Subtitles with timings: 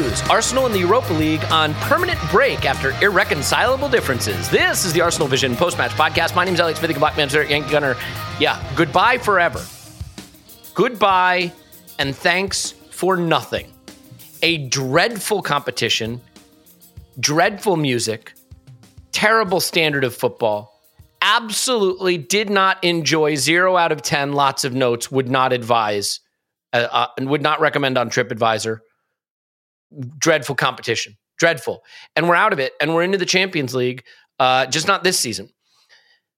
[0.00, 4.48] News Arsenal in the Europa League on permanent break after irreconcilable differences.
[4.48, 6.34] This is the Arsenal Vision post match podcast.
[6.34, 7.96] My name is Alex Smith, Black Manager, Yankee Gunner.
[8.38, 9.64] Yeah, goodbye forever.
[10.74, 11.52] Goodbye
[11.98, 13.70] and thanks for nothing.
[14.42, 16.20] A dreadful competition,
[17.18, 18.32] dreadful music,
[19.12, 20.80] terrible standard of football.
[21.20, 26.20] Absolutely did not enjoy zero out of 10, lots of notes, would not advise,
[26.72, 28.78] uh, uh, and would not recommend on TripAdvisor
[30.18, 31.82] dreadful competition, dreadful.
[32.16, 34.04] And we're out of it, and we're into the Champions League,
[34.38, 35.50] uh, just not this season.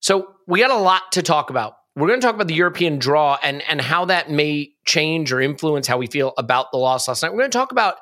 [0.00, 1.74] So we got a lot to talk about.
[1.94, 5.41] We're going to talk about the European draw and and how that may change or
[5.41, 7.32] influence how we feel about the loss last night.
[7.32, 7.98] We're going to talk about,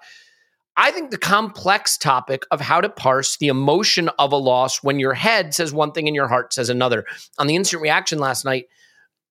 [0.77, 5.01] I think, the complex topic of how to parse the emotion of a loss when
[5.01, 7.05] your head says one thing and your heart says another.
[7.39, 8.67] On the instant reaction last night,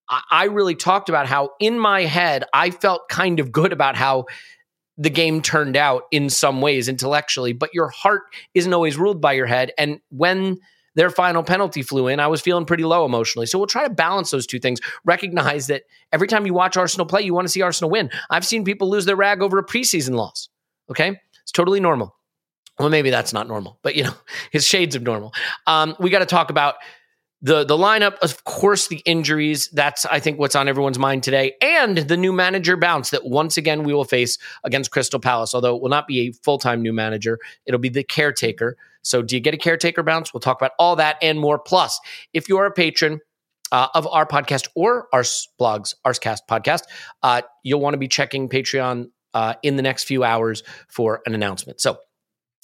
[0.09, 3.95] I, I really talked about how in my head I felt kind of good about
[3.95, 4.25] how
[4.99, 8.23] the game turned out in some ways intellectually, but your heart
[8.53, 9.71] isn't always ruled by your head.
[9.77, 10.59] And when
[10.95, 13.45] their final penalty flew in, I was feeling pretty low emotionally.
[13.45, 14.81] So we'll try to balance those two things.
[15.05, 18.11] Recognize that every time you watch Arsenal play, you want to see Arsenal win.
[18.29, 20.49] I've seen people lose their rag over a preseason loss.
[20.91, 21.17] Okay.
[21.43, 22.13] It's totally normal.
[22.77, 24.13] Well, maybe that's not normal, but you know,
[24.51, 25.33] his shades of normal.
[25.65, 26.75] Um, we got to talk about
[27.41, 29.69] the the lineup, of course, the injuries.
[29.71, 33.57] That's I think what's on everyone's mind today, and the new manager bounce that once
[33.57, 35.53] again we will face against Crystal Palace.
[35.53, 38.77] Although it will not be a full time new manager, it'll be the caretaker.
[39.01, 40.33] So, do you get a caretaker bounce?
[40.33, 41.59] We'll talk about all that and more.
[41.59, 41.99] Plus,
[42.33, 43.19] if you are a patron.
[43.71, 46.81] Uh, of our podcast or our blogs, Arscast podcast,
[47.21, 51.35] uh, you'll want to be checking Patreon uh, in the next few hours for an
[51.35, 51.79] announcement.
[51.79, 51.99] So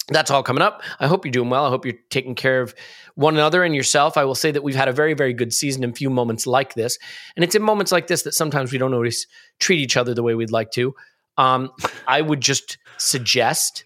[0.08, 0.82] that's all coming up.
[1.00, 1.64] I hope you're doing well.
[1.64, 2.74] I hope you're taking care of
[3.16, 4.16] one another and yourself.
[4.16, 6.74] I will say that we've had a very, very good season in few moments like
[6.74, 6.98] this.
[7.34, 9.26] And it's in moments like this that sometimes we don't always
[9.58, 10.94] treat each other the way we'd like to.
[11.38, 11.70] Um,
[12.06, 13.84] I would just suggest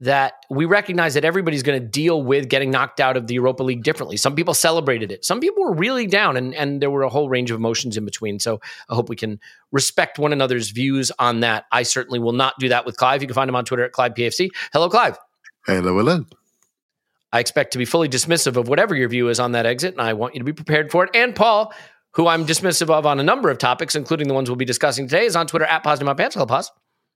[0.00, 3.64] that we recognize that everybody's going to deal with getting knocked out of the Europa
[3.64, 4.16] League differently.
[4.16, 5.24] Some people celebrated it.
[5.24, 8.04] Some people were really down, and, and there were a whole range of emotions in
[8.04, 8.38] between.
[8.38, 9.40] So I hope we can
[9.72, 11.64] respect one another's views on that.
[11.72, 13.22] I certainly will not do that with Clive.
[13.22, 14.50] You can find him on Twitter at Clive PAFC.
[14.72, 15.18] Hello, Clive.
[15.68, 16.24] Hello, hello.
[17.30, 20.00] I expect to be fully dismissive of whatever your view is on that exit, and
[20.00, 21.10] I want you to be prepared for it.
[21.12, 21.74] And Paul,
[22.12, 25.06] who I'm dismissive of on a number of topics, including the ones we'll be discussing
[25.06, 26.36] today, is on Twitter at Paz My Pants.
[26.36, 26.70] Hello, Paz.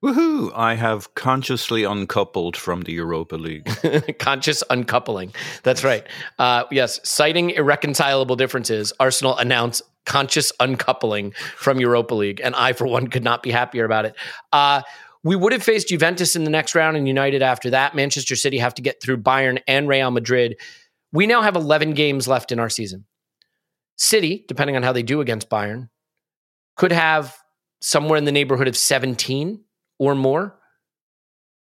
[0.05, 0.53] Woohoo!
[0.55, 3.71] I have consciously uncoupled from the Europa League.
[4.19, 5.33] Conscious uncoupling.
[5.63, 6.07] That's right.
[6.39, 12.87] Uh, yes, citing irreconcilable differences, Arsenal announced conscious uncoupling from Europa League, and I, for
[12.87, 14.15] one, could not be happier about it.
[14.53, 14.83] Uh,
[15.25, 17.95] we would have faced Juventus in the next round and United after that.
[17.95, 20.57] Manchester City have to get through Bayern and Real Madrid.
[21.13, 23.05] We now have 11 games left in our season.
[23.97, 25.89] City, depending on how they do against Bayern,
[26.77, 27.37] could have
[27.81, 29.63] somewhere in the neighborhood of 17
[29.99, 30.59] or more.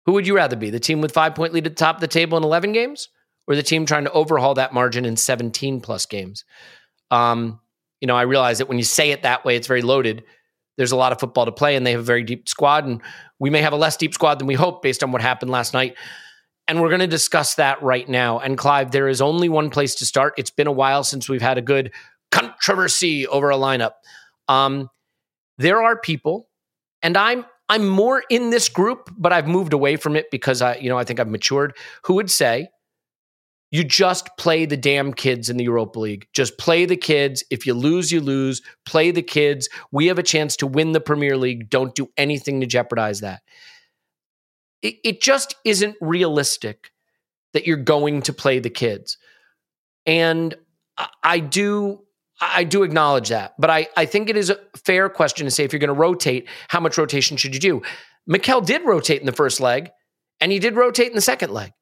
[0.07, 0.71] Who would you rather be?
[0.71, 3.09] The team with five point lead at the top of the table in 11 games
[3.47, 6.45] or the team trying to overhaul that margin in 17 plus games?
[7.11, 7.61] Um,
[8.01, 10.23] you know, I realize that when you say it that way, it's very loaded.
[10.79, 12.87] There's a lot of football to play, and they have a very deep squad.
[12.87, 13.03] And
[13.39, 15.75] we may have a less deep squad than we hope based on what happened last
[15.75, 15.95] night.
[16.69, 18.39] and we're going to discuss that right now.
[18.39, 20.35] And Clive, there is only one place to start.
[20.37, 21.93] It's been a while since we've had a good
[22.31, 23.93] controversy over a lineup.
[24.49, 24.91] Um,
[25.57, 26.49] there are people,
[27.03, 30.77] and I'm I'm more in this group, but I've moved away from it because I,
[30.77, 31.75] you know, I think I've matured.
[32.05, 32.69] Who would say
[33.71, 36.27] you just play the damn kids in the Europa League?
[36.33, 37.45] Just play the kids.
[37.51, 38.63] If you lose, you lose.
[38.87, 39.69] Play the kids.
[39.93, 41.69] We have a chance to win the Premier League.
[41.69, 43.43] Don't do anything to jeopardize that.
[44.81, 46.93] It, it just isn't realistic
[47.53, 49.19] that you're going to play the kids.
[50.07, 50.55] And
[50.97, 52.01] I, I do
[52.41, 55.65] I do acknowledge that, but I, I think it is a fair question to say
[55.65, 57.83] if you're going to rotate, how much rotation should you do?
[58.29, 59.91] Mikel did rotate in the first leg,
[60.41, 61.73] and he did rotate in the second leg.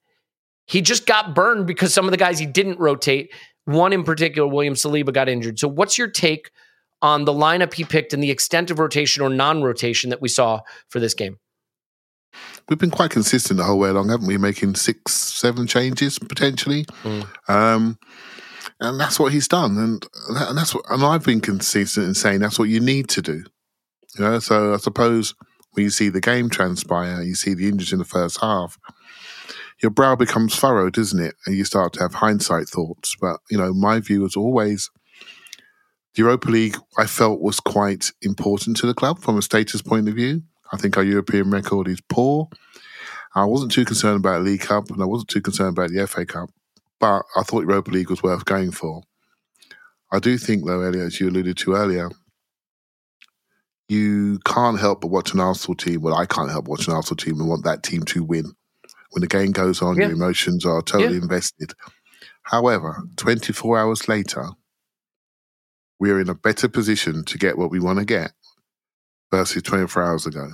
[0.66, 3.32] He just got burned because some of the guys he didn't rotate,
[3.64, 5.58] one in particular, William Saliba, got injured.
[5.58, 6.50] So, what's your take
[7.02, 10.28] on the lineup he picked and the extent of rotation or non rotation that we
[10.28, 11.38] saw for this game?
[12.68, 14.38] We've been quite consistent the whole way along, haven't we?
[14.38, 16.84] Making six, seven changes potentially.
[17.04, 17.26] Mm.
[17.48, 17.98] Um,
[18.80, 22.40] and that's what he's done, and and that's what, and I've been consistent in saying
[22.40, 23.44] that's what you need to do.
[24.18, 25.34] You know, so I suppose
[25.72, 28.78] when you see the game transpire, you see the injuries in the first half,
[29.82, 31.34] your brow becomes furrowed, doesn't it?
[31.46, 33.14] And you start to have hindsight thoughts.
[33.20, 34.90] But you know, my view was always
[36.14, 36.76] the Europa League.
[36.98, 40.42] I felt was quite important to the club from a status point of view.
[40.72, 42.48] I think our European record is poor.
[43.34, 46.24] I wasn't too concerned about League Cup, and I wasn't too concerned about the FA
[46.24, 46.50] Cup
[46.98, 49.02] but I thought Europa League was worth going for.
[50.12, 52.10] I do think, though, Elliot, as you alluded to earlier,
[53.88, 56.00] you can't help but watch an Arsenal team.
[56.00, 58.52] Well, I can't help watch an Arsenal team and want that team to win.
[59.10, 60.06] When the game goes on, yeah.
[60.06, 61.22] your emotions are totally yeah.
[61.22, 61.72] invested.
[62.42, 64.48] However, 24 hours later,
[65.98, 68.32] we're in a better position to get what we want to get
[69.30, 70.50] versus 24 hours ago.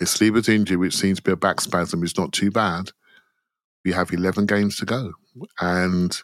[0.00, 2.90] If Saliba's injury, which seems to be a back spasm, is not too bad,
[3.84, 5.12] we have 11 games to go.
[5.60, 6.16] And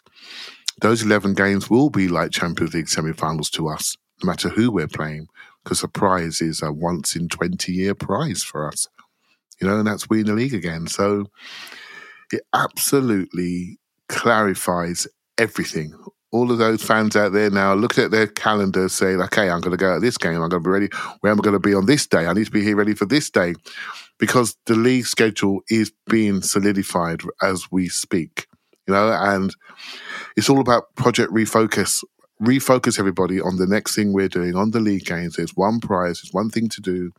[0.81, 4.71] those 11 games will be like Champions League semi finals to us, no matter who
[4.71, 5.27] we're playing,
[5.63, 8.87] because the prize is a once in 20 year prize for us.
[9.61, 10.87] You know, and that's we in the league again.
[10.87, 11.25] So
[12.31, 15.07] it absolutely clarifies
[15.37, 15.93] everything.
[16.31, 19.71] All of those fans out there now looking at their calendars saying, okay, I'm going
[19.71, 20.41] to go at this game.
[20.41, 20.89] I'm going to be ready.
[21.21, 22.27] Where am I going to be on this day?
[22.27, 23.55] I need to be here ready for this day
[24.19, 28.47] because the league schedule is being solidified as we speak
[28.89, 29.55] you know, and
[30.35, 32.03] it's all about project refocus.
[32.41, 35.35] Refocus everybody on the next thing we're doing on the league games.
[35.35, 37.11] There's one prize, there's one thing to do.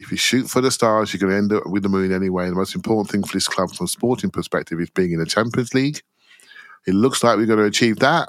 [0.00, 2.48] If you shoot for the stars, you're going to end up with the moon anyway.
[2.48, 5.26] The most important thing for this club from a sporting perspective is being in the
[5.26, 6.00] Champions League.
[6.86, 8.28] It looks like we're going to achieve that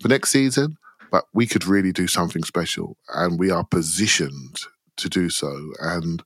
[0.00, 0.76] for next season,
[1.10, 4.58] but we could really do something special, and we are positioned
[4.96, 5.56] to do so.
[5.80, 6.22] And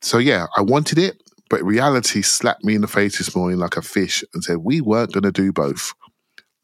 [0.00, 1.22] so, yeah, I wanted it.
[1.48, 4.80] But reality slapped me in the face this morning like a fish and said, we
[4.80, 5.92] weren't going to do both.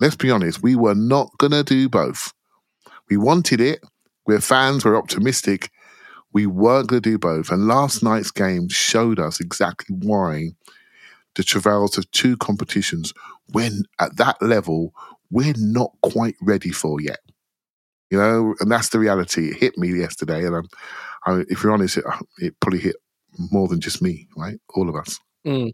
[0.00, 2.32] Let's be honest, we were not going to do both.
[3.08, 3.80] We wanted it.
[4.26, 5.70] We're fans, we're optimistic.
[6.32, 7.50] We weren't going to do both.
[7.50, 10.50] And last night's game showed us exactly why
[11.34, 13.12] the travails of two competitions,
[13.52, 14.94] when at that level,
[15.30, 17.20] we're not quite ready for yet.
[18.10, 19.48] You know, and that's the reality.
[19.48, 20.68] It hit me yesterday, and
[21.26, 22.04] I, if you're honest, it,
[22.38, 22.96] it probably hit
[23.50, 24.58] more than just me, right?
[24.74, 25.18] All of us.
[25.46, 25.72] Mm.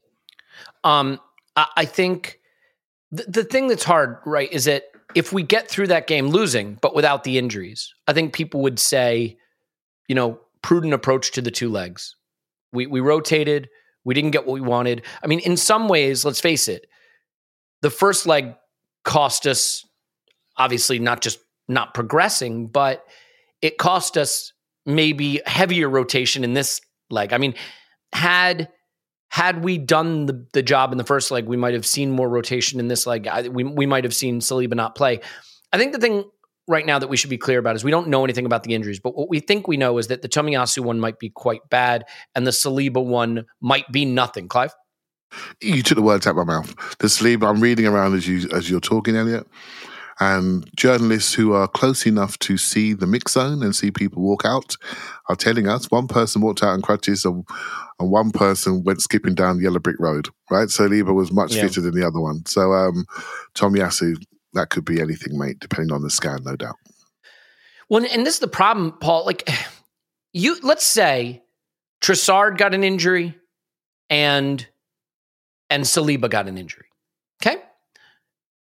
[0.85, 1.21] Um,
[1.57, 2.39] I, I think
[3.17, 4.85] th- the thing that's hard, right, is that
[5.17, 8.79] if we get through that game losing, but without the injuries, I think people would
[8.79, 9.37] say,
[10.07, 10.39] you know,
[10.69, 12.15] prudent approach to the two legs.
[12.75, 13.71] We we rotated,
[14.05, 15.03] we didn't get what we wanted.
[15.25, 16.87] I mean, in some ways, let's face it,
[17.81, 18.55] the first leg
[19.03, 19.83] cost us
[20.59, 23.03] obviously not just not progressing, but
[23.63, 24.53] it cost us
[24.85, 27.33] maybe heavier rotation in this leg.
[27.33, 27.55] I mean,
[28.13, 28.69] had
[29.31, 32.29] had we done the, the job in the first leg, we might have seen more
[32.29, 33.27] rotation in this leg.
[33.27, 35.21] I, we we might have seen Saliba not play.
[35.73, 36.25] I think the thing
[36.69, 38.75] right now that we should be clear about is we don't know anything about the
[38.75, 41.69] injuries, but what we think we know is that the Tomiyasu one might be quite
[41.71, 44.49] bad and the Saliba one might be nothing.
[44.49, 44.75] Clive?
[45.61, 46.75] You took the words out of my mouth.
[46.99, 49.47] The Saliba, I'm reading around as you as you're talking, Elliot
[50.21, 54.45] and journalists who are close enough to see the mix zone and see people walk
[54.45, 54.77] out
[55.29, 57.45] are telling us one person walked out in crutches and,
[58.01, 60.69] and one person went skipping down the yellow brick road, right?
[60.69, 61.63] Saliba was much yeah.
[61.63, 62.45] fitter than the other one.
[62.47, 63.05] So um,
[63.55, 64.17] Tomiyasu,
[64.55, 66.77] that could be anything, mate, depending on the scan, no doubt.
[67.89, 69.25] Well, and this is the problem, Paul.
[69.25, 69.49] Like,
[70.33, 71.43] you let's say
[72.01, 73.35] Trossard got an injury
[74.11, 74.67] and
[75.71, 76.87] and Saliba got an injury.
[77.43, 77.63] Okay.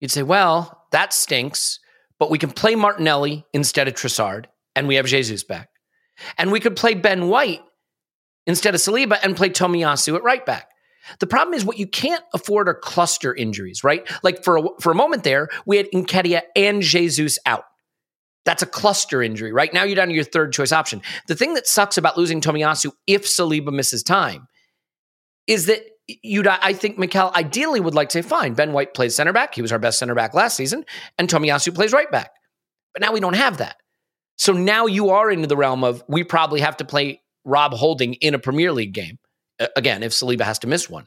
[0.00, 1.78] You'd say, well, that stinks,
[2.18, 5.68] but we can play Martinelli instead of Trossard, and we have Jesus back.
[6.38, 7.62] And we could play Ben White
[8.46, 10.68] instead of Saliba and play Tomiyasu at right back.
[11.20, 14.08] The problem is what you can't afford are cluster injuries, right?
[14.22, 17.64] Like for a, for a moment there, we had Nketiah and Jesus out.
[18.44, 19.52] That's a cluster injury.
[19.52, 21.02] Right now, you're down to your third choice option.
[21.26, 24.46] The thing that sucks about losing Tomiyasu if Saliba misses time
[25.46, 25.82] is that
[26.22, 29.54] you'd, I think Mikel ideally would like to say, fine, Ben White plays center back.
[29.54, 30.84] He was our best center back last season,
[31.18, 32.30] and Tomiyasu plays right back.
[32.94, 33.76] But now we don't have that.
[34.38, 38.14] So now you are into the realm of we probably have to play Rob Holding
[38.14, 39.18] in a Premier League game.
[39.76, 41.06] Again, if Saliba has to miss one.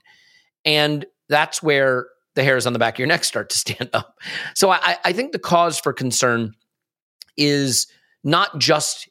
[0.66, 4.20] And that's where the hairs on the back of your neck start to stand up.
[4.56, 6.54] So I, I think the cause for concern
[7.38, 7.88] is
[8.24, 9.10] not just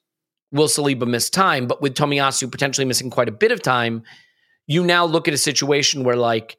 [0.51, 4.03] will Saliba miss time, but with Tomiyasu potentially missing quite a bit of time,
[4.67, 6.57] you now look at a situation where like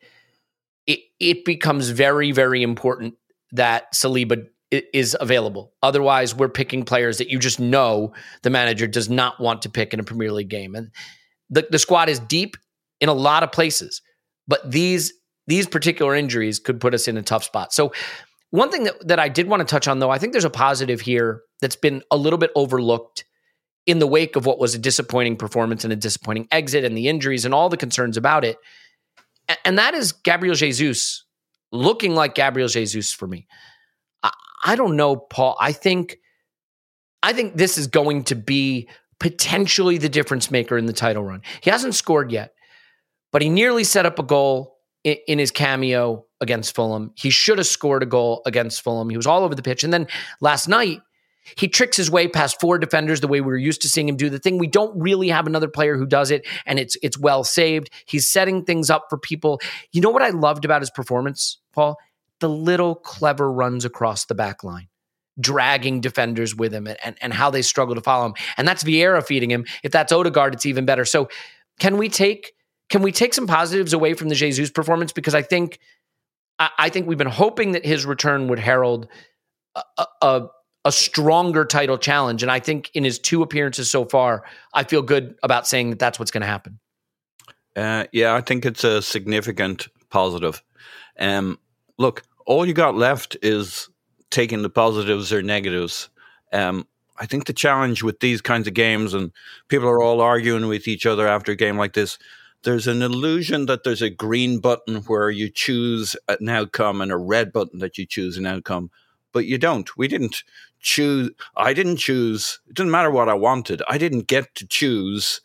[0.86, 3.16] it, it becomes very, very important
[3.52, 5.74] that Saliba is available.
[5.82, 9.94] Otherwise, we're picking players that you just know the manager does not want to pick
[9.94, 10.76] in a Premier League game.
[10.76, 10.92] And
[11.50, 12.58] the, the squad is deep
[13.02, 14.02] in a lot of places,
[14.48, 15.14] but these
[15.48, 17.74] these particular injuries could put us in a tough spot.
[17.74, 17.92] So
[18.52, 20.50] one thing that, that I did want to touch on though, I think there's a
[20.50, 23.26] positive here that's been a little bit overlooked
[23.88, 27.08] in the wake of what was a disappointing performance and a disappointing exit and the
[27.08, 28.58] injuries and all the concerns about it.
[29.66, 31.26] And that is Gabriel Jesus
[31.72, 33.48] looking like Gabriel Jesus for me.
[34.64, 35.56] I don't know, Paul.
[35.60, 36.18] I think
[37.24, 38.90] I think this is going to be
[39.20, 41.42] potentially the difference maker in the title run.
[41.62, 42.54] He hasn't scored yet,
[43.32, 47.12] but he nearly set up a goal in, in his cameo against Fulham.
[47.16, 49.10] He should have scored a goal against Fulham.
[49.10, 49.84] He was all over the pitch.
[49.84, 50.08] And then
[50.42, 51.02] last night,
[51.58, 54.18] he tricks his way past four defenders the way we were used to seeing him
[54.18, 54.58] do the thing.
[54.58, 57.90] We don't really have another player who does it, and it's it's well saved.
[58.06, 59.60] He's setting things up for people.
[59.92, 61.98] You know what I loved about his performance, Paul?
[62.40, 64.88] the little clever runs across the back line,
[65.40, 68.34] dragging defenders with him and, and how they struggle to follow him.
[68.58, 69.66] And that's Vieira feeding him.
[69.84, 71.06] If that's Odegaard, it's even better.
[71.06, 71.30] So
[71.80, 72.54] can we take
[72.90, 75.14] can we take some positives away from the Jesus performance?
[75.14, 75.80] Because I think
[76.60, 79.08] I, think we've been hoping that his return would herald
[79.76, 80.48] a, a,
[80.84, 82.44] a stronger title challenge.
[82.44, 84.44] And I think in his two appearances so far,
[84.74, 86.80] I feel good about saying that that's what's going to happen.
[87.78, 90.62] Uh, yeah, I think it's a significant positive.
[91.18, 91.60] Um,
[91.98, 93.90] look, all you got left is
[94.32, 96.10] taking the positives or negatives.
[96.52, 99.32] Um, I think the challenge with these kinds of games, and
[99.68, 102.18] people are all arguing with each other after a game like this,
[102.64, 107.18] there's an illusion that there's a green button where you choose an outcome and a
[107.18, 108.92] red button that you choose an outcome,
[109.32, 109.96] but you don't.
[109.98, 110.44] We didn't
[110.80, 111.32] choose.
[111.56, 112.60] I didn't choose.
[112.68, 113.82] It didn't matter what I wanted.
[113.88, 115.42] I didn't get to choose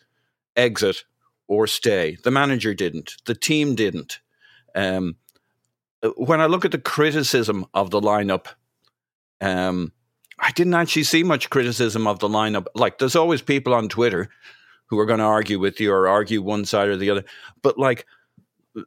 [0.56, 1.04] exit
[1.46, 2.16] or stay.
[2.24, 3.16] The manager didn't.
[3.26, 4.20] The team didn't.
[4.74, 5.16] Um,
[6.16, 8.46] when I look at the criticism of the lineup,
[9.40, 9.92] um,
[10.38, 12.66] I didn't actually see much criticism of the lineup.
[12.74, 14.30] Like, there's always people on Twitter
[14.94, 17.24] who are going to argue with you or argue one side or the other.
[17.62, 18.06] But like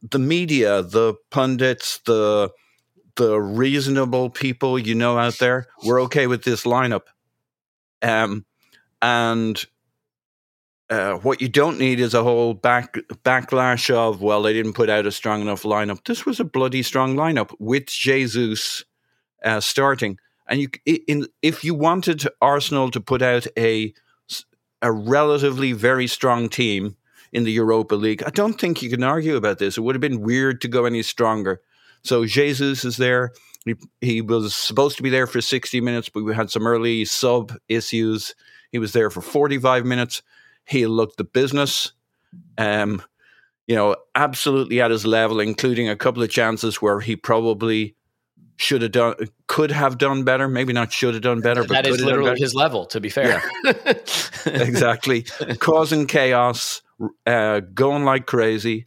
[0.02, 2.52] the media, the pundits, the
[3.16, 7.04] the reasonable people you know out there, we're okay with this lineup.
[8.04, 8.46] Um,
[9.02, 9.64] and
[10.90, 14.90] uh, what you don't need is a whole back backlash of well they didn't put
[14.90, 16.06] out a strong enough lineup.
[16.06, 18.86] This was a bloody strong lineup with Jesus
[19.44, 23.94] uh, starting, and you in if you wanted Arsenal to put out a
[24.81, 26.96] a relatively very strong team
[27.31, 29.77] in the Europa League, I don't think you can argue about this.
[29.77, 31.62] It would have been weird to go any stronger.
[32.03, 33.34] So Jesus is there.
[33.65, 37.05] He, he was supposed to be there for 60 minutes, but we had some early
[37.05, 38.34] sub issues.
[38.72, 40.22] He was there for 45 minutes.
[40.65, 41.93] He looked the business.
[42.57, 43.01] Um,
[43.67, 47.96] you know, absolutely at his level, including a couple of chances where he probably
[48.58, 49.16] should have done,
[49.48, 50.48] could have done better.
[50.48, 52.86] Maybe not should have done better, but that is literally his level.
[52.88, 53.74] To be fair, yeah.
[54.46, 55.24] exactly,
[55.60, 56.82] causing chaos,
[57.26, 58.84] uh, going like crazy.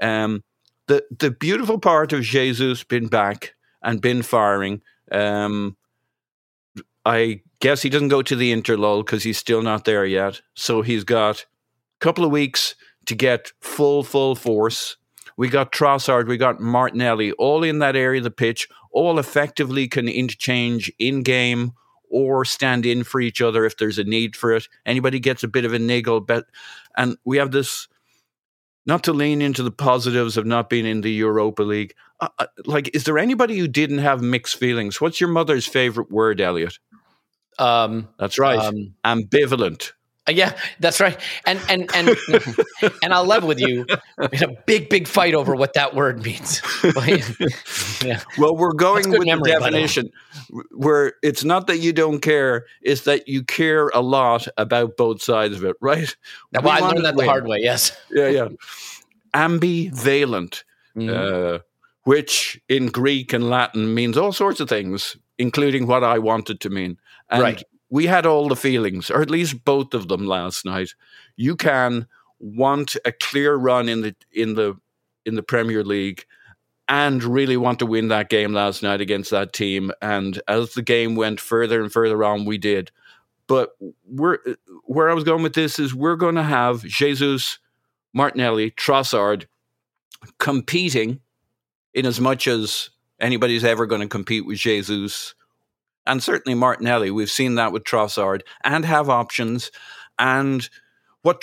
[0.00, 0.44] Um,
[0.86, 4.82] the the beautiful part of Jesus being back and been firing.
[5.10, 5.76] Um,
[7.04, 10.40] I guess he doesn't go to the interlull because he's still not there yet.
[10.54, 11.44] So he's got a
[12.00, 12.74] couple of weeks
[13.06, 14.96] to get full, full force.
[15.36, 19.88] We got Trossard, we got Martinelli, all in that area of the pitch, all effectively
[19.88, 21.72] can interchange in game
[22.08, 24.68] or stand in for each other if there's a need for it.
[24.86, 26.46] Anybody gets a bit of a niggle, but
[26.96, 27.88] and we have this.
[28.86, 32.46] Not to lean into the positives of not being in the Europa League, uh, uh
[32.66, 35.00] like, is there anybody who didn't have mixed feelings?
[35.00, 36.78] What's your mother's favorite word, Elliot?
[37.58, 38.58] Um, that's right.
[38.58, 39.92] Um, Ambivalent.
[40.26, 41.20] Uh, yeah, that's right.
[41.46, 42.16] And and and
[43.02, 43.86] and I'll level with you.
[44.18, 46.62] We had a big, big fight over what that word means.
[48.02, 48.20] yeah.
[48.38, 50.10] Well, we're going with memory, the definition
[50.70, 55.22] where it's not that you don't care, it's that you care a lot about both
[55.22, 56.14] sides of it, right?
[56.52, 57.58] Well, we I learned that the hard way.
[57.60, 57.96] Yes.
[58.10, 58.48] Yeah, yeah.
[59.34, 60.64] ambivalent,
[60.98, 61.58] uh,
[62.04, 66.70] which in Greek and Latin means all sorts of things, including what I wanted to
[66.70, 66.98] mean.
[67.30, 67.62] And Right.
[67.94, 70.94] We had all the feelings, or at least both of them last night.
[71.36, 72.08] You can
[72.40, 74.74] want a clear run in the in the
[75.24, 76.24] in the Premier League
[76.88, 79.92] and really want to win that game last night against that team.
[80.02, 82.90] And as the game went further and further on, we did.
[83.46, 83.70] But
[84.04, 84.38] we're
[84.86, 87.60] where I was going with this is we're going to have Jesus,
[88.12, 89.46] Martinelli, Trossard
[90.40, 91.20] competing
[91.92, 95.36] in as much as anybody's ever going to compete with Jesus
[96.06, 97.10] and certainly Martinelli.
[97.10, 99.70] We've seen that with Trossard and have options.
[100.18, 100.68] And
[101.22, 101.42] what,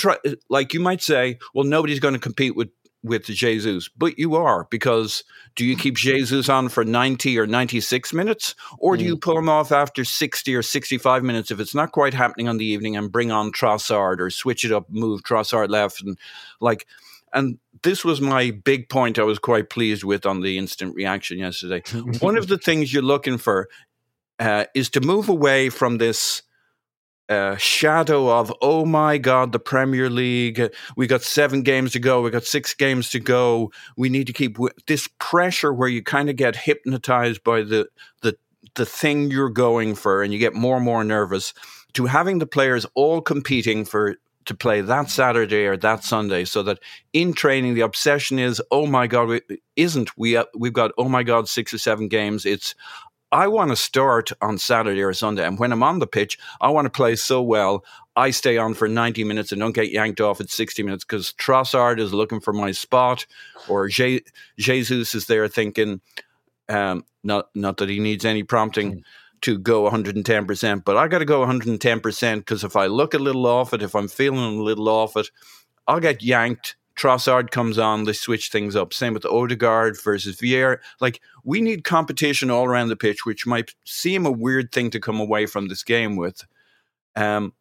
[0.50, 2.70] like you might say, well, nobody's going to compete with
[3.04, 5.24] with Jesus, but you are because
[5.56, 9.22] do you keep Jesus on for 90 or 96 minutes or do you mm.
[9.22, 12.66] pull him off after 60 or 65 minutes if it's not quite happening on the
[12.66, 16.18] evening and bring on Trossard or switch it up, move Trossard left and
[16.60, 16.86] like
[17.34, 21.40] and this was my big point I was quite pleased with on the instant reaction
[21.40, 21.82] yesterday.
[22.20, 23.68] One of the things you're looking for
[24.42, 26.42] uh, is to move away from this
[27.30, 32.22] uh, shadow of oh my god the premier league we got seven games to go
[32.22, 34.74] we got six games to go we need to keep w-.
[34.88, 37.88] this pressure where you kind of get hypnotized by the
[38.22, 38.36] the
[38.76, 41.54] the thing you're going for and you get more and more nervous
[41.94, 46.64] to having the players all competing for to play that Saturday or that Sunday, so
[46.64, 46.80] that
[47.14, 49.40] in training the obsession is, oh my god,
[49.76, 50.36] isn't we?
[50.36, 52.46] Uh, we've got oh my god, six or seven games.
[52.46, 52.76] It's
[53.32, 56.70] I want to start on Saturday or Sunday, and when I'm on the pitch, I
[56.70, 57.86] want to play so well.
[58.16, 61.32] I stay on for 90 minutes and don't get yanked off at 60 minutes because
[61.34, 63.26] Trossard is looking for my spot,
[63.70, 64.26] or Je-
[64.58, 66.02] Jesus is there thinking,
[66.68, 69.04] um, not not that he needs any prompting
[69.42, 73.48] to go 110%, but I got to go 110% because if I look a little
[73.48, 75.30] off it, if I'm feeling a little off it,
[75.88, 76.76] I'll get yanked.
[77.02, 78.94] Trossard comes on, they switch things up.
[78.94, 80.78] Same with Odegaard versus Vieira.
[81.00, 85.00] Like, we need competition all around the pitch, which might seem a weird thing to
[85.00, 86.46] come away from this game with.
[87.16, 87.54] Um,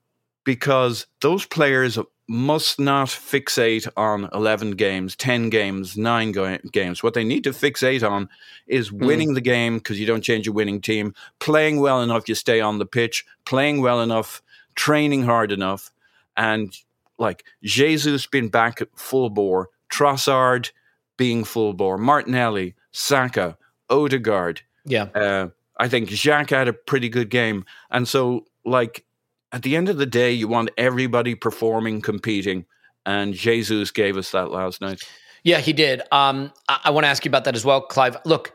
[0.44, 1.98] because those players
[2.29, 7.03] must not fixate on 11 games, 10 games, 9 go- games.
[7.03, 8.29] What they need to fixate on
[8.66, 12.35] is winning the game because you don't change a winning team, playing well enough, you
[12.35, 14.42] stay on the pitch, playing well enough,
[14.74, 15.90] training hard enough.
[16.37, 16.76] And
[17.20, 20.70] like Jesus being back at full bore, Trossard
[21.16, 23.56] being full bore, Martinelli, Saka,
[23.88, 24.62] Odegaard.
[24.85, 25.04] Yeah.
[25.14, 27.64] Uh, I think Xhaka had a pretty good game.
[27.90, 29.04] And so, like,
[29.52, 32.64] at the end of the day, you want everybody performing, competing.
[33.06, 35.00] And Jesus gave us that last night.
[35.42, 36.02] Yeah, he did.
[36.12, 38.16] Um, I, I want to ask you about that as well, Clive.
[38.24, 38.52] Look,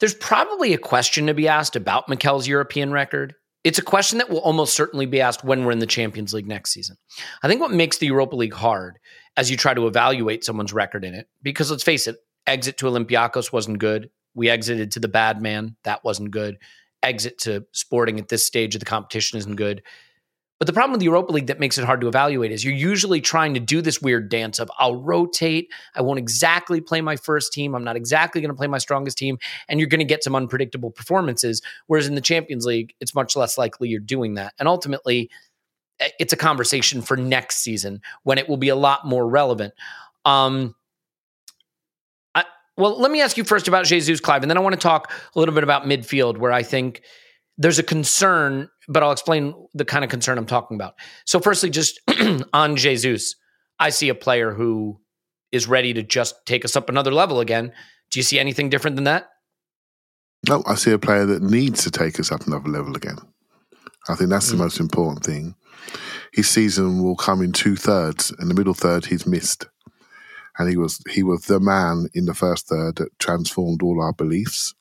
[0.00, 3.34] there's probably a question to be asked about Mikel's European record.
[3.62, 6.46] It's a question that will almost certainly be asked when we're in the Champions League
[6.46, 6.96] next season.
[7.42, 8.98] I think what makes the Europa League hard
[9.36, 12.86] as you try to evaluate someone's record in it, because let's face it, exit to
[12.86, 14.10] Olympiacos wasn't good.
[14.34, 15.76] We exited to the bad man.
[15.84, 16.58] That wasn't good.
[17.02, 19.82] Exit to Sporting at this stage of the competition isn't good.
[20.60, 22.74] But the problem with the Europa League that makes it hard to evaluate is you're
[22.74, 27.16] usually trying to do this weird dance of I'll rotate, I won't exactly play my
[27.16, 29.38] first team, I'm not exactly going to play my strongest team,
[29.70, 31.62] and you're going to get some unpredictable performances.
[31.86, 34.52] Whereas in the Champions League, it's much less likely you're doing that.
[34.58, 35.30] And ultimately,
[35.98, 39.72] eh, it's a conversation for next season when it will be a lot more relevant.
[40.26, 40.74] Um,
[42.34, 42.44] I,
[42.76, 45.10] well, let me ask you first about Jesus Clive, and then I want to talk
[45.34, 47.00] a little bit about midfield, where I think
[47.60, 50.94] there's a concern, but I'll explain the kind of concern I'm talking about.
[51.26, 52.00] So, firstly, just
[52.54, 53.36] on Jesus,
[53.78, 54.98] I see a player who
[55.52, 57.70] is ready to just take us up another level again.
[58.10, 59.28] Do you see anything different than that?
[60.48, 63.18] No, I see a player that needs to take us up another level again.
[64.08, 64.60] I think that's the mm.
[64.60, 65.54] most important thing.
[66.32, 68.32] His season will come in two thirds.
[68.40, 69.66] In the middle third, he's missed,
[70.58, 74.14] and he was he was the man in the first third that transformed all our
[74.14, 74.74] beliefs,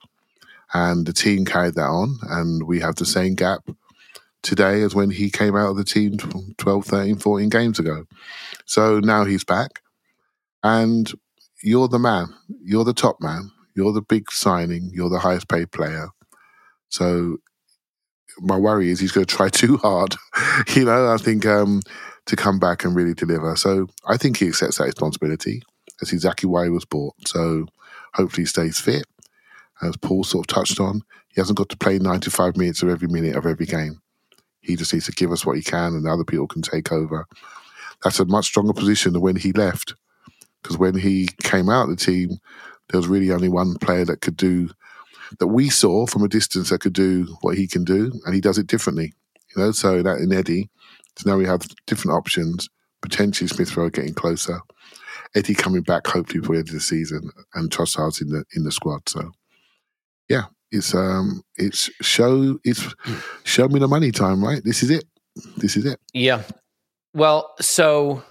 [0.73, 3.67] and the team carried that on, and we have the same gap
[4.41, 6.17] today as when he came out of the team
[6.57, 8.05] 12, 13, 14 games ago.
[8.65, 9.81] So now he's back,
[10.63, 11.11] and
[11.63, 12.27] you're the man.
[12.63, 13.51] You're the top man.
[13.75, 14.91] You're the big signing.
[14.93, 16.09] You're the highest paid player.
[16.89, 17.37] So
[18.39, 20.15] my worry is he's going to try too hard.
[20.75, 21.81] you know, I think um,
[22.25, 23.55] to come back and really deliver.
[23.55, 25.63] So I think he accepts that responsibility.
[25.99, 27.15] That's exactly why he was bought.
[27.27, 27.65] So
[28.13, 29.05] hopefully he stays fit.
[29.81, 33.07] As Paul sort of touched on, he hasn't got to play 95 minutes of every
[33.07, 34.01] minute of every game.
[34.61, 37.25] He just needs to give us what he can and other people can take over.
[38.03, 39.95] That's a much stronger position than when he left.
[40.61, 42.37] Because when he came out of the team,
[42.89, 44.69] there was really only one player that could do
[45.39, 48.41] that we saw from a distance that could do what he can do, and he
[48.41, 49.13] does it differently.
[49.55, 50.69] You know, so that in Eddie,
[51.17, 52.69] so now we have different options.
[53.01, 54.59] Potentially Smith Rowe getting closer.
[55.35, 58.63] Eddie coming back hopefully before the end of the season, and Trossard's in the in
[58.63, 59.07] the squad.
[59.07, 59.31] So
[60.29, 62.87] yeah, it's um it's show it's
[63.43, 64.63] show me the money time, right?
[64.63, 65.05] This is it.
[65.57, 65.99] This is it.
[66.13, 66.43] Yeah.
[67.13, 68.23] Well, so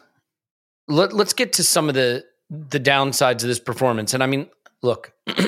[0.86, 4.14] let, let's get to some of the the downsides of this performance.
[4.14, 4.48] And I mean,
[4.80, 5.12] look,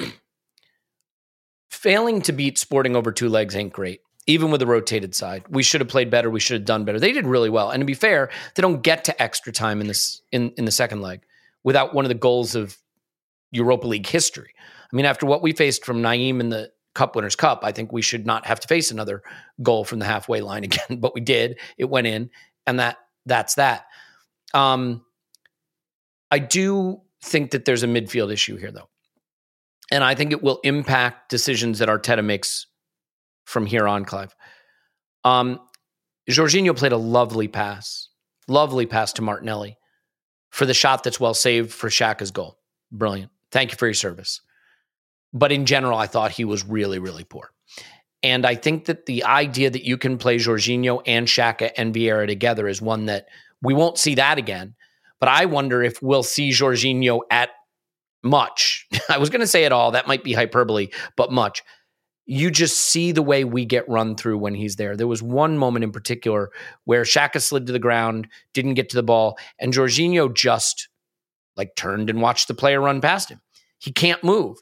[1.71, 4.03] failing to beat Sporting over two legs ain't great.
[4.27, 6.29] Even with a rotated side, we should have played better.
[6.29, 7.01] We should have done better.
[7.01, 7.71] They did really well.
[7.71, 10.73] And to be fair, they don't get to extra time in this in in the
[10.73, 11.23] second leg
[11.65, 12.77] without one of the goals of
[13.51, 14.55] Europa League history.
[14.93, 17.93] I mean, after what we faced from Nayim in the Cup Winners' Cup, I think
[17.93, 19.23] we should not have to face another
[19.63, 20.99] goal from the halfway line again.
[20.99, 21.59] But we did.
[21.79, 22.31] It went in,
[22.67, 23.87] and that that's that.
[24.55, 25.05] Um,
[26.31, 28.89] I do think that there's a midfield issue here, though.
[29.91, 32.67] And I think it will impact decisions that Arteta makes
[33.45, 34.35] from here on, Clive.
[35.25, 35.61] Um,
[36.29, 38.09] Jorginho played a lovely pass,
[38.47, 39.77] lovely pass to Martinelli
[40.51, 42.59] for the shot that's well saved for Xhaka's goal.
[42.93, 43.33] Brilliant.
[43.51, 44.41] Thank you for your service.
[45.33, 47.51] But in general, I thought he was really, really poor.
[48.23, 52.27] And I think that the idea that you can play Jorginho and Xhaka and Vieira
[52.27, 53.27] together is one that
[53.63, 54.75] we won't see that again.
[55.21, 57.51] But I wonder if we'll see Jorginho at
[58.23, 58.87] much.
[59.09, 59.93] I was going to say it all.
[59.93, 61.63] That might be hyperbole, but much.
[62.27, 64.97] You just see the way we get run through when he's there.
[64.97, 66.51] There was one moment in particular
[66.85, 70.89] where Xhaka slid to the ground, didn't get to the ball, and Jorginho just
[71.57, 73.41] like turned and watched the player run past him.
[73.79, 74.59] He can't move.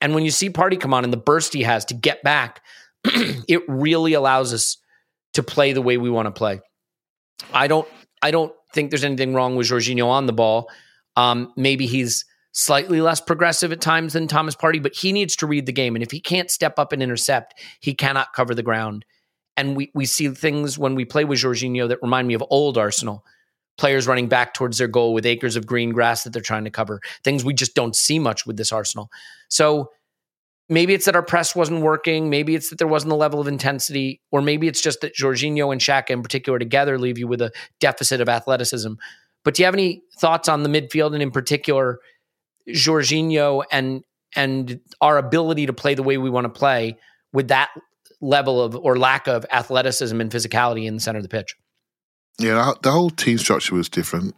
[0.00, 2.62] And when you see Partey come on and the burst he has to get back,
[3.04, 4.76] it really allows us
[5.34, 6.60] to play the way we want to play.
[7.52, 7.88] I don't
[8.22, 10.68] I don't think there's anything wrong with Jorginho on the ball.
[11.16, 15.46] Um, maybe he's slightly less progressive at times than Thomas Partey, but he needs to
[15.46, 15.94] read the game.
[15.94, 19.04] And if he can't step up and intercept, he cannot cover the ground.
[19.56, 22.78] And we we see things when we play with Jorginho that remind me of old
[22.78, 23.24] Arsenal.
[23.78, 26.70] Players running back towards their goal with acres of green grass that they're trying to
[26.70, 27.00] cover.
[27.24, 29.08] Things we just don't see much with this Arsenal.
[29.48, 29.90] So
[30.68, 32.28] maybe it's that our press wasn't working.
[32.28, 35.72] Maybe it's that there wasn't the level of intensity, or maybe it's just that Jorginho
[35.72, 38.94] and Xhaka in particular together leave you with a deficit of athleticism.
[39.44, 42.00] But do you have any thoughts on the midfield and in particular
[42.68, 44.02] Jorginho and
[44.36, 46.98] and our ability to play the way we want to play
[47.32, 47.70] with that
[48.20, 51.54] level of or lack of athleticism and physicality in the center of the pitch?
[52.38, 54.34] Yeah, the whole team structure was different.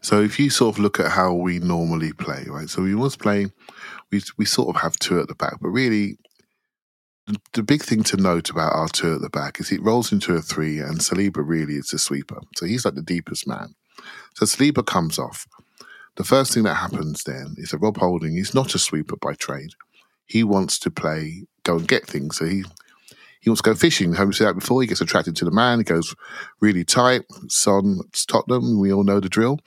[0.00, 2.68] So if you sort of look at how we normally play, right?
[2.68, 3.52] So we was playing,
[4.10, 6.18] we we sort of have two at the back, but really
[7.52, 10.34] the, big thing to note about our two at the back is it rolls into
[10.34, 12.40] a three, and Saliba really is a sweeper.
[12.56, 13.74] So he's like the deepest man.
[14.34, 15.46] So Saliba comes off.
[16.16, 19.34] The first thing that happens then is that Rob Holding is not a sweeper by
[19.34, 19.70] trade.
[20.26, 22.36] He wants to play, go and get things.
[22.36, 22.64] So he
[23.44, 24.14] he wants to go fishing.
[24.14, 24.80] Have you seen that before?
[24.80, 25.80] He gets attracted to the man.
[25.80, 26.14] He goes
[26.62, 27.24] really tight.
[27.48, 28.80] Son, Tottenham.
[28.80, 29.60] We all know the drill.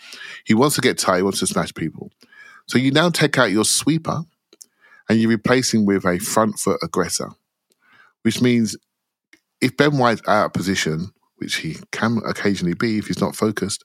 [0.45, 1.17] He wants to get tight.
[1.17, 2.09] He wants to smash people.
[2.65, 4.23] So you now take out your sweeper
[5.07, 7.29] and you replace him with a front foot aggressor,
[8.23, 8.75] which means
[9.61, 13.83] if Ben White's out of position, which he can occasionally be if he's not focused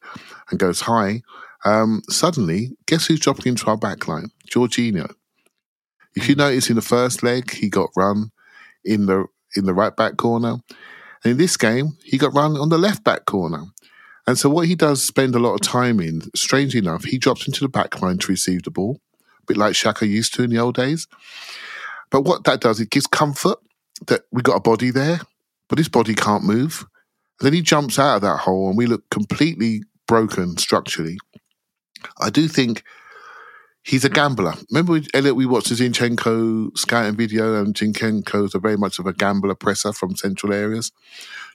[0.50, 1.20] and goes high,
[1.66, 4.30] um, suddenly, guess who's dropping into our back line?
[4.50, 5.12] Jorginho.
[6.16, 8.30] If you notice in the first leg, he got run
[8.86, 10.56] in the in the right back corner.
[11.24, 13.64] And in this game, he got run on the left back corner.
[14.26, 17.46] And so what he does spend a lot of time in, strangely enough, he drops
[17.46, 19.00] into the back line to receive the ball,
[19.42, 21.08] a bit like Xhaka used to in the old days.
[22.10, 23.58] But what that does, it gives comfort
[24.06, 25.20] that we got a body there,
[25.68, 26.86] but his body can't move.
[27.40, 31.18] And then he jumps out of that hole and we look completely broken structurally.
[32.20, 32.84] I do think
[33.82, 34.54] he's a gambler.
[34.70, 38.98] Remember, we, Elliot, we watched the Zinchenko scouting video, and Zinchenko is a very much
[38.98, 40.92] of a gambler presser from central areas.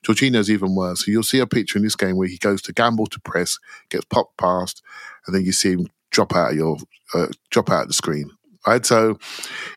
[0.03, 1.05] Jorginho's even worse.
[1.05, 3.59] So you'll see a picture in this game where he goes to gamble to press,
[3.89, 4.81] gets popped past,
[5.25, 6.77] and then you see him drop out of your
[7.13, 8.31] uh, drop out of the screen.
[8.65, 9.17] Right, so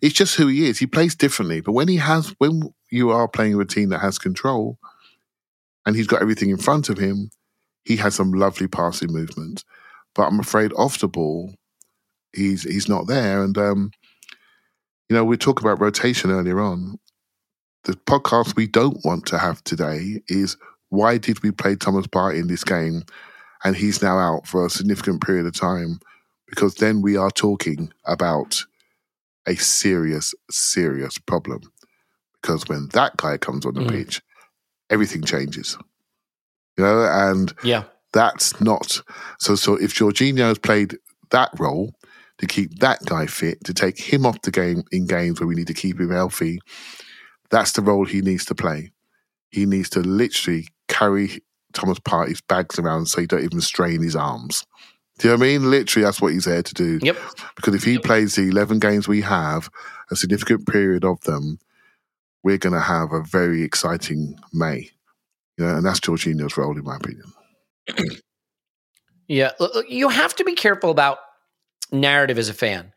[0.03, 0.79] it's just who he is.
[0.79, 4.01] He plays differently, but when he has, when you are playing with a team that
[4.01, 4.79] has control,
[5.87, 7.31] and he's got everything in front of him,
[7.85, 9.65] he has some lovely passing movements.
[10.15, 11.55] But I'm afraid off the ball,
[12.35, 13.43] he's he's not there.
[13.43, 13.91] And um,
[15.09, 16.99] you know, we talked about rotation earlier on.
[17.85, 20.57] The podcast we don't want to have today is
[20.91, 23.05] why did we play Thomas Partey in this game,
[23.65, 26.01] and he's now out for a significant period of time?
[26.49, 28.65] Because then we are talking about
[29.47, 31.61] a serious, serious problem.
[32.41, 33.91] Because when that guy comes on the mm.
[33.91, 34.21] pitch,
[34.91, 35.79] everything changes.
[36.77, 39.03] You know, and yeah, that's not
[39.39, 39.55] so.
[39.55, 40.99] So if Jorginho has played
[41.31, 41.95] that role,
[42.41, 45.55] to keep that guy fit, to take him off the game in games where we
[45.55, 46.61] need to keep him healthy.
[47.51, 48.93] That's the role he needs to play.
[49.51, 51.43] He needs to literally carry
[51.75, 54.65] Thomas Partey's bags around so he don't even strain his arms.
[55.19, 55.71] Do you know what I mean?
[55.71, 56.99] Literally, that's what he's there to do.
[57.03, 57.19] Yep.
[57.57, 59.69] Because if he plays the 11 games we have,
[60.11, 61.59] a significant period of them,
[62.43, 64.91] we're going to have a very exciting May.
[65.59, 67.33] You know, and that's Jorginho's role, in my opinion.
[69.31, 69.53] Yeah,
[69.89, 71.19] you have to be careful about
[71.93, 72.93] narrative as a fan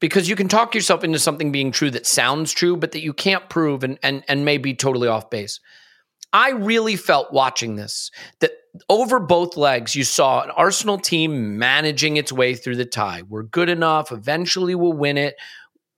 [0.00, 3.12] because you can talk yourself into something being true that sounds true, but that you
[3.12, 5.60] can't prove and and and may be totally off base.
[6.32, 8.52] I really felt watching this that
[8.88, 13.22] over both legs, you saw an Arsenal team managing its way through the tie.
[13.28, 14.12] We're good enough.
[14.12, 15.36] Eventually, we'll win it.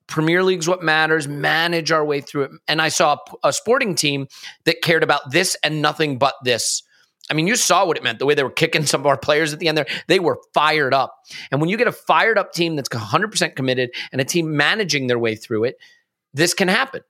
[0.07, 1.29] Premier League's what matters.
[1.29, 2.51] Manage our way through it.
[2.69, 4.27] And I saw a, sporting team
[4.65, 6.83] that cared about this and nothing but this
[7.31, 9.17] I mean, you saw what it meant, the way they were kicking some of our
[9.17, 9.87] players at the end there.
[10.09, 11.15] They were fired up.
[11.51, 15.07] And when you get a fired up team that's 100% committed and a team managing
[15.07, 15.77] their way through it,
[16.35, 17.03] this can happen.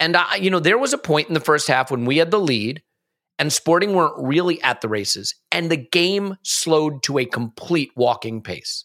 [0.00, 2.30] And, I, you know, there was a point in the first half when we had
[2.30, 2.82] the lead
[3.38, 8.42] and Sporting weren't really at the races, and the game slowed to a complete walking
[8.42, 8.84] pace.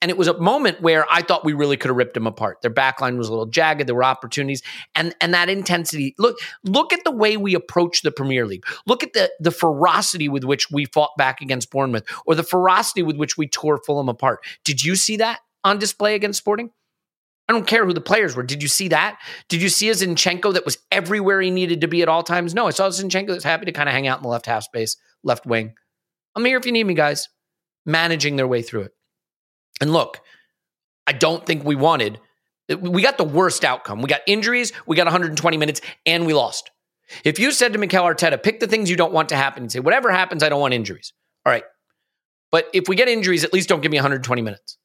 [0.00, 2.62] And it was a moment where I thought we really could have ripped them apart.
[2.62, 3.86] Their backline was a little jagged.
[3.86, 4.62] There were opportunities,
[4.94, 6.14] and and that intensity.
[6.18, 8.64] Look, look at the way we approach the Premier League.
[8.86, 13.02] Look at the the ferocity with which we fought back against Bournemouth, or the ferocity
[13.02, 14.40] with which we tore Fulham apart.
[14.64, 16.70] Did you see that on display against Sporting?
[17.48, 18.42] I don't care who the players were.
[18.42, 19.18] Did you see that?
[19.48, 22.54] Did you see a Zinchenko that was everywhere he needed to be at all times?
[22.54, 24.44] No, I saw a Zinchenko that's happy to kind of hang out in the left
[24.44, 25.72] half space, left wing.
[26.36, 27.28] I'm here if you need me, guys.
[27.86, 28.92] Managing their way through it.
[29.80, 30.20] And look,
[31.06, 32.20] I don't think we wanted,
[32.80, 34.02] we got the worst outcome.
[34.02, 36.70] We got injuries, we got 120 minutes, and we lost.
[37.24, 39.72] If you said to Mikel Arteta, pick the things you don't want to happen and
[39.72, 41.12] say, whatever happens, I don't want injuries.
[41.46, 41.64] All right.
[42.50, 44.76] But if we get injuries, at least don't give me 120 minutes.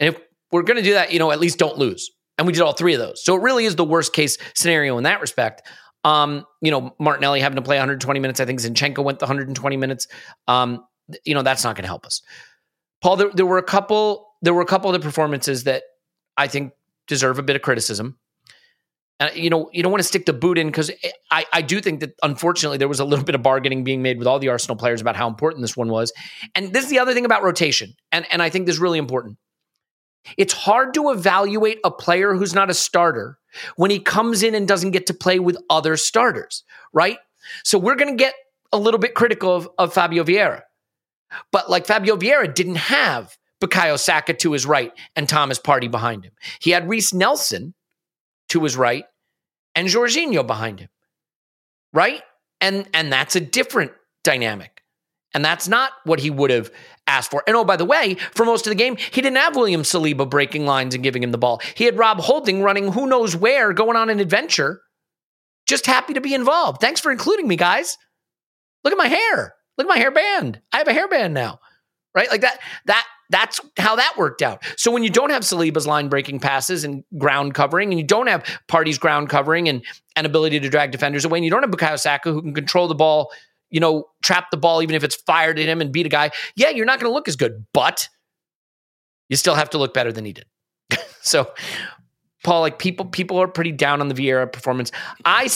[0.00, 2.10] And if we're going to do that, you know, at least don't lose.
[2.38, 3.24] And we did all three of those.
[3.24, 5.62] So it really is the worst case scenario in that respect.
[6.04, 8.40] Um, you know, Martinelli having to play 120 minutes.
[8.40, 10.08] I think Zinchenko went the 120 minutes.
[10.48, 10.84] Um,
[11.24, 12.22] you know, that's not going to help us.
[13.02, 14.28] Paul, there, there were a couple.
[14.42, 15.82] There were a couple of the performances that
[16.36, 16.72] I think
[17.06, 18.18] deserve a bit of criticism.
[19.20, 20.90] Uh, you know, you don't want to stick the boot in because
[21.30, 24.18] I, I do think that unfortunately there was a little bit of bargaining being made
[24.18, 26.12] with all the Arsenal players about how important this one was.
[26.56, 28.98] And this is the other thing about rotation, and and I think this is really
[28.98, 29.38] important.
[30.36, 33.38] It's hard to evaluate a player who's not a starter
[33.76, 37.18] when he comes in and doesn't get to play with other starters, right?
[37.64, 38.34] So we're going to get
[38.72, 40.62] a little bit critical of, of Fabio Vieira.
[41.50, 46.24] But like Fabio Vieira didn't have Bukayo Saka to his right and Thomas Partey behind
[46.24, 46.32] him.
[46.60, 47.74] He had Reiss Nelson
[48.48, 49.04] to his right
[49.74, 50.88] and Jorginho behind him.
[51.92, 52.22] Right?
[52.60, 53.92] And and that's a different
[54.24, 54.82] dynamic.
[55.34, 56.70] And that's not what he would have
[57.06, 57.42] asked for.
[57.46, 60.28] And oh, by the way, for most of the game, he didn't have William Saliba
[60.28, 61.60] breaking lines and giving him the ball.
[61.74, 64.82] He had Rob Holding running who knows where, going on an adventure.
[65.66, 66.80] Just happy to be involved.
[66.80, 67.96] Thanks for including me, guys.
[68.84, 69.54] Look at my hair.
[69.78, 70.60] Look at my hairband.
[70.72, 71.60] I have a hairband now.
[72.14, 72.30] Right?
[72.30, 74.62] Like that, that, that's how that worked out.
[74.76, 78.26] So when you don't have Saliba's line breaking passes and ground covering, and you don't
[78.26, 79.82] have Partey's ground covering and,
[80.14, 82.86] an ability to drag defenders away, and you don't have Bukayo Saka who can control
[82.86, 83.32] the ball,
[83.70, 86.30] you know, trap the ball even if it's fired at him and beat a guy,
[86.54, 88.08] yeah, you're not going to look as good, but
[89.28, 90.44] you still have to look better than he did.
[91.22, 91.50] so
[92.44, 94.90] Paul, like people, people are pretty down on the Vieira performance.
[95.24, 95.48] I,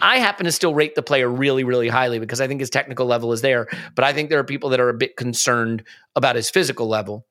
[0.00, 3.06] I happen to still rate the player really, really highly because I think his technical
[3.06, 3.68] level is there.
[3.94, 5.84] But I think there are people that are a bit concerned
[6.16, 7.26] about his physical level,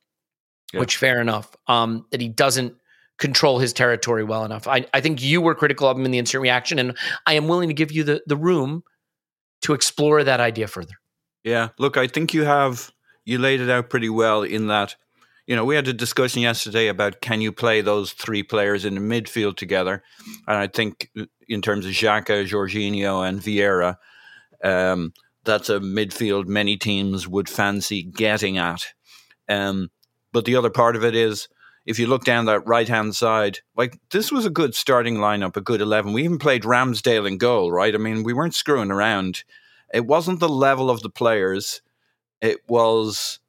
[0.73, 0.79] yeah.
[0.79, 1.55] which fair enough.
[1.67, 2.75] Um, that he doesn't
[3.17, 4.67] control his territory well enough.
[4.67, 7.47] I, I think you were critical of him in the instant reaction, and I am
[7.47, 8.83] willing to give you the the room
[9.61, 10.95] to explore that idea further.
[11.43, 12.91] Yeah, look, I think you have
[13.25, 14.95] you laid it out pretty well in that
[15.49, 18.93] you know, we had a discussion yesterday about can you play those three players in
[18.93, 20.03] the midfield together,
[20.47, 23.95] and I think uh, in terms of Xhaka, Jorginho, and Vieira,
[24.63, 25.11] um,
[25.45, 28.93] that's a midfield many teams would fancy getting at.
[29.49, 29.89] Um,
[30.31, 31.47] but the other part of it is
[31.83, 35.57] if you look down that right hand side, like this was a good starting lineup,
[35.57, 36.13] a good 11.
[36.13, 37.95] We even played Ramsdale in goal, right?
[37.95, 39.43] I mean, we weren't screwing around.
[39.91, 41.81] It wasn't the level of the players,
[42.39, 43.39] it was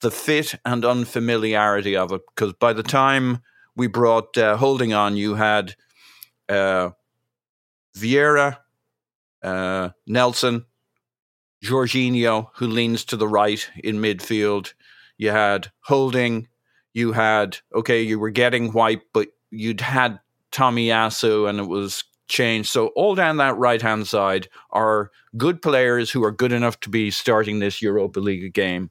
[0.00, 2.22] the fit and unfamiliarity of it.
[2.34, 3.42] Because by the time
[3.74, 5.74] we brought uh, Holding on, you had
[6.48, 6.90] uh,
[7.96, 8.58] Vieira,
[9.42, 10.66] uh, Nelson,
[11.64, 14.74] Jorginho, who leans to the right in midfield.
[15.18, 16.48] You had Holding.
[16.92, 20.18] You had, okay, you were getting White, but you'd had
[20.52, 22.70] Tomiyasu and it was changed.
[22.70, 26.90] So all down that right hand side are good players who are good enough to
[26.90, 28.90] be starting this Europa League game.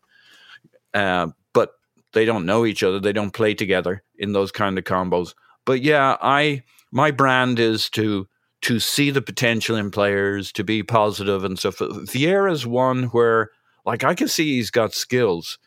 [0.95, 1.73] Uh, but
[2.13, 2.99] they don't know each other.
[2.99, 5.35] They don't play together in those kind of combos.
[5.65, 8.27] But yeah, I my brand is to
[8.61, 11.77] to see the potential in players, to be positive and stuff.
[11.77, 13.51] Vieira's one where
[13.85, 15.59] like I can see he's got skills,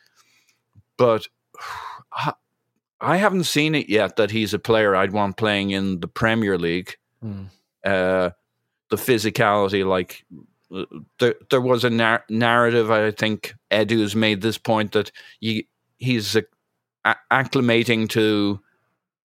[0.97, 1.27] but
[3.01, 6.57] I haven't seen it yet that he's a player I'd want playing in the Premier
[6.57, 6.97] League.
[7.23, 7.47] Mm.
[7.85, 8.31] Uh,
[8.89, 10.25] the physicality, like
[11.19, 12.91] there, there was a nar- narrative.
[12.91, 18.59] I think Edu's made this point that he, he's a- acclimating to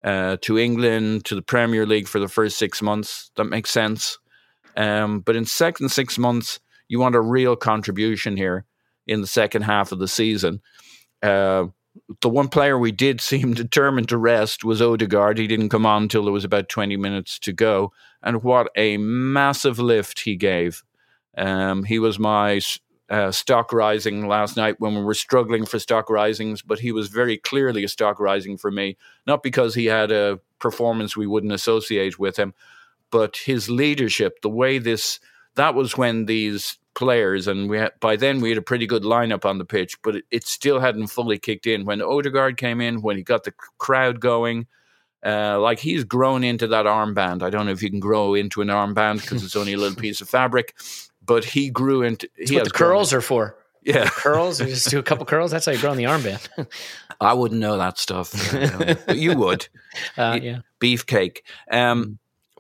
[0.04, 3.32] uh, to England to the Premier League for the first six months.
[3.36, 4.18] That makes sense.
[4.78, 8.66] Um, but in second six months, you want a real contribution here
[9.08, 10.62] in the second half of the season.
[11.22, 11.66] Uh,
[12.22, 15.38] the one player we did seem determined to rest was Odegaard.
[15.38, 17.92] He didn't come on until there was about 20 minutes to go.
[18.24, 20.84] And what a massive lift he gave.
[21.38, 22.60] Um, he was my
[23.10, 27.08] uh, stock rising last night when we were struggling for stock risings, but he was
[27.08, 28.98] very clearly a stock rising for me.
[29.26, 32.54] Not because he had a performance we wouldn't associate with him,
[33.12, 35.20] but his leadership, the way this,
[35.56, 39.04] that was when these players, and we had, by then we had a pretty good
[39.04, 41.86] lineup on the pitch, but it, it, still hadn't fully kicked in.
[41.86, 44.68] When Odegaard came in, when he got the crowd going,
[45.26, 47.42] uh, like he's grown into that armband.
[47.42, 49.96] I don't know if you can grow into an armband because it's only a little
[50.02, 50.76] piece of fabric,
[51.30, 52.28] but he grew into.
[52.36, 53.56] He what the curls are for.
[53.84, 54.60] Yeah, the curls.
[54.60, 55.52] You just do a couple curls.
[55.52, 56.68] That's how you grow in the armband.
[57.22, 58.34] I wouldn't know that stuff,
[59.06, 59.70] but you would.
[60.18, 61.42] Uh, yeah, beefcake.
[61.72, 62.18] Um,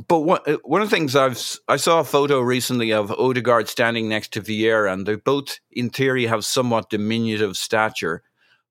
[0.07, 3.67] but one, uh, one of the things I've I saw a photo recently of Odegaard
[3.67, 8.21] standing next to Vieira, and they both, in theory, have somewhat diminutive stature.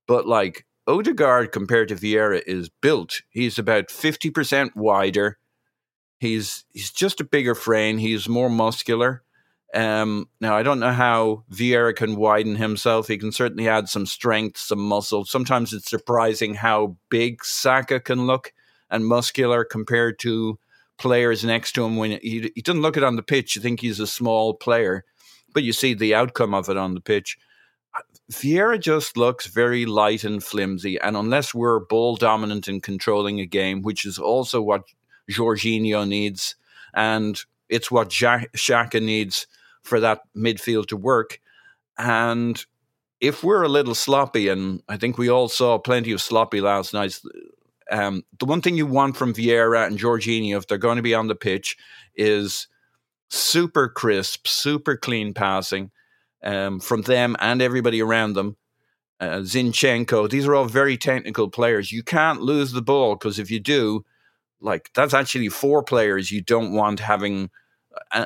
[0.07, 3.23] But like Odegaard compared to Vieira is built.
[3.31, 5.39] He's about fifty percent wider.
[6.21, 7.99] He's he's just a bigger frame.
[7.99, 9.25] He's more muscular.
[9.75, 13.09] Um, now I don't know how Vieira can widen himself.
[13.09, 15.25] He can certainly add some strength, some muscle.
[15.25, 18.53] Sometimes it's surprising how big Saka can look
[18.91, 20.59] and muscular compared to
[20.97, 23.57] players next to him when he, he doesn't look it on the pitch.
[23.57, 25.05] You think he's a small player,
[25.53, 27.37] but you see the outcome of it on the pitch.
[28.33, 33.47] Vieira just looks very light and flimsy, and unless we're ball dominant in controlling a
[33.47, 34.85] game, which is also what
[35.31, 36.55] Jorginho needs,
[36.95, 39.47] and it's what Xhaka needs
[39.83, 41.41] for that midfield to work.
[41.99, 42.65] And
[43.21, 46.95] if we're a little sloppy, and I think we all saw plenty of sloppy last
[46.95, 47.19] night,
[47.91, 51.15] um, the one thing you want from Vieira and Jorginho, if they're going to be
[51.15, 51.77] on the pitch,
[52.15, 52.69] is
[53.31, 55.91] super crisp, super clean passing
[56.43, 58.57] um, from them and everybody around them.
[59.21, 61.91] Uh, Zinchenko, these are all very technical players.
[61.91, 64.05] You can't lose the ball because if you do,
[64.61, 67.51] like that's actually four players you don't want having.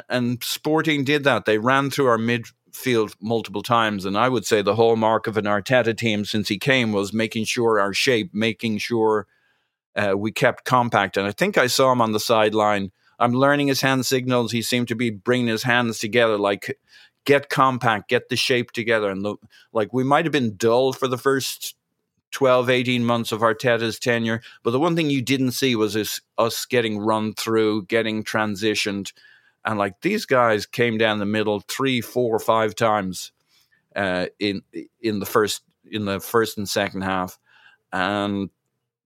[0.08, 1.44] And Sporting did that.
[1.44, 5.44] They ran through our midfield multiple times, and I would say the hallmark of an
[5.44, 9.26] Arteta team since he came was making sure our shape, making sure
[9.96, 11.16] uh, we kept compact.
[11.16, 12.92] And I think I saw him on the sideline.
[13.18, 14.52] I'm learning his hand signals.
[14.52, 16.78] He seemed to be bringing his hands together, like
[17.24, 19.10] get compact, get the shape together.
[19.10, 19.26] And
[19.72, 21.76] like we might have been dull for the first
[22.32, 24.42] 12, 18 months of Arteta's tenure.
[24.62, 29.12] But the one thing you didn't see was us getting run through, getting transitioned.
[29.64, 33.32] And like these guys came down the middle three, four, five times
[33.94, 34.62] uh, in
[35.00, 37.38] in the first in the first and second half.
[37.92, 38.50] And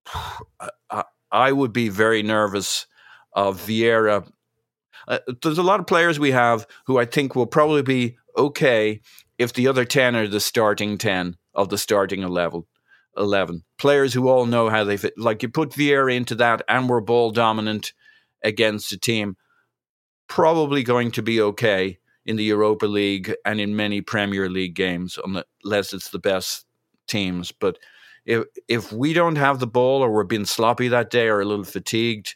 [1.32, 2.86] I would be very nervous
[3.32, 4.30] of Vieira.
[5.06, 9.00] Uh, there's a lot of players we have who I think will probably be okay
[9.38, 12.64] if the other 10 are the starting 10 of the starting 11.
[13.16, 13.62] 11.
[13.78, 15.14] Players who all know how they fit.
[15.16, 17.92] Like you put Vieira into that and we're ball dominant
[18.42, 19.36] against a team,
[20.28, 25.18] probably going to be okay in the Europa League and in many Premier League games,
[25.24, 26.66] unless it's the best
[27.06, 27.52] teams.
[27.52, 27.78] But
[28.24, 31.44] if if we don't have the ball or we're being sloppy that day or a
[31.44, 32.34] little fatigued,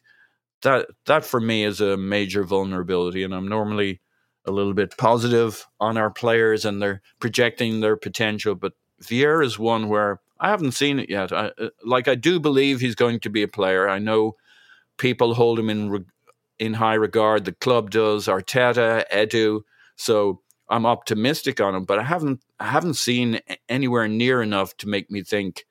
[0.62, 3.24] that that for me is a major vulnerability.
[3.24, 4.00] And I'm normally
[4.46, 8.54] a little bit positive on our players and they're projecting their potential.
[8.54, 8.72] But
[9.02, 11.32] Vieira is one where I haven't seen it yet.
[11.32, 13.88] I, uh, like I do believe he's going to be a player.
[13.88, 14.36] I know
[14.96, 16.04] people hold him in
[16.60, 17.44] in high regard.
[17.44, 18.26] The club does.
[18.26, 19.62] Arteta, Edu.
[19.96, 24.88] So I'm optimistic on him, but I haven't I haven't seen anywhere near enough to
[24.88, 25.64] make me think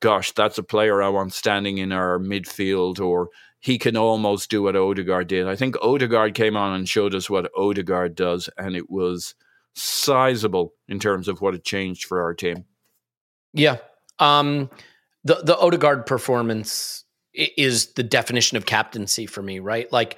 [0.00, 4.62] gosh, that's a player I want standing in our midfield, or he can almost do
[4.62, 5.48] what Odegaard did.
[5.48, 9.34] I think Odegaard came on and showed us what Odegaard does, and it was
[9.72, 12.66] sizable in terms of what it changed for our team.
[13.54, 13.78] Yeah.
[14.18, 14.68] Um,
[15.24, 17.03] the the Odegaard performance
[17.34, 19.90] is the definition of captaincy for me, right?
[19.92, 20.16] Like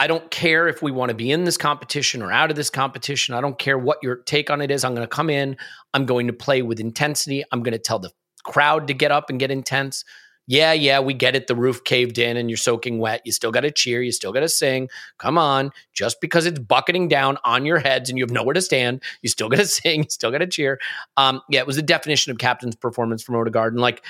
[0.00, 2.70] I don't care if we want to be in this competition or out of this
[2.70, 3.34] competition.
[3.34, 4.82] I don't care what your take on it is.
[4.82, 5.58] I'm going to come in.
[5.92, 7.44] I'm going to play with intensity.
[7.52, 8.10] I'm going to tell the
[8.42, 10.06] crowd to get up and get intense.
[10.46, 11.48] Yeah, yeah, we get it.
[11.48, 13.20] The roof caved in and you're soaking wet.
[13.26, 14.00] You still got to cheer.
[14.00, 14.88] You still got to sing.
[15.18, 15.70] Come on.
[15.92, 19.28] Just because it's bucketing down on your heads and you have nowhere to stand, you
[19.28, 20.04] still got to sing.
[20.04, 20.80] You still got to cheer.
[21.18, 23.74] Um, yeah, it was the definition of captain's performance from Odegaard.
[23.74, 24.02] And like,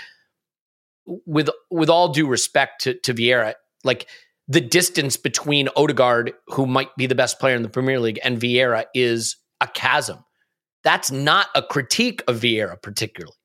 [1.06, 4.08] with with all due respect to to Vieira, like
[4.48, 8.40] the distance between Odegaard, who might be the best player in the Premier League, and
[8.40, 10.24] Vieira is a chasm.
[10.82, 13.36] That's not a critique of Vieira particularly,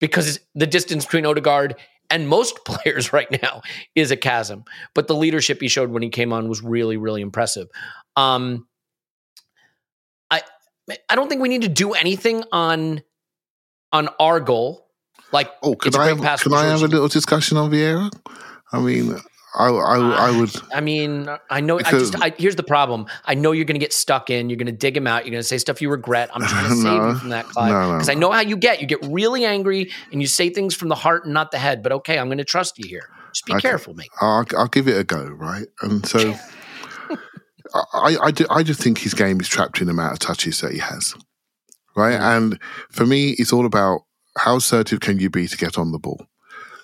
[0.00, 1.76] because the distance between Odegaard
[2.10, 3.62] and most players right now
[3.94, 4.64] is a chasm.
[4.94, 7.68] But the leadership he showed when he came on was really, really impressive.
[8.16, 8.66] Um,
[10.30, 10.42] I
[11.08, 13.02] I don't think we need to do anything on
[13.92, 14.83] on our goal.
[15.34, 18.08] Like, oh, can I have, can I have a little discussion on Vieira?
[18.72, 19.16] I mean,
[19.56, 20.50] I, I, I would.
[20.72, 21.80] I mean, I know.
[21.80, 22.14] I just.
[22.22, 23.06] I, here's the problem.
[23.24, 24.48] I know you're going to get stuck in.
[24.48, 25.24] You're going to dig him out.
[25.24, 26.30] You're going to say stuff you regret.
[26.32, 28.16] I'm trying to no, save you from that, Clive, because no, no.
[28.16, 28.80] I know how you get.
[28.80, 31.82] You get really angry and you say things from the heart and not the head.
[31.82, 33.08] But okay, I'm going to trust you here.
[33.32, 34.10] Just be careful, mate.
[34.20, 35.66] I'll, I'll, give it a go, right?
[35.82, 36.32] And so,
[37.92, 40.60] I, I, do, I just think his game is trapped in the amount of touches
[40.60, 41.16] that he has,
[41.96, 42.20] right?
[42.20, 42.36] Mm.
[42.36, 42.60] And
[42.90, 44.02] for me, it's all about
[44.36, 46.26] how assertive can you be to get on the ball.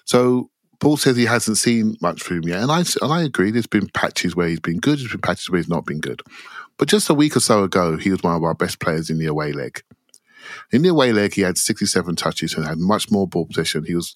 [0.05, 3.51] So Paul says he hasn't seen much from him yet, and I and I agree.
[3.51, 4.99] There's been patches where he's been good.
[4.99, 6.23] There's been patches where he's not been good.
[6.79, 9.19] But just a week or so ago, he was one of our best players in
[9.19, 9.83] the away leg.
[10.73, 13.85] In the away leg, he had 67 touches and had much more ball possession.
[13.85, 14.15] He was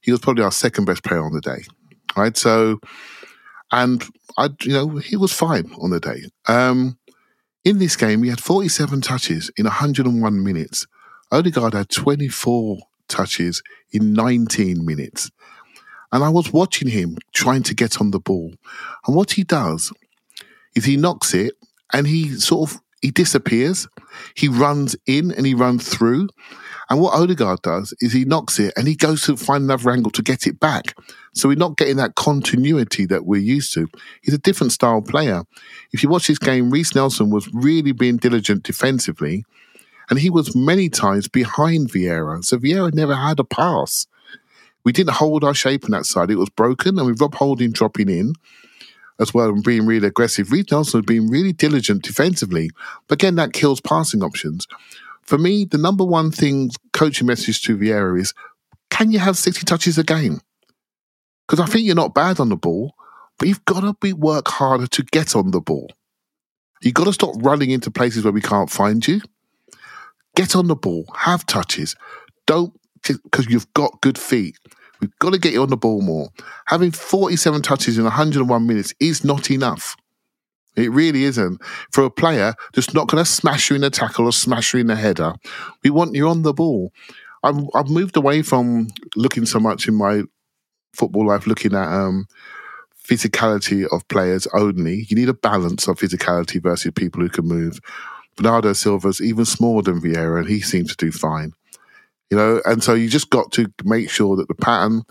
[0.00, 1.64] he was probably our second best player on the day,
[2.16, 2.36] right?
[2.36, 2.78] So,
[3.72, 4.04] and
[4.38, 6.22] I, you know, he was fine on the day.
[6.46, 6.98] Um,
[7.64, 10.86] in this game, he had 47 touches in 101 minutes.
[11.32, 13.62] Odegaard had 24 touches
[13.92, 15.30] in 19 minutes.
[16.12, 18.54] And I was watching him trying to get on the ball.
[19.06, 19.92] And what he does
[20.74, 21.54] is he knocks it
[21.92, 23.86] and he sort of he disappears.
[24.34, 26.28] He runs in and he runs through.
[26.88, 30.10] And what Odegaard does is he knocks it and he goes to find another angle
[30.12, 30.94] to get it back.
[31.34, 33.88] So we're not getting that continuity that we're used to.
[34.22, 35.42] He's a different style player.
[35.92, 39.44] If you watch this game, Reiss Nelson was really being diligent defensively,
[40.08, 42.44] and he was many times behind Vieira.
[42.44, 44.06] So Vieira never had a pass.
[44.84, 46.30] We didn't hold our shape on that side.
[46.30, 48.34] It was broken, and with Rob Holding dropping in
[49.18, 52.70] as well and being really aggressive, Reiss Nelson has been really diligent defensively.
[53.08, 54.66] But again, that kills passing options.
[55.22, 58.32] For me, the number one thing coaching message to Vieira is
[58.90, 60.40] can you have 60 touches a game?
[61.46, 62.94] Because I think you're not bad on the ball,
[63.38, 65.90] but you've got to be work harder to get on the ball.
[66.82, 69.20] You've got to stop running into places where we can't find you.
[70.36, 71.96] Get on the ball, have touches.
[72.46, 72.72] Don't
[73.02, 74.56] because you've got good feet.
[75.00, 76.28] We've got to get you on the ball more.
[76.66, 79.96] Having 47 touches in 101 minutes is not enough.
[80.76, 81.60] It really isn't.
[81.92, 84.80] For a player that's not going to smash you in the tackle or smash you
[84.80, 85.34] in the header,
[85.82, 86.92] we want you on the ball.
[87.42, 90.22] I've, I've moved away from looking so much in my
[90.92, 92.26] football life, looking at um,
[93.02, 95.06] physicality of players only.
[95.08, 97.80] You need a balance of physicality versus people who can move.
[98.36, 101.52] Bernardo Silva's even smaller than Vieira, and he seems to do fine
[102.30, 105.02] you know, and so you just got to make sure that the pattern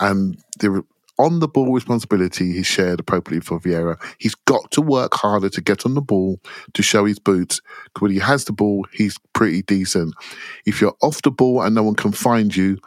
[0.00, 0.84] and the
[1.16, 3.96] on the ball responsibility is shared appropriately for Vieira.
[4.18, 6.40] He's got to work harder to get on the ball
[6.72, 7.60] to show his boots.
[8.00, 10.12] When he has the ball, he's pretty decent.
[10.66, 12.78] If you're off the ball and no one can find you,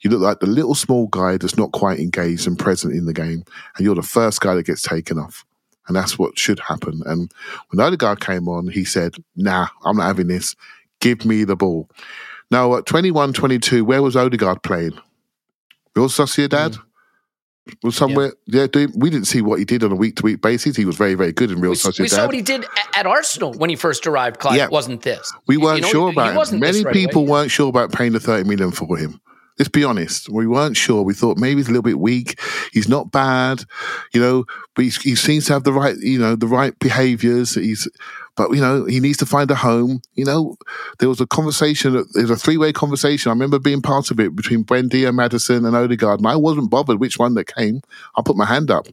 [0.00, 3.14] you look like the little small guy that's not quite engaged and present in the
[3.14, 3.44] game,
[3.76, 5.44] and you're the first guy that gets taken off.
[5.88, 7.02] And that's what should happen.
[7.06, 7.32] And
[7.68, 10.54] when the other guy came on, he said, Nah, I'm not having this.
[11.00, 11.88] Give me the ball.
[12.50, 14.98] Now, at 21 22, where was Odegaard playing?
[15.96, 16.70] Real Sociedad?
[16.70, 16.84] Mm.
[17.82, 18.66] Was somewhere, yeah.
[18.74, 18.86] yeah.
[18.96, 20.74] we didn't see what he did on a week to week basis.
[20.74, 22.00] He was very, very good in Real we, Sociedad.
[22.00, 22.64] We saw what he did
[22.94, 24.40] at Arsenal when he first arrived.
[24.40, 24.68] Clive, yeah.
[24.68, 25.30] wasn't this?
[25.46, 26.60] We weren't you know, sure about him.
[26.60, 29.20] Many right people weren't sure about paying the 30 million for him.
[29.58, 30.28] Let's be honest.
[30.28, 31.02] We weren't sure.
[31.02, 32.40] We thought maybe he's a little bit weak.
[32.72, 33.64] He's not bad,
[34.12, 34.44] you know,
[34.74, 37.54] but he seems to have the right, you know, the right behaviors.
[37.54, 37.88] He's,
[38.36, 40.00] but you know, he needs to find a home.
[40.14, 40.56] You know,
[41.00, 41.92] there was a conversation.
[41.92, 43.30] There was a three-way conversation.
[43.30, 47.00] I remember being part of it between Buendia, Maddison, and Odegaard, and I wasn't bothered
[47.00, 47.82] which one that came.
[48.16, 48.86] I put my hand up.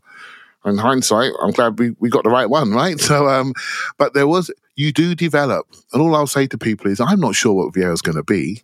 [0.66, 3.00] In hindsight, I'm glad we, we got the right one, right?
[3.06, 3.54] So, um,
[4.00, 7.36] but there was you do develop, and all I'll say to people is, I'm not
[7.36, 8.64] sure what Vieira's going to be.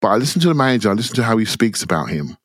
[0.00, 2.36] But I listen to the manager, I listen to how he speaks about him.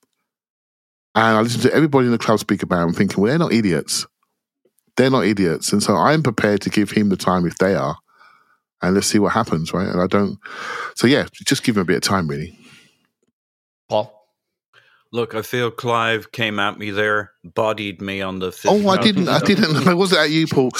[1.15, 3.53] And I listen to everybody in the club speak about him, thinking, well, they're not
[3.53, 4.05] idiots.
[4.97, 5.71] They're not idiots.
[5.71, 7.97] And so I'm prepared to give him the time if they are.
[8.81, 9.87] And let's see what happens, right?
[9.87, 10.37] And I don't.
[10.95, 12.57] So, yeah, just give him a bit of time, really.
[15.15, 15.21] Paul?
[15.21, 18.57] Look, I feel Clive came at me there, bodied me on the.
[18.65, 19.27] Oh, I didn't.
[19.27, 19.87] I didn't.
[19.87, 20.71] I wasn't at you, Paul.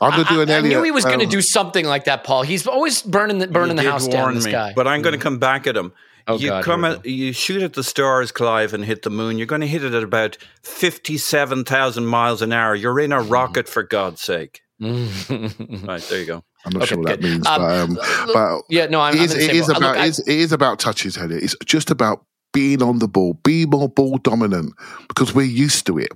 [0.00, 0.64] I'm going to do an I, Elliot.
[0.76, 2.42] I knew he was um, going to do something like that, Paul.
[2.42, 4.34] He's always burning the burning the house down.
[4.34, 5.92] This me, guy, but I'm going to come back at him.
[6.28, 9.36] Oh, you God, come at, you shoot at the stars, Clive, and hit the moon.
[9.38, 12.74] You're going to hit it at about fifty-seven thousand miles an hour.
[12.74, 13.30] You're in a Hmm.
[13.30, 14.60] rocket, for God's sake!
[14.80, 16.44] Right there, you go.
[16.64, 19.14] I'm not Okay, sure what that means, Um, but, um, look- but yeah, no, I'm,
[19.14, 19.76] it I'm is, in the it same is boat.
[19.78, 21.42] About look, I- it is, it is about touches, Elliot.
[21.42, 24.72] It's just about being on the ball, be more ball dominant
[25.08, 26.10] because we're used to it.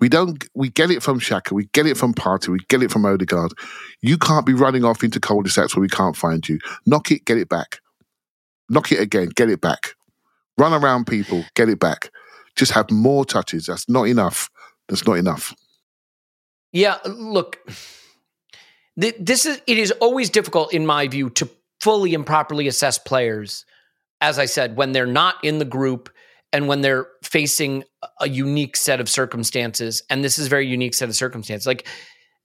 [0.00, 2.90] We don't we get it from Xhaka, we get it from Partey, we get it
[2.90, 3.52] from Odegaard.
[4.00, 6.58] You can't be running off into cul-de-sacs where we can't find you.
[6.86, 7.80] Knock it, get it back.
[8.68, 9.94] Knock it again, get it back.
[10.58, 12.10] Run around people, get it back.
[12.56, 13.66] Just have more touches.
[13.66, 14.50] That's not enough.
[14.88, 15.54] That's not enough.
[16.72, 17.58] Yeah, look,
[18.96, 21.48] this is it is always difficult in my view to
[21.80, 23.64] fully and properly assess players
[24.22, 26.08] as I said when they're not in the group
[26.52, 27.84] and when they're facing
[28.20, 31.66] a unique set of circumstances and this is a very unique set of circumstances.
[31.66, 31.86] Like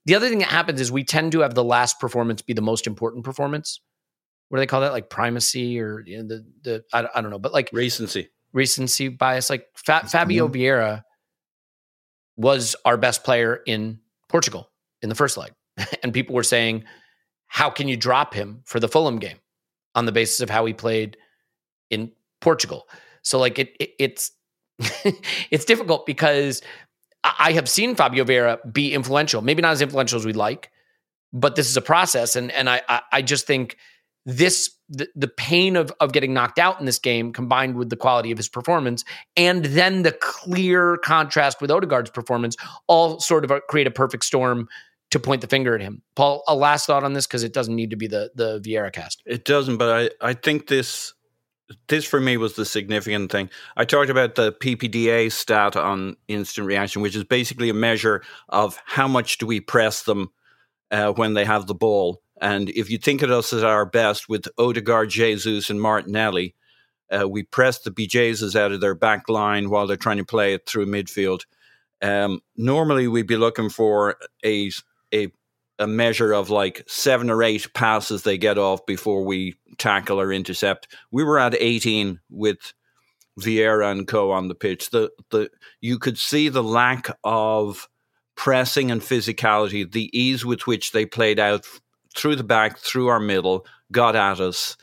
[0.04, 2.60] the other thing that happens is we tend to have the last performance be the
[2.60, 3.80] most important performance.
[4.48, 4.92] What do they call that?
[4.92, 8.28] Like primacy or you know, the the I, I don't know, but like Recency.
[8.52, 9.48] recency bias.
[9.48, 10.08] Like Fa- mm-hmm.
[10.08, 11.02] Fabio Vieira
[12.36, 14.70] was our best player in Portugal
[15.02, 15.52] in the first leg,
[16.02, 16.84] and people were saying,
[17.46, 19.36] "How can you drop him for the Fulham game
[19.94, 21.18] on the basis of how he played
[21.90, 22.88] in Portugal?"
[23.22, 24.32] So, like it, it it's
[25.50, 26.62] it's difficult because
[27.24, 30.70] I have seen Fabio Vieira be influential, maybe not as influential as we'd like,
[31.32, 33.76] but this is a process, and and I I, I just think
[34.28, 37.96] this the, the pain of of getting knocked out in this game combined with the
[37.96, 39.02] quality of his performance
[39.36, 42.54] and then the clear contrast with Odegaard's performance
[42.88, 44.68] all sort of uh, create a perfect storm
[45.10, 46.02] to point the finger at him.
[46.14, 48.92] Paul, a last thought on this because it doesn't need to be the the Vieira
[48.92, 49.22] cast.
[49.24, 51.14] It doesn't, but I, I think this
[51.88, 53.50] this for me was the significant thing.
[53.76, 58.78] I talked about the PPDA stat on instant reaction, which is basically a measure of
[58.84, 60.30] how much do we press them
[60.90, 62.22] uh, when they have the ball.
[62.40, 66.54] And if you think of us at our best with Odegaard, Jesus, and Martinelli,
[67.10, 70.54] uh, we press the BJs out of their back line while they're trying to play
[70.54, 71.42] it through midfield.
[72.00, 74.70] Um, normally, we'd be looking for a
[75.12, 75.32] a
[75.78, 80.32] a measure of like seven or eight passes they get off before we tackle or
[80.32, 80.88] intercept.
[81.10, 82.72] We were at 18 with
[83.38, 84.90] Vieira and co on the pitch.
[84.90, 85.50] The the
[85.80, 87.88] you could see the lack of
[88.34, 91.66] pressing and physicality, the ease with which they played out
[92.16, 94.76] through the back, through our middle, got at us,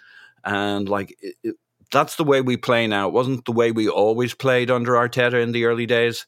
[0.44, 1.56] and like it, it,
[1.92, 3.08] that's the way we play now.
[3.08, 6.26] It wasn't the way we always played under Arteta in the early days.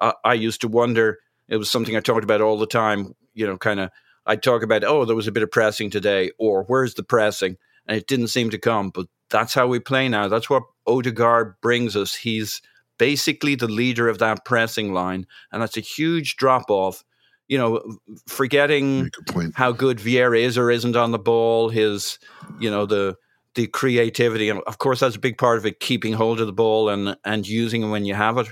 [0.00, 1.18] I, I used to wonder.
[1.48, 3.14] It was something I talked about all the time.
[3.34, 3.90] You know, kind of.
[4.28, 7.56] I'd talk about, oh, there was a bit of pressing today, or where's the pressing?
[7.86, 8.90] And it didn't seem to come.
[8.90, 10.28] But that's how we play now.
[10.28, 12.14] That's what Odegaard brings us.
[12.14, 12.62] He's
[12.98, 17.04] basically the leader of that pressing line, and that's a huge drop off.
[17.48, 22.18] You know, forgetting good how good Vieira is or isn't on the ball, his,
[22.60, 23.16] you know, the
[23.54, 26.52] the creativity, and of course that's a big part of it, keeping hold of the
[26.52, 28.48] ball and and using it when you have it.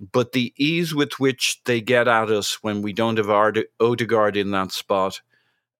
[0.00, 4.36] But the ease with which they get at us when we don't have Ard- Odegaard
[4.36, 5.20] in that spot,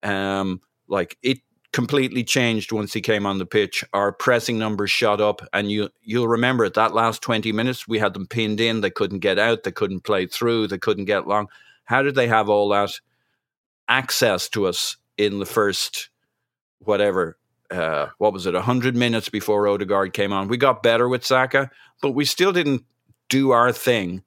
[0.02, 1.38] um, like it
[1.72, 3.84] completely changed once he came on the pitch.
[3.92, 6.74] Our pressing numbers shot up, and you you'll remember it.
[6.74, 8.80] That last twenty minutes, we had them pinned in.
[8.80, 9.62] They couldn't get out.
[9.62, 10.66] They couldn't play through.
[10.66, 11.48] They couldn't get long.
[11.84, 12.98] How did they have all that
[13.88, 16.10] access to us in the first
[16.80, 17.38] whatever?
[17.70, 18.54] Uh, what was it?
[18.54, 20.48] hundred minutes before Odegaard came on.
[20.48, 21.70] We got better with Saka,
[22.02, 22.84] but we still didn't
[23.29, 24.22] do our thing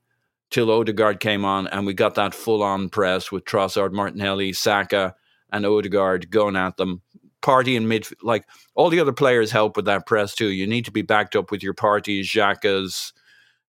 [0.49, 5.16] till Odegaard came on, and we got that full on press with Trossard, Martinelli, Saka,
[5.52, 7.02] and Odegaard going at them.
[7.41, 8.45] Partey in mid, like
[8.76, 10.49] all the other players help with that press too.
[10.49, 13.14] You need to be backed up with your Parteys, Xhaka's,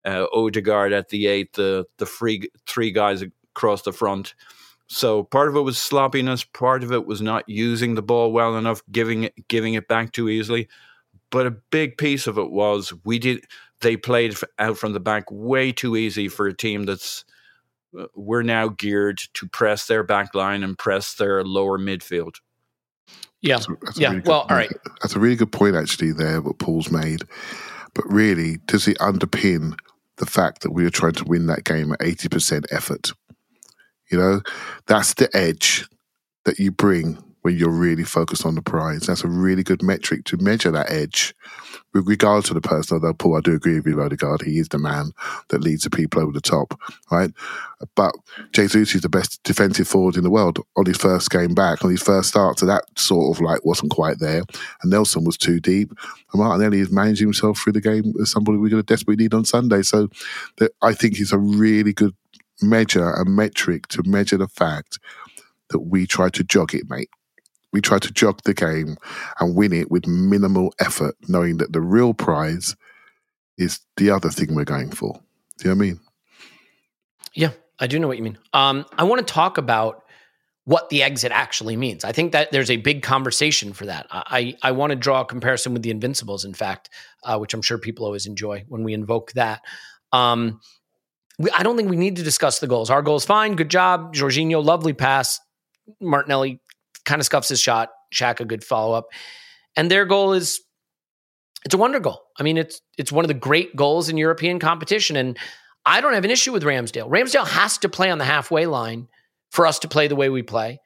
[0.05, 3.25] uh, Odegaard at the eight, the the free three guys
[3.55, 4.35] across the front.
[4.89, 8.59] So part of it was sloppiness, part of it was not using the ball well
[8.59, 10.69] enough, giving it giving it back too easily.
[11.31, 13.47] But a big piece of it was we did
[13.83, 17.25] they played out from the back way too easy for a team that's
[17.99, 22.37] uh, we're now geared to press their back line and press their lower midfield.
[23.43, 24.11] Yeah, That's a- that's yeah.
[24.11, 24.51] really Well, point.
[24.53, 24.71] right.
[25.03, 27.23] That's a really good point, actually, there, what Paul's made.
[27.95, 29.77] But really, does it underpin
[30.17, 33.13] the fact that we were trying to win that game at 80% effort?
[34.11, 34.41] You know,
[34.87, 35.87] that's the edge
[36.45, 39.07] that you bring when you're really focused on the prize.
[39.07, 41.35] That's a really good metric to measure that edge
[41.95, 42.97] with regard to the person.
[42.97, 44.43] Although, Paul, I do agree with you, Odegaard.
[44.43, 45.13] He is the man
[45.49, 46.79] that leads the people over the top,
[47.11, 47.31] right?
[47.95, 48.15] But
[48.53, 51.91] Jesus is the best defensive forward in the world on his first game back, on
[51.91, 52.59] his first start.
[52.59, 54.43] So that sort of like wasn't quite there.
[54.83, 55.91] And Nelson was too deep.
[56.33, 59.35] And Martinelli is managing himself through the game as somebody we're going to desperately need
[59.35, 59.83] on Sunday.
[59.83, 60.09] So
[60.59, 62.15] that I think it's a really good
[62.63, 64.99] measure, a metric to measure the fact
[65.71, 67.11] that we try to jog it, mate.
[67.73, 68.97] We try to jog the game
[69.41, 72.77] and win it with minimal effort, knowing that the real prize
[73.59, 75.21] is the other thing we're going for.
[75.59, 76.01] Do you know what I mean?
[77.35, 78.39] Yeah, I do know what you mean.
[78.53, 80.05] Um, I want to talk about
[80.65, 82.05] what the exit actually means.
[82.05, 84.07] I think that there's a big conversation for that.
[84.11, 86.89] I I, want to draw a comparison with the Invincibles, in fact,
[87.25, 89.63] uh, which I'm sure people always enjoy when we invoke that.
[90.13, 90.61] Um,
[91.39, 92.91] we, I don't think we need to discuss the goals.
[92.91, 93.57] Our goal is fine.
[93.57, 94.65] Good job, Jorginho.
[94.65, 95.41] Lovely pass.
[96.01, 96.61] Martinelli
[97.05, 97.91] kind of scuffs his shot.
[98.15, 99.07] Xhaka good follow up,
[99.77, 100.61] and their goal is
[101.65, 102.23] it's a wonder goal.
[102.39, 105.39] I mean, it's it's one of the great goals in European competition, and
[105.85, 107.09] I don't have an issue with Ramsdale.
[107.09, 109.09] Ramsdale has to play on the halfway line
[109.51, 110.81] for us to play the way we play.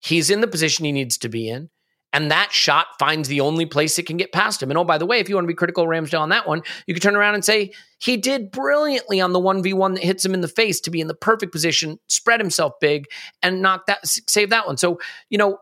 [0.00, 1.70] He's in the position he needs to be in.
[2.12, 4.70] And that shot finds the only place it can get past him.
[4.70, 6.48] And oh, by the way, if you want to be critical of Ramsdale on that
[6.48, 10.24] one, you could turn around and say he did brilliantly on the 1v1 that hits
[10.24, 13.06] him in the face to be in the perfect position, spread himself big,
[13.42, 14.78] and knock that save that one.
[14.78, 14.98] So,
[15.28, 15.58] you know,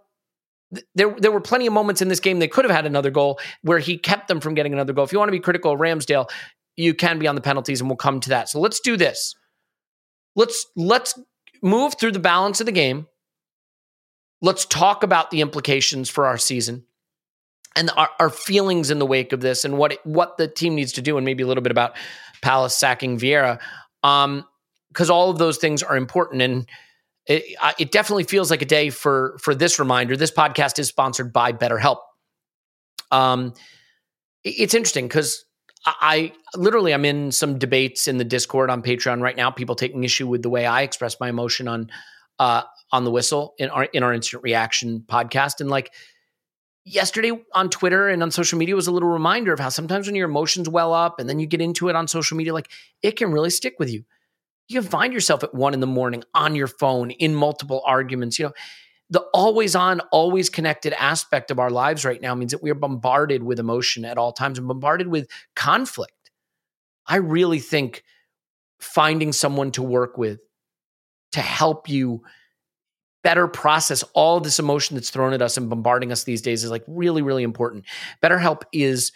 [0.94, 3.40] there, there were plenty of moments in this game they could have had another goal
[3.62, 5.04] where he kept them from getting another goal.
[5.04, 6.28] If you want to be critical of Ramsdale,
[6.76, 8.48] you can be on the penalties, and we'll come to that.
[8.48, 9.34] So let's do this.
[10.36, 11.18] Let's let's
[11.62, 13.06] move through the balance of the game.
[14.42, 16.84] Let's talk about the implications for our season
[17.74, 20.74] and our, our feelings in the wake of this, and what it, what the team
[20.74, 21.96] needs to do, and maybe a little bit about
[22.42, 23.58] Palace sacking Vieira,
[24.02, 24.44] um,
[24.88, 26.68] because all of those things are important and.
[27.28, 30.16] It, it definitely feels like a day for for this reminder.
[30.16, 31.98] This podcast is sponsored by BetterHelp.
[33.10, 33.52] Um,
[34.44, 35.44] it's interesting because
[35.84, 39.50] I literally I'm in some debates in the Discord on Patreon right now.
[39.50, 41.90] People taking issue with the way I express my emotion on
[42.38, 42.62] uh,
[42.92, 45.92] on the whistle in our in our instant reaction podcast, and like
[46.86, 50.14] yesterday on Twitter and on social media was a little reminder of how sometimes when
[50.14, 52.70] your emotions well up and then you get into it on social media, like
[53.02, 54.04] it can really stick with you.
[54.68, 58.38] You can find yourself at one in the morning on your phone in multiple arguments.
[58.38, 58.52] You know,
[59.10, 62.74] the always on, always connected aspect of our lives right now means that we are
[62.74, 66.12] bombarded with emotion at all times and bombarded with conflict.
[67.06, 68.02] I really think
[68.80, 70.40] finding someone to work with
[71.32, 72.22] to help you
[73.26, 76.70] better process all this emotion that's thrown at us and bombarding us these days is
[76.70, 77.84] like really, really important.
[78.22, 79.10] BetterHelp is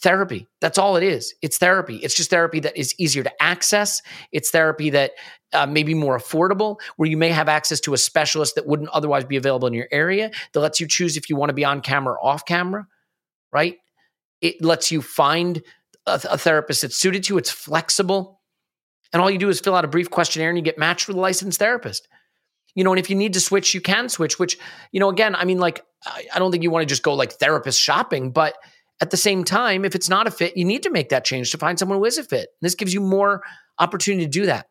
[0.00, 0.48] therapy.
[0.60, 1.32] That's all it is.
[1.42, 1.98] It's therapy.
[1.98, 4.02] It's just therapy that is easier to access.
[4.32, 5.12] It's therapy that
[5.52, 8.88] uh, may be more affordable, where you may have access to a specialist that wouldn't
[8.88, 11.64] otherwise be available in your area that lets you choose if you want to be
[11.64, 12.84] on camera or off camera,
[13.52, 13.76] right?
[14.40, 15.62] It lets you find
[16.06, 17.38] a, a therapist that's suited to you.
[17.38, 18.40] It's flexible.
[19.12, 21.16] And all you do is fill out a brief questionnaire and you get matched with
[21.16, 22.08] a licensed therapist.
[22.74, 24.58] You know, and if you need to switch, you can switch, which,
[24.92, 27.32] you know, again, I mean, like, I, don't think you want to just go like
[27.32, 28.56] therapist shopping, but–
[29.02, 31.50] at the same time, if it's not a fit, you need to make that change
[31.50, 32.50] to find someone who is a fit.
[32.60, 33.42] This gives you more
[33.80, 34.68] opportunity to do that.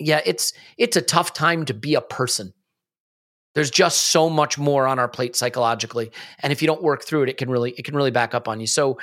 [0.00, 2.52] Yeah, it's it's a tough time to be a person.
[3.54, 7.22] There's just so much more on our plate psychologically, and if you don't work through
[7.24, 8.66] it, it can really it can really back up on you.
[8.66, 8.98] So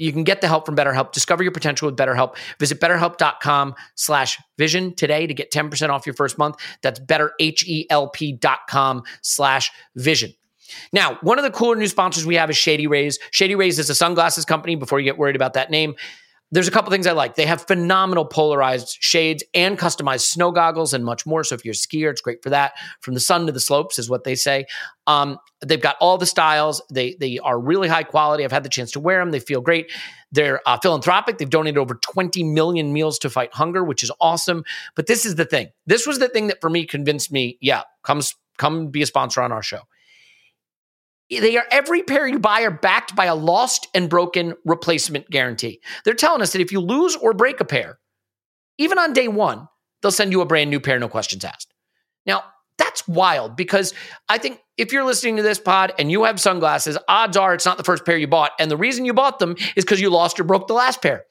[0.00, 1.12] you can get the help from BetterHelp.
[1.12, 2.36] Discover your potential with BetterHelp.
[2.58, 6.56] Visit betterhelp.com slash vision today to get 10% off your first month.
[6.82, 10.32] That's betterhelp.com slash vision.
[10.92, 13.18] Now, one of the cooler new sponsors we have is Shady Rays.
[13.30, 14.76] Shady Rays is a sunglasses company.
[14.76, 15.94] Before you get worried about that name,
[16.52, 17.36] there's a couple things I like.
[17.36, 21.44] They have phenomenal polarized shades and customized snow goggles and much more.
[21.44, 22.72] So if you're a skier, it's great for that.
[23.00, 24.66] From the sun to the slopes is what they say.
[25.06, 26.82] Um, they've got all the styles.
[26.90, 28.44] They they are really high quality.
[28.44, 29.30] I've had the chance to wear them.
[29.30, 29.92] They feel great.
[30.32, 31.38] They're uh, philanthropic.
[31.38, 34.64] They've donated over 20 million meals to fight hunger, which is awesome.
[34.96, 35.68] But this is the thing.
[35.86, 37.58] This was the thing that for me convinced me.
[37.60, 39.80] Yeah, comes come be a sponsor on our show
[41.30, 45.80] they are every pair you buy are backed by a lost and broken replacement guarantee.
[46.04, 47.98] They're telling us that if you lose or break a pair,
[48.78, 49.68] even on day one,
[50.02, 51.72] they'll send you a brand new pair, no questions asked.
[52.26, 52.42] Now,
[52.78, 53.92] that's wild because
[54.28, 57.66] I think if you're listening to this pod and you have sunglasses, odds are it's
[57.66, 58.52] not the first pair you bought.
[58.58, 61.24] And the reason you bought them is because you lost or broke the last pair.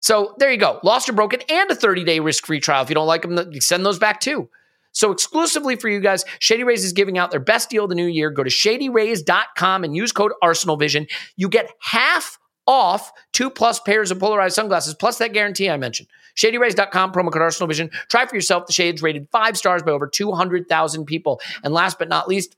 [0.00, 0.80] So there you go.
[0.82, 2.82] Lost or broken and a 30 day risk free trial.
[2.82, 4.48] If you don't like them, send those back too.
[4.96, 7.94] So exclusively for you guys, Shady Rays is giving out their best deal of the
[7.94, 8.30] new year.
[8.30, 11.06] Go to shadyrays.com and use code ArsenalVision.
[11.36, 16.08] You get half off two plus pairs of polarized sunglasses, plus that guarantee I mentioned.
[16.38, 17.92] ShadyRays.com, promo code ArsenalVision.
[18.08, 18.66] Try for yourself.
[18.66, 21.42] The Shades rated five stars by over 200,000 people.
[21.62, 22.56] And last but not least,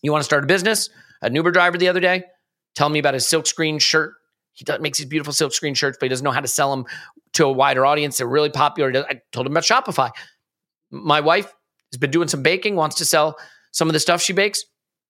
[0.00, 0.90] you want to start a business?
[1.22, 2.22] An Uber driver the other day
[2.76, 4.14] telling me about his silkscreen shirt.
[4.52, 6.84] He does, makes these beautiful silkscreen shirts, but he doesn't know how to sell them
[7.32, 8.18] to a wider audience.
[8.18, 8.92] They're really popular.
[9.10, 10.12] I told him about Shopify
[10.90, 11.52] my wife
[11.92, 13.38] has been doing some baking, wants to sell
[13.72, 14.64] some of the stuff she bakes,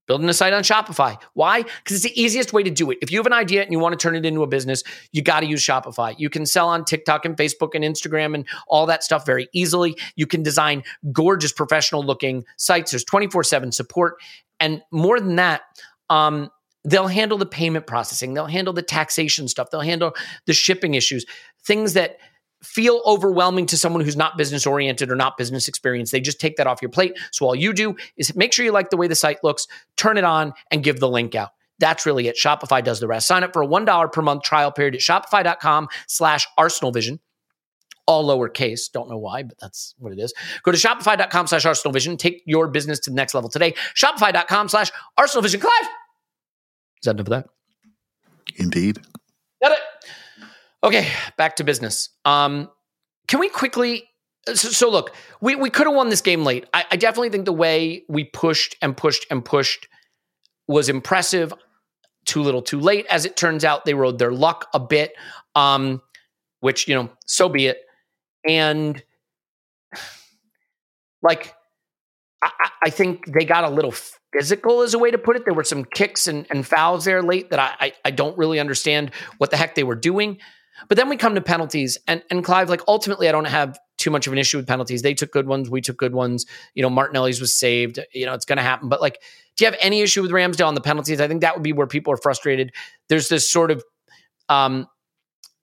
[0.06, 1.20] building a site on Shopify.
[1.34, 1.62] Why?
[1.62, 2.98] Because it's the easiest way to do it.
[3.02, 5.22] If you have an idea and you want to turn it into a business, you
[5.22, 6.14] got to use Shopify.
[6.18, 9.96] You can sell on TikTok and Facebook and Instagram and all that stuff very easily.
[10.16, 12.90] You can design gorgeous professional looking sites.
[12.90, 14.16] There's 24 7 support.
[14.60, 15.62] and more than that,
[16.10, 16.50] um,
[16.84, 20.14] they'll handle the payment processing, they'll handle the taxation stuff, they'll handle
[20.46, 21.26] the shipping issues,
[21.64, 22.18] things that
[22.62, 26.12] feel overwhelming to someone who's not business oriented or not business experienced.
[26.12, 27.18] They just take that off your plate.
[27.30, 30.18] So all you do is make sure you like the way the site looks, turn
[30.18, 31.50] it on, and give the link out.
[31.78, 32.36] That's really it.
[32.36, 33.28] Shopify does the rest.
[33.28, 37.20] Sign up for a $1 per month trial period at shopify.com slash arsenalvision.
[38.06, 38.90] All lowercase.
[38.90, 40.32] Don't know why, but that's what it is.
[40.62, 42.18] Go to shopify.com slash arsenalvision.
[42.18, 43.74] Take your business to the next level today.
[43.94, 45.60] Shopify.com slash arsenalvision.
[45.60, 45.88] Clive!
[47.00, 47.46] Is that enough of that?
[48.56, 48.98] Indeed.
[50.82, 52.10] Okay, back to business.
[52.24, 52.70] Um,
[53.26, 54.08] can we quickly?
[54.46, 56.66] So, so look, we we could have won this game late.
[56.72, 59.88] I, I definitely think the way we pushed and pushed and pushed
[60.68, 61.52] was impressive.
[62.26, 63.06] Too little, too late.
[63.10, 65.14] As it turns out, they rode their luck a bit,
[65.54, 66.00] um,
[66.60, 67.78] which you know, so be it.
[68.46, 69.02] And
[71.22, 71.54] like,
[72.42, 72.50] I,
[72.84, 73.92] I think they got a little
[74.32, 75.44] physical, as a way to put it.
[75.44, 78.60] There were some kicks and, and fouls there late that I, I I don't really
[78.60, 80.38] understand what the heck they were doing.
[80.86, 84.10] But then we come to penalties, and and Clive, like ultimately, I don't have too
[84.10, 85.02] much of an issue with penalties.
[85.02, 86.46] They took good ones, we took good ones.
[86.74, 87.98] You know, Martinelli's was saved.
[88.12, 88.88] You know, it's going to happen.
[88.88, 89.20] But like,
[89.56, 91.20] do you have any issue with Ramsdale on the penalties?
[91.20, 92.72] I think that would be where people are frustrated.
[93.08, 93.82] There's this sort of
[94.48, 94.86] um,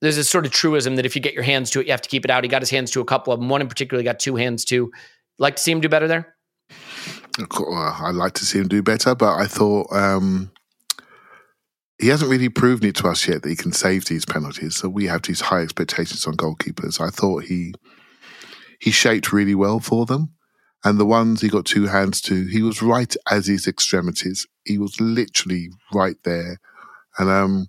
[0.02, 2.02] there's this sort of truism that if you get your hands to it, you have
[2.02, 2.44] to keep it out.
[2.44, 3.50] He got his hands to a couple of them.
[3.50, 4.92] One in particular, he got two hands to.
[5.38, 6.36] Like to see him do better there.
[7.38, 10.52] I'd like to see him do better, but I thought um,
[12.00, 14.76] he hasn't really proven it to us yet that he can save these penalties.
[14.76, 17.00] So we have these high expectations on goalkeepers.
[17.00, 17.74] I thought he
[18.80, 20.34] he shaped really well for them.
[20.84, 24.46] And the ones he got two hands to, he was right as his extremities.
[24.66, 26.60] He was literally right there.
[27.18, 27.68] And um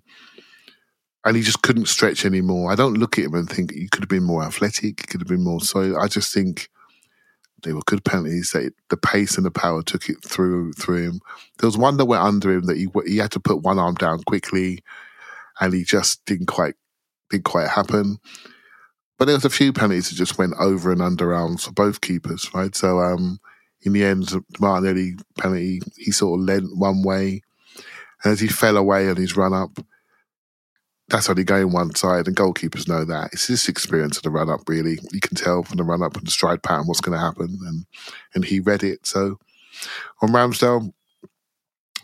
[1.25, 2.71] and he just couldn't stretch anymore.
[2.71, 5.21] I don't look at him and think he could have been more athletic, he could
[5.21, 6.69] have been more so I just think
[7.63, 8.51] they were good penalties.
[8.51, 11.19] That the pace and the power took it through through him.
[11.59, 13.95] There was one that went under him that he he had to put one arm
[13.95, 14.83] down quickly,
[15.59, 16.75] and he just didn't quite
[17.29, 18.17] didn't quite happen.
[19.17, 22.01] But there was a few penalties that just went over and under arms for both
[22.01, 22.75] keepers, right?
[22.75, 23.39] So um,
[23.81, 24.29] in the end,
[24.59, 27.41] Martinelli penalty he sort of leant one way,
[28.23, 29.79] and as he fell away on his run up,
[31.09, 33.29] that's only going one side, and goalkeepers know that.
[33.31, 34.99] It's this experience of the run up, really.
[35.11, 37.57] You can tell from the run up and the stride pattern what's going to happen,
[37.65, 37.85] and
[38.35, 39.05] and he read it.
[39.05, 39.39] So
[40.21, 40.91] on Ramsdale,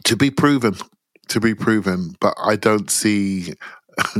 [0.06, 0.76] to be proven,
[1.30, 3.54] to be proven, but I don't see,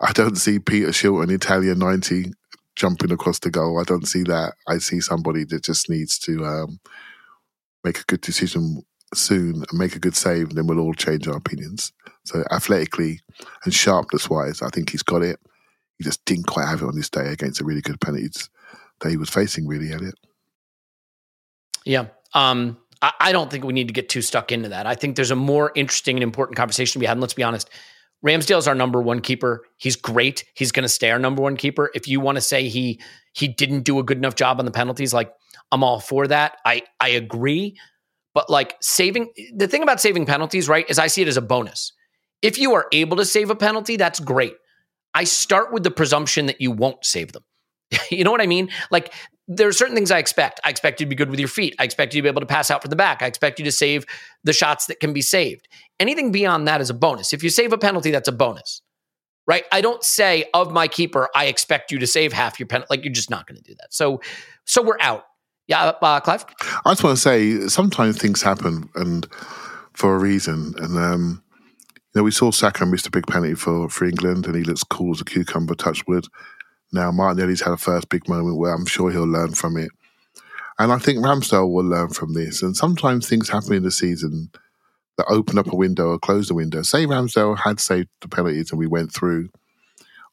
[0.00, 2.32] I don't see Peter Shilton Italia ninety
[2.76, 3.80] jumping across the goal.
[3.80, 4.54] I don't see that.
[4.68, 6.80] I see somebody that just needs to um,
[7.82, 8.82] make a good decision
[9.14, 11.92] soon and make a good save, and then we'll all change our opinions.
[12.28, 13.20] So athletically
[13.64, 15.40] and sharpness wise, I think he's got it.
[15.96, 18.50] He just didn't quite have it on this day against a really good penalties
[19.00, 20.14] that he was facing, really, Elliot.
[21.86, 22.08] Yeah.
[22.34, 24.86] Um, I, I don't think we need to get too stuck into that.
[24.86, 27.12] I think there's a more interesting and important conversation to be had.
[27.12, 27.70] And let's be honest,
[28.22, 29.64] Ramsdale's our number one keeper.
[29.78, 30.44] He's great.
[30.54, 31.90] He's going to stay our number one keeper.
[31.94, 33.00] If you want to say he
[33.32, 35.32] he didn't do a good enough job on the penalties, like
[35.72, 36.58] I'm all for that.
[36.66, 37.78] I I agree.
[38.34, 41.42] But like saving the thing about saving penalties, right, is I see it as a
[41.42, 41.92] bonus.
[42.42, 44.54] If you are able to save a penalty, that's great.
[45.14, 47.44] I start with the presumption that you won't save them.
[48.10, 48.70] you know what I mean?
[48.90, 49.12] Like
[49.48, 50.60] there are certain things I expect.
[50.62, 51.74] I expect you to be good with your feet.
[51.78, 53.22] I expect you to be able to pass out from the back.
[53.22, 54.04] I expect you to save
[54.44, 55.68] the shots that can be saved.
[55.98, 57.32] Anything beyond that is a bonus.
[57.32, 58.82] If you save a penalty, that's a bonus.
[59.46, 59.64] Right?
[59.72, 62.88] I don't say of my keeper, I expect you to save half your penalty.
[62.90, 63.94] Like you're just not going to do that.
[63.94, 64.20] So,
[64.66, 65.24] so we're out.
[65.66, 66.44] Yeah, uh, Clive.
[66.84, 69.26] I just want to say sometimes things happen and
[69.92, 71.42] for a reason, and um,
[72.14, 75.14] know, we saw Saka miss a big penalty for, for England and he looks cool
[75.14, 76.26] as a cucumber, touch wood.
[76.92, 79.90] Now, Martinelli's had a first big moment where I'm sure he'll learn from it.
[80.78, 82.62] And I think Ramsdale will learn from this.
[82.62, 84.50] And sometimes things happen in the season
[85.16, 86.82] that open up a window or close the window.
[86.82, 89.50] Say Ramsdale had saved the penalties and we went through.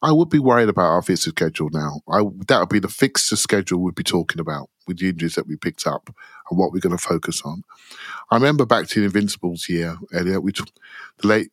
[0.01, 2.01] I would be worried about our fixture schedule now.
[2.07, 5.47] I, that would be the fixture schedule we'd be talking about with the injuries that
[5.47, 6.13] we picked up
[6.49, 7.63] and what we're going to focus on.
[8.29, 10.69] I remember back to the Invincibles year, Elliot, we took
[11.17, 11.51] the late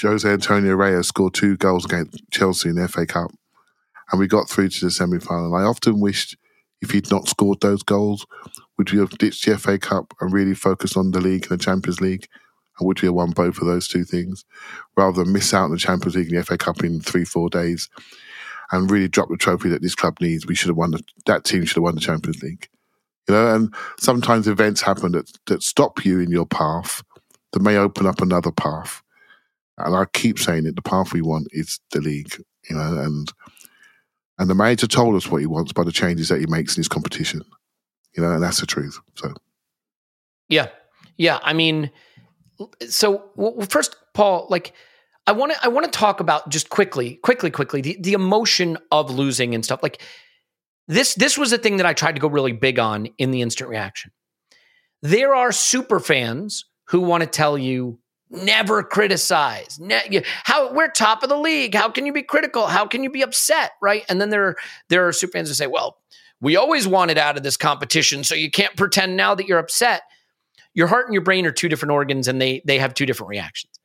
[0.00, 3.30] Jose Antonio Reyes scored two goals against Chelsea in the FA Cup,
[4.10, 5.54] and we got through to the semi final.
[5.54, 6.36] And I often wished
[6.80, 8.26] if he'd not scored those goals,
[8.76, 11.64] would we have ditched the FA Cup and really focused on the league and the
[11.64, 12.26] Champions League?
[12.78, 14.44] And would we have won both of those two things
[14.96, 17.48] rather than miss out on the Champions League and the FA Cup in three, four
[17.50, 17.88] days
[18.70, 20.46] and really drop the trophy that this club needs?
[20.46, 22.68] We should have won the, that team should have won the Champions League.
[23.28, 27.02] You know, and sometimes events happen that, that stop you in your path
[27.52, 29.02] that may open up another path.
[29.78, 33.32] And I keep saying it, the path we want is the league, you know, and
[34.38, 36.80] and the manager told us what he wants by the changes that he makes in
[36.80, 37.42] his competition.
[38.16, 38.98] You know, and that's the truth.
[39.16, 39.32] So
[40.48, 40.68] Yeah.
[41.16, 41.90] Yeah, I mean,
[42.88, 44.72] so well, first, Paul, like
[45.26, 48.78] I want to I want to talk about just quickly, quickly, quickly the, the emotion
[48.90, 49.82] of losing and stuff.
[49.82, 50.00] Like
[50.86, 53.42] this this was a thing that I tried to go really big on in the
[53.42, 54.12] instant reaction.
[55.02, 57.98] There are super fans who want to tell you
[58.30, 59.78] never criticize.
[59.80, 61.74] Ne- how we're top of the league.
[61.74, 62.66] How can you be critical?
[62.66, 63.72] How can you be upset?
[63.80, 64.04] Right?
[64.08, 64.56] And then there are,
[64.88, 65.98] there are super fans who say, "Well,
[66.40, 70.02] we always wanted out of this competition, so you can't pretend now that you're upset."
[70.74, 73.30] Your heart and your brain are two different organs, and they they have two different
[73.30, 73.78] reactions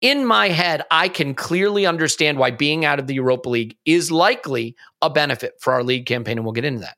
[0.00, 4.10] in my head, I can clearly understand why being out of the Europa League is
[4.10, 6.96] likely a benefit for our league campaign, and we'll get into that.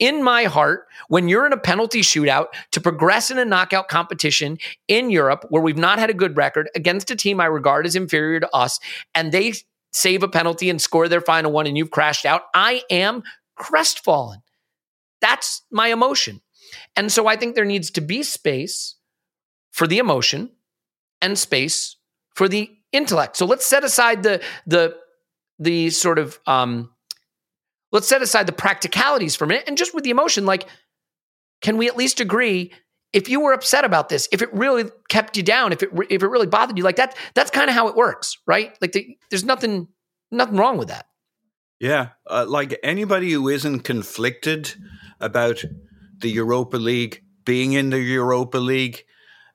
[0.00, 4.58] In my heart, when you're in a penalty shootout to progress in a knockout competition
[4.88, 7.94] in Europe, where we've not had a good record against a team I regard as
[7.94, 8.80] inferior to us,
[9.14, 9.52] and they
[9.92, 13.22] save a penalty and score their final one, and you've crashed out, I am
[13.56, 14.42] crestfallen.
[15.20, 16.40] That's my emotion.
[16.96, 18.96] And so I think there needs to be space
[19.70, 20.50] for the emotion
[21.20, 21.96] and space
[22.34, 23.36] for the intellect.
[23.36, 24.96] So let's set aside the the
[25.58, 26.90] the sort of um,
[27.92, 30.66] let's set aside the practicalities for a minute and just with the emotion, like,
[31.60, 32.72] can we at least agree?
[33.12, 36.22] If you were upset about this, if it really kept you down, if it if
[36.22, 38.76] it really bothered you, like that, that's kind of how it works, right?
[38.80, 39.88] Like the, there's nothing
[40.30, 41.06] nothing wrong with that.
[41.80, 44.74] Yeah, uh, like anybody who isn't conflicted
[45.18, 45.64] about
[46.18, 49.02] the Europa League being in the Europa League,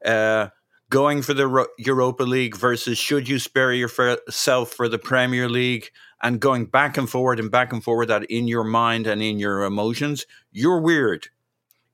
[0.04, 0.50] uh,
[0.90, 5.92] going for the Europa League versus should you spare yourself for the Premier League
[6.26, 9.38] and going back and forward and back and forward that in your mind and in
[9.38, 11.28] your emotions, you're weird.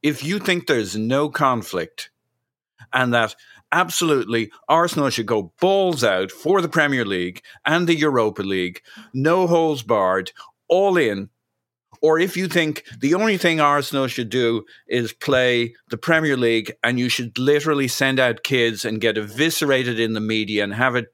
[0.02, 2.12] If you think there's no conflict
[2.94, 3.36] and that
[3.74, 8.82] absolutely Arsenal should go balls out for the Premier League and the Europa League,
[9.14, 10.32] no holes barred,
[10.70, 11.30] all in,
[12.02, 16.72] or if you think the only thing Arsenal should do is play the Premier League
[16.86, 20.96] and you should literally send out kids and get eviscerated in the media and have
[20.96, 21.14] it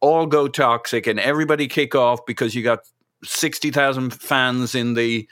[0.00, 2.80] all go toxic and everybody kick off because you got
[3.24, 5.28] 60,000 fans in the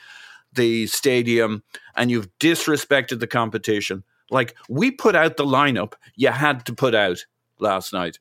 [0.52, 1.62] the stadium
[1.96, 4.02] and you've disrespected the competition.
[4.30, 7.24] Like we put out the lineup you had to put out
[7.58, 8.18] last night.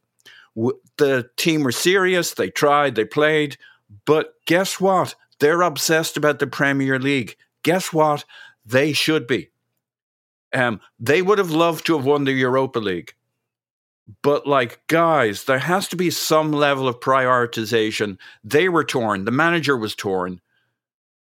[0.98, 3.58] The team were serious, they tried, they played,
[4.06, 5.16] but guess what?
[5.40, 7.36] They're obsessed about the Premier League.
[7.64, 8.26] Guess what?
[8.66, 9.50] They should be.
[10.54, 13.14] Um, they would have loved to have won the Europa League.
[14.22, 18.18] But, like, guys, there has to be some level of prioritization.
[18.44, 19.26] They were torn.
[19.26, 20.42] The manager was torn.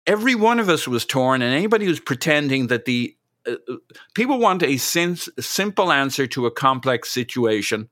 [0.07, 1.41] Every one of us was torn.
[1.41, 3.17] And anybody who's pretending that the
[3.47, 3.77] uh, uh
[4.15, 7.89] people want a simple answer to a complex situation,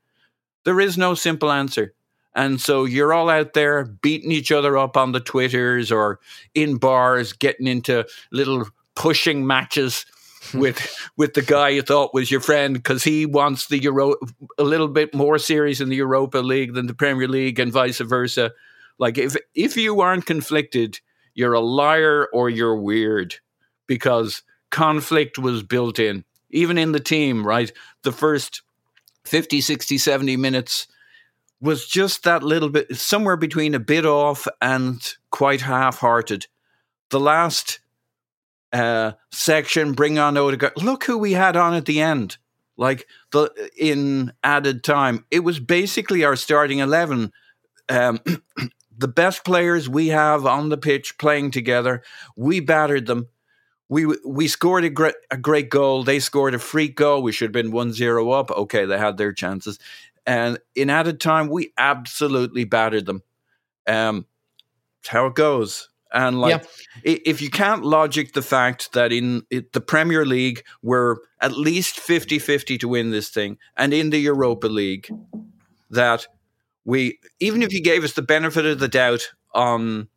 [0.64, 1.94] there is no simple answer.
[2.34, 6.18] And so you're all out there beating each other up on the Twitters or
[6.54, 10.06] in bars, getting into little pushing matches
[10.54, 14.16] with with the guy you thought was your friend because he wants the Euro
[14.58, 17.98] a little bit more serious in the Europa League than the Premier League and vice
[17.98, 18.52] versa.
[18.98, 21.00] Like if if you aren't conflicted,
[21.34, 23.36] you're a liar or you're weird
[23.86, 27.72] because conflict was built in even in the team, right?
[28.02, 28.62] The first
[29.24, 30.86] 50, 60, 70 minutes
[31.60, 36.46] was just that little bit, somewhere between a bit off and quite half hearted.
[37.10, 37.80] The last
[38.72, 40.72] uh, section, bring on Odegaard.
[40.76, 42.38] Look who we had on at the end.
[42.76, 47.32] Like the in added time, it was basically our starting eleven.
[47.88, 48.20] Um,
[48.96, 52.02] the best players we have on the pitch playing together.
[52.36, 53.28] We battered them.
[53.88, 56.02] We we scored a great a great goal.
[56.02, 57.22] They scored a free goal.
[57.22, 58.50] We should have been 1-0 up.
[58.50, 59.78] Okay, they had their chances.
[60.24, 63.22] And in added time, we absolutely battered them.
[63.86, 64.26] Um,
[65.06, 65.88] how it goes.
[66.12, 66.62] And like,
[67.04, 67.16] yeah.
[67.24, 72.38] if you can't logic the fact that in the Premier League, we're at least 50
[72.38, 75.08] 50 to win this thing, and in the Europa League,
[75.90, 76.26] that
[76.84, 80.08] we, even if you gave us the benefit of the doubt on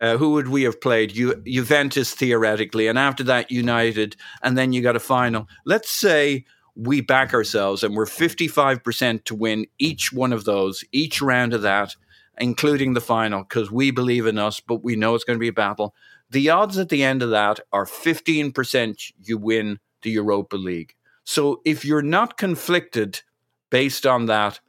[0.00, 1.14] uh, who would we have played?
[1.14, 5.48] Ju- Juventus theoretically, and after that, United, and then you got a final.
[5.64, 6.44] Let's say
[6.76, 11.62] we back ourselves and we're 55% to win each one of those, each round of
[11.62, 11.96] that,
[12.38, 15.48] including the final, because we believe in us, but we know it's going to be
[15.48, 15.94] a battle.
[16.30, 20.94] The odds at the end of that are 15% you win the Europa League.
[21.24, 23.22] So if you're not conflicted
[23.70, 24.60] based on that,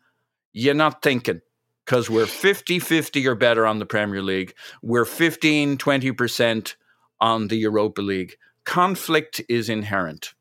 [0.53, 1.41] you're not thinking
[1.85, 4.53] because we're 50 50 or better on the Premier League.
[4.81, 6.75] We're 15 20%
[7.21, 8.35] on the Europa League.
[8.65, 10.33] Conflict is inherent.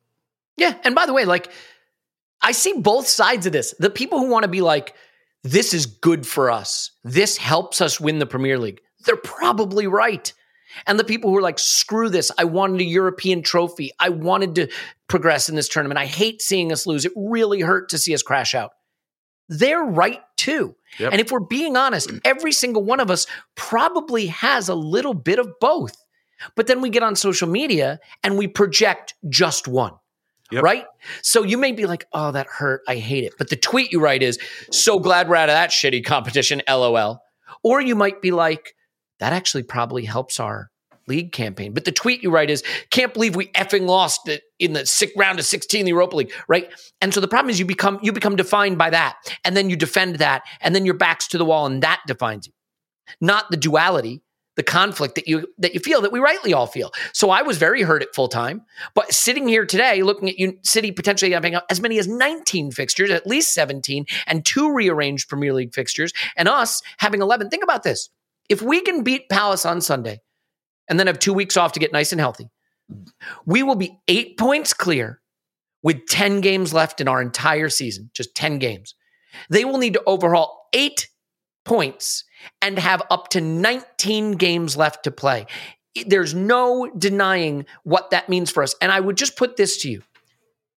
[0.57, 0.75] Yeah.
[0.85, 1.51] And by the way, like,
[2.41, 3.75] I see both sides of this.
[3.79, 4.95] The people who want to be like,
[5.53, 10.33] this is good for us, this helps us win the Premier League, they're probably right.
[10.87, 12.31] and the people who are like, screw this.
[12.37, 13.93] I wanted a European trophy.
[13.99, 14.69] I wanted to
[15.09, 15.99] progress in this tournament.
[15.99, 17.05] I hate seeing us lose.
[17.05, 18.73] It really hurt to see us crash out.
[19.49, 20.75] They're right too.
[20.99, 21.13] Yep.
[21.13, 25.39] And if we're being honest, every single one of us probably has a little bit
[25.39, 25.97] of both.
[26.57, 29.93] But then we get on social media and we project just one.
[30.51, 30.63] Yep.
[30.63, 30.85] Right?
[31.23, 32.83] So you may be like, oh, that hurt.
[32.87, 33.35] I hate it.
[33.37, 34.39] But the tweet you write is,
[34.71, 37.21] so glad we're out of that shitty competition, LOL.
[37.65, 38.75] Or you might be like,
[39.19, 40.71] that actually probably helps our
[41.09, 41.73] league campaign.
[41.73, 44.29] But the tweet you write is, can't believe we effing lost
[44.59, 46.71] in the sixth round of 16 the Europa League, right?
[47.01, 49.17] And so the problem is you become you become defined by that.
[49.45, 52.47] And then you defend that, and then your back's to the wall, and that defines
[52.47, 52.53] you.
[53.21, 54.23] Not the duality
[54.57, 56.93] the conflict that you that you feel that we rightly all feel.
[57.13, 58.63] So I was very hurt at full time,
[58.95, 63.11] but sitting here today, looking at you, City potentially having as many as 19 fixtures,
[63.11, 67.51] at least 17, and two rearranged Premier League fixtures, and us having 11.
[67.51, 68.09] Think about this:
[68.49, 70.21] if we can beat Palace on Sunday,
[70.89, 72.49] and then have two weeks off to get nice and healthy,
[73.45, 75.21] we will be eight points clear
[75.83, 78.95] with 10 games left in our entire season, just 10 games.
[79.51, 81.09] They will need to overhaul eight
[81.65, 82.25] points
[82.63, 85.47] and have up to 19 games left to play.
[86.07, 88.75] There's no denying what that means for us.
[88.81, 90.03] And I would just put this to you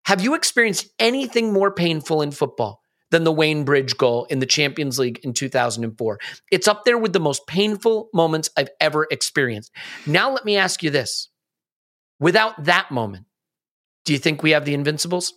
[0.06, 4.46] Have you experienced anything more painful in football than the Wayne Bridge goal in the
[4.46, 6.18] Champions League in 2004?
[6.50, 9.72] It's up there with the most painful moments I've ever experienced.
[10.06, 11.28] Now, let me ask you this
[12.18, 13.26] without that moment,
[14.04, 15.34] do you think we have the Invincibles?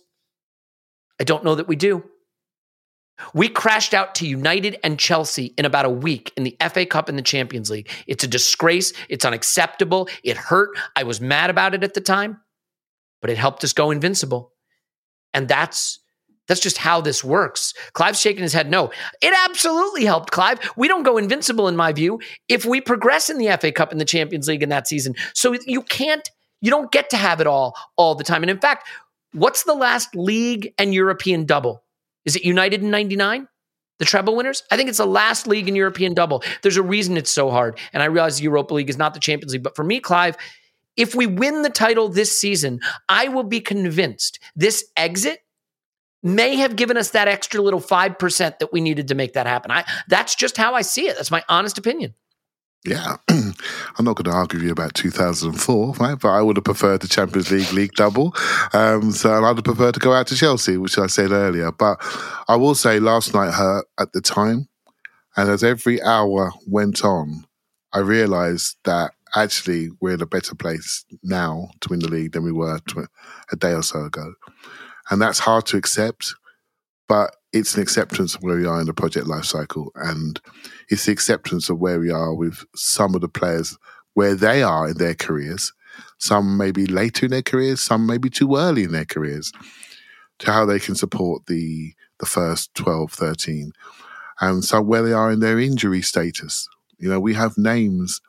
[1.20, 2.04] I don't know that we do.
[3.32, 7.08] We crashed out to United and Chelsea in about a week in the FA Cup
[7.08, 7.88] and the Champions League.
[8.06, 8.92] It's a disgrace.
[9.08, 10.08] It's unacceptable.
[10.22, 10.70] It hurt.
[10.96, 12.40] I was mad about it at the time,
[13.20, 14.52] but it helped us go invincible.
[15.32, 16.00] And that's
[16.46, 17.72] that's just how this works.
[17.94, 18.70] Clive's shaking his head.
[18.70, 18.90] No,
[19.22, 20.58] it absolutely helped Clive.
[20.76, 24.00] We don't go invincible, in my view, if we progress in the FA Cup and
[24.00, 25.14] the Champions League in that season.
[25.32, 26.28] So you can't,
[26.60, 28.42] you don't get to have it all all the time.
[28.42, 28.86] And in fact,
[29.32, 31.83] what's the last league and European double?
[32.24, 33.48] Is it United in 99?
[33.98, 34.62] The treble winners?
[34.70, 36.42] I think it's the last league in European double.
[36.62, 37.78] There's a reason it's so hard.
[37.92, 39.62] And I realize the Europa League is not the Champions League.
[39.62, 40.36] But for me, Clive,
[40.96, 45.40] if we win the title this season, I will be convinced this exit
[46.22, 49.70] may have given us that extra little 5% that we needed to make that happen.
[49.70, 51.16] I that's just how I see it.
[51.16, 52.14] That's my honest opinion.
[52.84, 56.18] Yeah, I'm not going to argue with you about 2004, right?
[56.20, 58.34] But I would have preferred the Champions League league double.
[58.74, 61.72] Um, so I'd have preferred to go out to Chelsea, which I said earlier.
[61.72, 61.96] But
[62.46, 64.68] I will say last night hurt at the time.
[65.34, 67.46] And as every hour went on,
[67.94, 72.44] I realised that actually we're in a better place now to win the league than
[72.44, 72.80] we were
[73.50, 74.34] a day or so ago.
[75.10, 76.34] And that's hard to accept.
[77.08, 80.40] But it's an acceptance of where we are in the project life cycle and
[80.88, 83.76] it's the acceptance of where we are with some of the players
[84.14, 85.72] where they are in their careers
[86.18, 89.52] some may be later in their careers some may be too early in their careers
[90.38, 93.72] to how they can support the the first 12 13
[94.40, 96.68] and so where they are in their injury status
[96.98, 98.20] you know we have names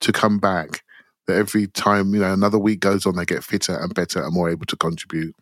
[0.00, 0.82] to come back
[1.26, 4.34] that every time you know another week goes on they get fitter and better and
[4.34, 5.34] more able to contribute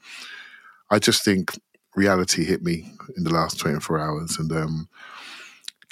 [0.90, 1.52] i just think
[1.94, 4.38] reality hit me in the last 24 hours.
[4.38, 4.88] And um,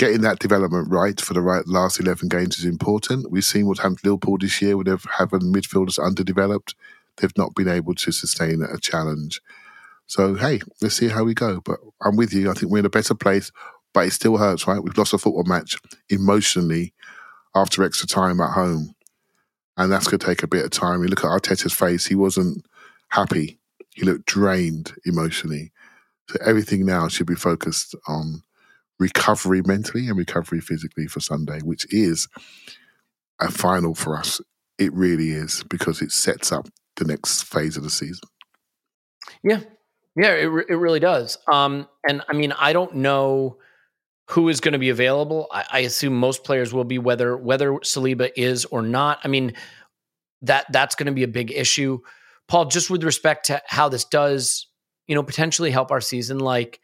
[0.01, 3.30] getting that development right for the right last 11 games is important.
[3.30, 6.74] We've seen what happened to Liverpool this year where they've having midfielders underdeveloped.
[7.18, 9.42] They've not been able to sustain a challenge.
[10.07, 11.61] So, hey, let's see how we go.
[11.61, 12.51] But I'm with you.
[12.51, 13.53] I think we're in a better place,
[13.92, 14.82] but it still hurts, right?
[14.82, 15.76] We've lost a football match
[16.09, 16.94] emotionally
[17.55, 18.94] after extra time at home.
[19.76, 21.03] And that's going to take a bit of time.
[21.03, 22.64] You look at Arteta's face, he wasn't
[23.09, 23.59] happy.
[23.90, 25.72] He looked drained emotionally.
[26.30, 28.44] So everything now should be focused on
[29.01, 32.28] recovery mentally and recovery physically for Sunday, which is
[33.40, 34.40] a final for us.
[34.78, 38.28] It really is because it sets up the next phase of the season.
[39.42, 39.61] Yeah,
[40.16, 41.38] yeah, it it really does.
[41.51, 43.57] Um, and I mean, I don't know
[44.28, 45.48] who is going to be available.
[45.51, 49.18] I, I, assume most players will be, whether whether Saliba is or not.
[49.24, 49.55] I mean,
[50.42, 51.98] that that's going to be a big issue.
[52.46, 54.66] Paul, just with respect to how this does
[55.11, 56.38] you know, potentially help our season.
[56.38, 56.78] Like,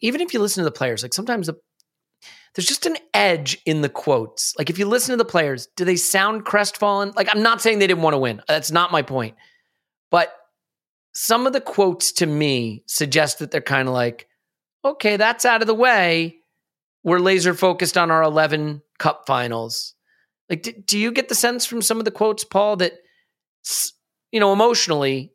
[0.00, 1.54] even if you listen to the players, like sometimes the,
[2.54, 4.54] there's just an edge in the quotes.
[4.58, 7.12] Like, if you listen to the players, do they sound crestfallen?
[7.14, 8.42] Like, I'm not saying they didn't want to win.
[8.48, 9.36] That's not my point.
[10.10, 10.32] But
[11.14, 14.28] some of the quotes to me suggest that they're kind of like,
[14.84, 16.36] okay, that's out of the way.
[17.04, 19.94] We're laser focused on our 11 cup finals.
[20.48, 22.94] Like, do, do you get the sense from some of the quotes, Paul, that,
[24.32, 25.32] you know, emotionally,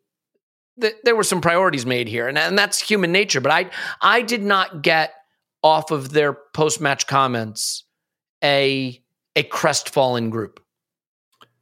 [0.80, 3.40] th- there were some priorities made here, and, and that's human nature.
[3.40, 3.70] But I
[4.00, 5.12] I did not get
[5.62, 7.84] off of their post match comments
[8.42, 9.02] a
[9.36, 10.60] a crestfallen group.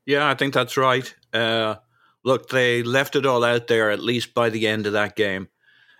[0.04, 1.14] Yeah, I think that's right.
[1.32, 1.76] Uh,
[2.24, 5.48] look, they left it all out there, at least by the end of that game.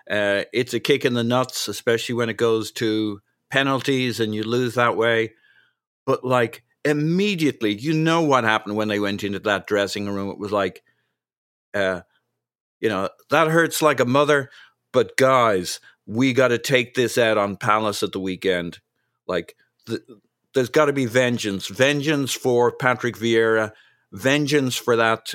[0.09, 4.43] Uh, it's a kick in the nuts, especially when it goes to penalties and you
[4.43, 5.33] lose that way.
[6.05, 10.29] But like immediately, you know what happened when they went into that dressing room.
[10.29, 10.83] It was like,
[11.73, 12.01] uh,
[12.83, 14.49] you know, that hurts like a mother.
[14.91, 18.79] But guys, we got to take this out on Palace at the weekend.
[19.25, 19.55] Like,
[19.85, 20.03] the,
[20.53, 21.67] there's got to be vengeance.
[21.67, 23.71] Vengeance for Patrick Vieira.
[24.11, 25.33] Vengeance for that,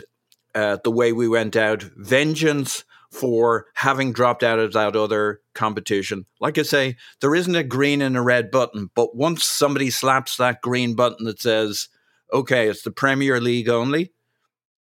[0.54, 1.82] uh, the way we went out.
[1.96, 6.26] Vengeance for having dropped out of that other competition.
[6.42, 10.36] Like I say, there isn't a green and a red button, but once somebody slaps
[10.36, 11.88] that green button that says,
[12.30, 14.12] okay, it's the Premier League only,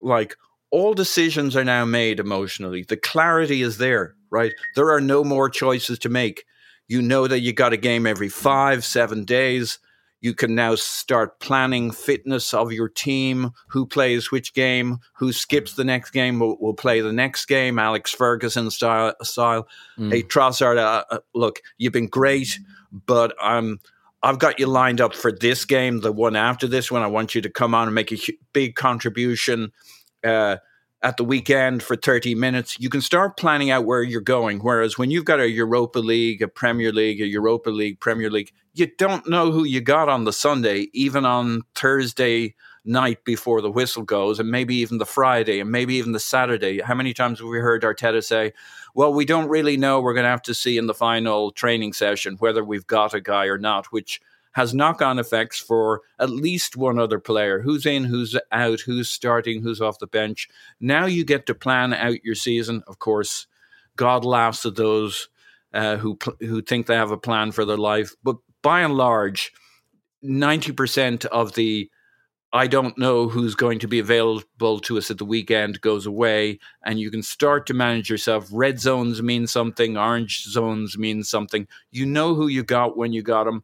[0.00, 0.36] like
[0.70, 2.82] all decisions are now made emotionally.
[2.82, 4.52] The clarity is there, right?
[4.74, 6.44] There are no more choices to make.
[6.88, 9.78] You know that you got a game every five, seven days.
[10.20, 15.74] You can now start planning fitness of your team, who plays which game, who skips
[15.74, 19.14] the next game will, will play the next game, Alex Ferguson style.
[19.22, 19.68] style.
[19.98, 20.10] Mm.
[20.10, 22.58] Hey, Trossard, uh, uh, look, you've been great,
[22.90, 23.78] but um,
[24.22, 27.02] I've got you lined up for this game, the one after this one.
[27.02, 28.18] I want you to come on and make a
[28.52, 29.70] big contribution.
[30.24, 30.56] Uh,
[31.02, 34.58] at the weekend for 30 minutes, you can start planning out where you're going.
[34.58, 38.50] Whereas when you've got a Europa League, a Premier League, a Europa League, Premier League,
[38.74, 42.54] you don't know who you got on the Sunday, even on Thursday
[42.84, 46.80] night before the whistle goes, and maybe even the Friday, and maybe even the Saturday.
[46.80, 48.52] How many times have we heard Arteta say,
[48.94, 50.00] well, we don't really know.
[50.00, 53.20] We're going to have to see in the final training session whether we've got a
[53.20, 54.20] guy or not, which
[54.56, 59.06] has knock on effects for at least one other player who's in, who's out, who's
[59.06, 60.48] starting, who's off the bench.
[60.80, 62.82] Now you get to plan out your season.
[62.86, 63.46] Of course,
[63.96, 65.28] God laughs at those
[65.74, 69.52] uh, who who think they have a plan for their life, but by and large,
[70.22, 71.90] ninety percent of the
[72.50, 76.60] I don't know who's going to be available to us at the weekend goes away,
[76.82, 78.48] and you can start to manage yourself.
[78.50, 81.68] Red zones mean something, orange zones mean something.
[81.90, 83.62] You know who you got when you got them.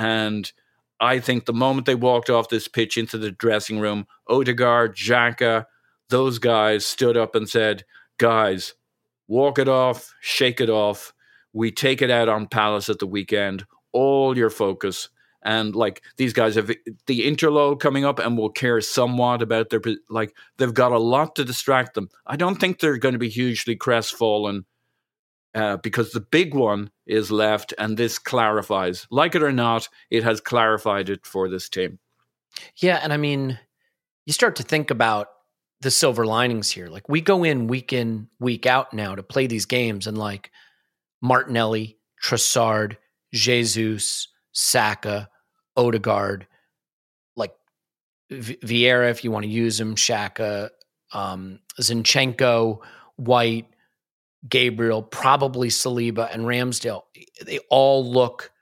[0.00, 0.50] And
[0.98, 5.66] I think the moment they walked off this pitch into the dressing room, Odegaard, Xhaka,
[6.08, 7.84] those guys stood up and said,
[8.16, 8.72] Guys,
[9.28, 11.12] walk it off, shake it off.
[11.52, 13.66] We take it out on Palace at the weekend.
[13.92, 15.10] All your focus.
[15.42, 16.70] And like these guys have
[17.06, 21.36] the interload coming up and will care somewhat about their, like, they've got a lot
[21.36, 22.08] to distract them.
[22.26, 24.64] I don't think they're going to be hugely crestfallen
[25.54, 29.06] uh, because the big one is left, and this clarifies.
[29.10, 31.98] Like it or not, it has clarified it for this team.
[32.76, 33.58] Yeah, and I mean,
[34.26, 35.28] you start to think about
[35.80, 36.88] the silver linings here.
[36.88, 40.50] Like we go in week in, week out now to play these games, and like
[41.22, 42.96] Martinelli, Trossard,
[43.32, 45.28] Jesus, Saka,
[45.76, 46.46] Odegaard,
[47.36, 47.54] like
[48.30, 50.70] v- Vieira, if you want to use him, Xhaka,
[51.12, 52.80] um, Zinchenko,
[53.16, 53.66] White,
[54.48, 57.02] Gabriel, probably Saliba and Ramsdale.
[57.44, 58.52] They all look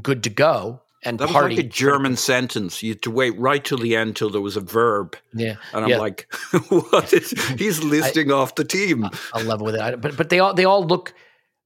[0.00, 0.82] good to go.
[1.04, 1.54] And that party.
[1.54, 2.82] was like a German sentence.
[2.82, 5.16] You had to wait right till the end till there was a verb.
[5.32, 5.98] Yeah, and I'm yeah.
[5.98, 6.32] like,
[6.68, 7.30] what is?
[7.58, 9.08] He's listing I, off the team.
[9.32, 9.80] I'll level with it.
[9.80, 11.14] I, but but they all they all look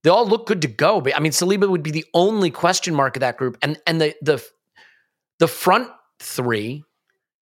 [0.04, 1.00] they all look good to go.
[1.00, 4.02] But I mean, Saliba would be the only question mark of that group, and and
[4.02, 4.46] the the
[5.38, 6.84] the front three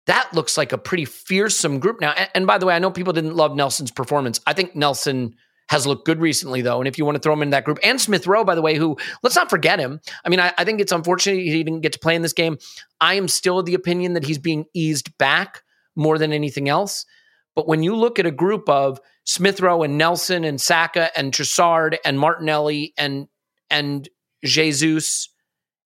[0.06, 2.12] that looks like a pretty fearsome group now.
[2.12, 4.40] And, and by the way, I know people didn't love Nelson's performance.
[4.46, 5.34] I think Nelson
[5.68, 6.78] has looked good recently, though.
[6.78, 8.62] And if you want to throw him in that group, and Smith Rowe, by the
[8.62, 10.00] way, who let's not forget him.
[10.24, 12.58] I mean, I, I, think it's unfortunate he didn't get to play in this game.
[13.00, 15.62] I am still of the opinion that he's being eased back
[15.96, 17.06] more than anything else.
[17.54, 21.32] But when you look at a group of Smith Rowe and Nelson and Saka and
[21.32, 23.28] Trossard and Martinelli and
[23.70, 24.08] and
[24.44, 25.30] Jesus,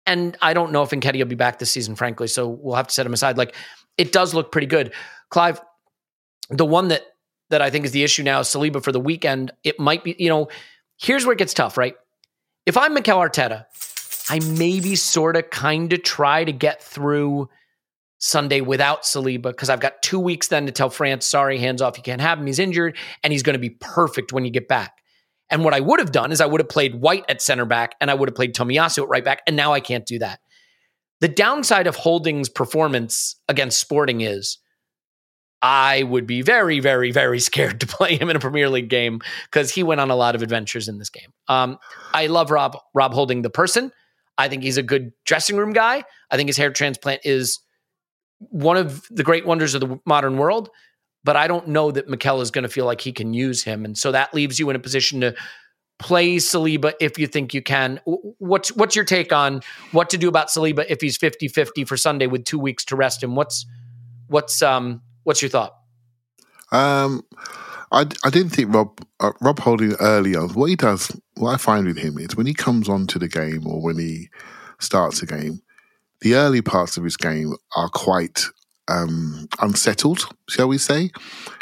[0.06, 2.28] and I don't know if Nketiah will be back this season, frankly.
[2.28, 3.38] So we'll have to set him aside.
[3.38, 3.56] Like
[3.98, 4.94] it does look pretty good.
[5.30, 5.62] Clive,
[6.50, 7.04] the one that
[7.50, 8.42] that I think is the issue now.
[8.42, 10.48] Saliba for the weekend, it might be, you know,
[10.98, 11.96] here's where it gets tough, right?
[12.66, 13.66] If I'm Mikel Arteta,
[14.30, 17.50] I maybe sort of kind of try to get through
[18.20, 21.98] Sunday without Saliba because I've got two weeks then to tell France, sorry, hands off,
[21.98, 22.46] you can't have him.
[22.46, 24.98] He's injured and he's going to be perfect when you get back.
[25.50, 27.96] And what I would have done is I would have played White at center back
[28.00, 29.42] and I would have played Tomiyasu at right back.
[29.48, 30.42] And now I can't do that.
[31.22, 34.60] The downside of Holding's performance against Sporting is
[35.62, 39.22] I would be very, very, very scared to play him in a Premier League game
[39.46, 41.32] because he went on a lot of adventures in this game.
[41.48, 41.80] Um,
[42.14, 43.92] I love Rob Rob Holding the person.
[44.38, 46.04] I think he's a good dressing room guy.
[46.32, 47.60] I think his hair transplant is
[48.38, 50.70] one of the great wonders of the modern world.
[51.26, 53.84] But I don't know that Mikel is going to feel like he can use him,
[53.84, 55.36] and so that leaves you in a position to
[56.00, 58.00] play Saliba if you think you can.
[58.06, 59.60] What's what's your take on
[59.92, 63.22] what to do about Saliba if he's 50-50 for Sunday with two weeks to rest
[63.22, 63.36] him?
[63.36, 63.66] What's
[64.30, 65.76] What's um what's your thought?
[66.72, 67.24] Um,
[67.92, 70.50] I, I didn't think Rob uh, Rob Holding early on.
[70.50, 73.66] What he does, what I find with him is when he comes onto the game
[73.66, 74.30] or when he
[74.80, 75.62] starts a game,
[76.22, 78.46] the early parts of his game are quite
[78.88, 81.12] um, unsettled, shall we say?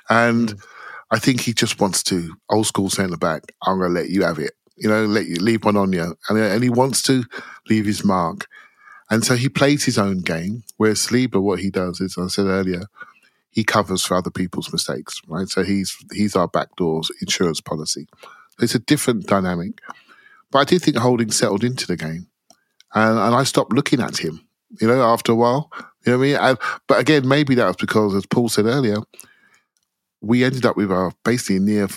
[0.09, 0.65] And mm.
[1.11, 3.43] I think he just wants to old school centre back.
[3.65, 4.51] I'm going to let you have it.
[4.75, 7.23] You know, let you leave one on you, and, and he wants to
[7.67, 8.47] leave his mark.
[9.09, 10.63] And so he plays his own game.
[10.75, 12.83] Whereas Saliba, what he does is, I said earlier,
[13.57, 15.49] he covers for other people's mistakes, right?
[15.49, 18.07] So he's he's our backdoors insurance policy.
[18.61, 19.81] It's a different dynamic.
[20.51, 22.27] But I do think Holding settled into the game,
[22.93, 24.47] and and I stopped looking at him.
[24.79, 25.71] You know, after a while,
[26.05, 26.35] you know what I mean.
[26.35, 26.57] And,
[26.87, 28.97] but again, maybe that was because, as Paul said earlier,
[30.21, 31.87] we ended up with our basically near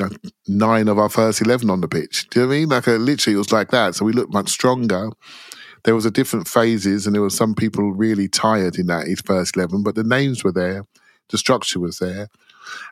[0.00, 0.10] uh,
[0.48, 2.28] nine of our first 11 on the pitch.
[2.28, 2.68] Do you know what I mean?
[2.68, 3.94] Like, a, literally, it was like that.
[3.94, 5.08] So we looked much stronger.
[5.84, 9.20] There was a different phases, and there were some people really tired in that his
[9.20, 10.84] first 11, but the names were there,
[11.30, 12.28] the structure was there.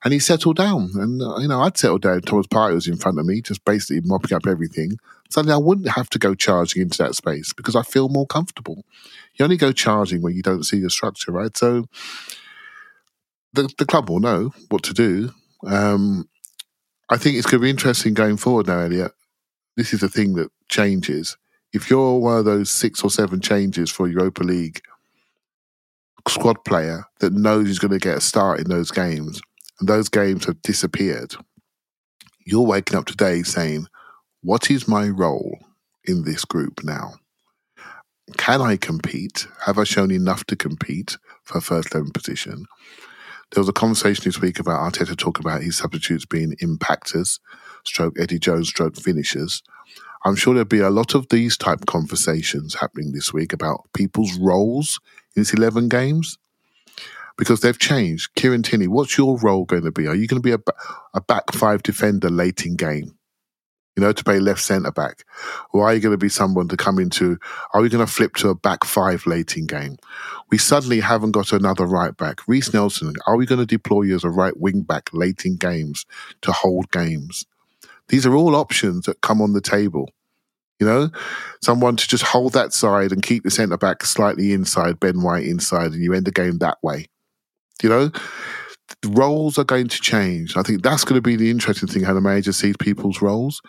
[0.02, 0.90] And he settled down.
[0.94, 2.22] And, uh, you know, I'd settled down.
[2.22, 4.98] Thomas Partey was in front of me, just basically mopping up everything.
[5.30, 8.84] Suddenly, I wouldn't have to go charging into that space because I feel more comfortable.
[9.34, 11.56] You only go charging when you don't see the structure, right?
[11.56, 11.84] So
[13.52, 15.32] the, the club will know what to do.
[15.66, 16.28] Um,
[17.10, 19.12] I think it's going to be interesting going forward now, Elliot.
[19.76, 21.36] This is the thing that changes.
[21.72, 24.80] If you're one of those six or seven changes for Europa League
[26.26, 29.40] squad player that knows he's going to get a start in those games,
[29.80, 31.34] and those games have disappeared,
[32.44, 33.86] you're waking up today saying,
[34.42, 35.58] What is my role
[36.04, 37.14] in this group now?
[38.36, 39.46] Can I compete?
[39.64, 42.66] Have I shown enough to compete for first 11 position?
[43.52, 47.40] There was a conversation this week about Arteta talking about his substitutes being impactors,
[47.84, 49.62] stroke Eddie Jones, stroke finishers.
[50.24, 54.36] I'm sure there'll be a lot of these type conversations happening this week about people's
[54.38, 55.00] roles
[55.36, 56.38] in these 11 games
[57.36, 58.34] because they've changed.
[58.34, 60.06] Kieran Tierney, what's your role going to be?
[60.06, 60.72] Are you going to be a,
[61.14, 63.18] a back five defender late in game?
[63.98, 65.24] you know, to play left centre back?
[65.72, 67.36] Or are you going to be someone to come into,
[67.74, 69.96] are we going to flip to a back five late in game?
[70.52, 72.46] We suddenly haven't got another right back.
[72.46, 75.56] Reiss Nelson, are we going to deploy you as a right wing back late in
[75.56, 76.06] games
[76.42, 77.44] to hold games?
[78.08, 80.10] These are all options that come on the table.
[80.80, 81.10] You know,
[81.60, 85.44] someone to just hold that side and keep the centre back slightly inside, Ben White
[85.44, 87.06] inside, and you end the game that way.
[87.82, 88.10] You know,
[89.06, 90.56] roles are going to change.
[90.56, 93.60] I think that's going to be the interesting thing how the manager sees people's roles.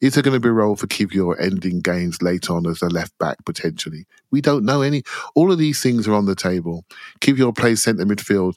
[0.00, 2.88] Is there going to be a role for Kiwior ending games late on as a
[2.88, 4.06] left back potentially?
[4.30, 5.02] We don't know any.
[5.34, 6.84] All of these things are on the table.
[7.20, 8.54] Kiwior plays centre midfield.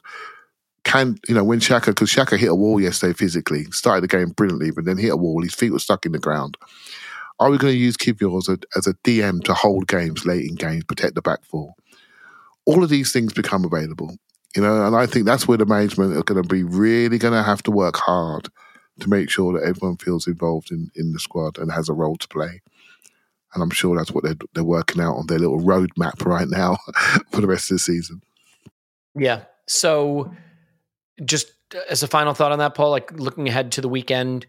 [0.84, 4.30] Can you know when Xhaka because Xhaka hit a wall yesterday physically, started the game
[4.30, 5.42] brilliantly, but then hit a wall.
[5.42, 6.56] His feet were stuck in the ground.
[7.40, 10.44] Are we going to use Kiwior as a, as a DM to hold games late
[10.44, 11.74] in games, protect the back four?
[12.64, 14.16] All of these things become available.
[14.56, 17.34] You know, and I think that's where the management are going to be really going
[17.34, 18.48] to have to work hard
[19.00, 22.16] to make sure that everyone feels involved in, in the squad and has a role
[22.16, 22.60] to play.
[23.54, 26.78] And I'm sure that's what they're, they're working out on their little roadmap right now
[27.30, 28.22] for the rest of the season.
[29.14, 29.42] Yeah.
[29.66, 30.32] So,
[31.24, 31.52] just
[31.88, 34.46] as a final thought on that, Paul, like looking ahead to the weekend,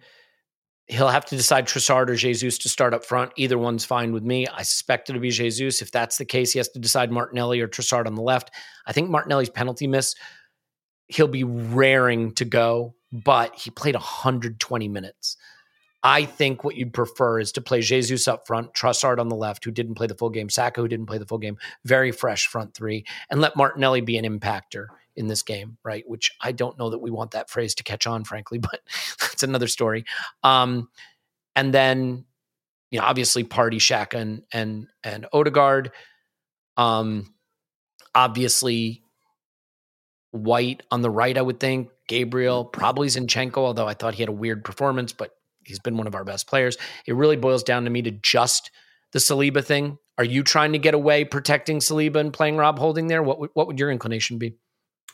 [0.87, 3.31] he'll have to decide Trossard or Jesus to start up front.
[3.35, 4.47] Either one's fine with me.
[4.47, 5.81] I suspect it'll be Jesus.
[5.81, 8.51] If that's the case, he has to decide Martinelli or Trossard on the left.
[8.85, 10.15] I think Martinelli's penalty miss,
[11.07, 15.37] he'll be raring to go, but he played 120 minutes.
[16.01, 19.65] I think what you'd prefer is to play Jesus up front, Trossard on the left,
[19.65, 22.47] who didn't play the full game, Saka, who didn't play the full game, very fresh
[22.47, 24.87] front three, and let Martinelli be an impactor
[25.19, 26.03] in this game, right?
[26.07, 28.79] Which I don't know that we want that phrase to catch on, frankly, but
[29.19, 30.05] that's another story.
[30.41, 30.89] Um,
[31.55, 32.25] and then,
[32.89, 35.91] you know, obviously Partey, Xhaka, and and and Odegaard.
[36.77, 37.33] Um,
[38.15, 39.03] obviously,
[40.31, 41.89] White on the right, I would think.
[42.07, 45.31] Gabriel, probably Zinchenko, although I thought he had a weird performance, but
[45.63, 46.77] he's been one of our best players.
[47.05, 48.71] It really boils down to me to just
[49.11, 49.99] the Saliba thing.
[50.17, 53.21] Are you trying to get away protecting Saliba and playing Rob Holding there?
[53.21, 54.55] What what would your inclination be?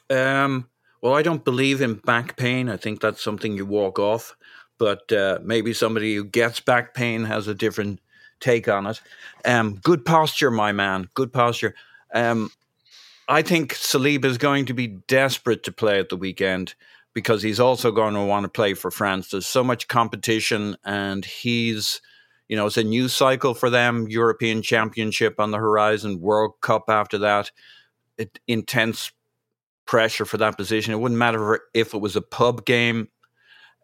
[0.10, 0.70] Um,
[1.02, 2.70] well, I don't believe in back pain.
[2.70, 4.36] I think that's something you walk off.
[4.78, 8.02] But uh, maybe somebody who gets back pain has a different
[8.40, 9.02] take on it.
[9.46, 11.10] Um, good posture, my man.
[11.14, 11.76] Good posture.
[12.14, 12.50] Um,
[13.28, 16.76] I think Saliba is going to be desperate to play at the weekend
[17.14, 19.30] because he's also going to want to play for France.
[19.30, 22.02] There's so much competition, and he's,
[22.50, 24.08] you know, it's a new cycle for them.
[24.10, 27.52] European Championship on the horizon, World Cup after that.
[28.18, 29.12] It, intense
[29.86, 30.94] pressure for that position.
[30.94, 33.10] It wouldn't matter if it was a pub game.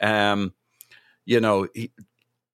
[0.02, 0.54] Um,
[1.26, 1.92] you know, he,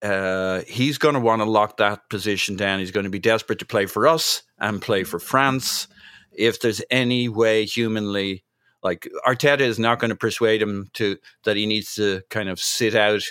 [0.02, 2.80] uh, he's going to want to lock that position down.
[2.80, 5.88] He's going to be desperate to play for us and play for France.
[6.32, 8.44] if there's any way humanly,
[8.84, 12.60] like Arteta is not going to persuade him to that he needs to kind of
[12.60, 13.24] sit out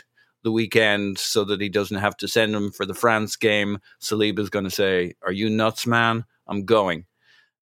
[0.43, 3.79] the weekend so that he doesn't have to send him for the France game.
[4.01, 6.25] Saliba is going to say, "Are you nuts, man?
[6.47, 7.07] I'm going."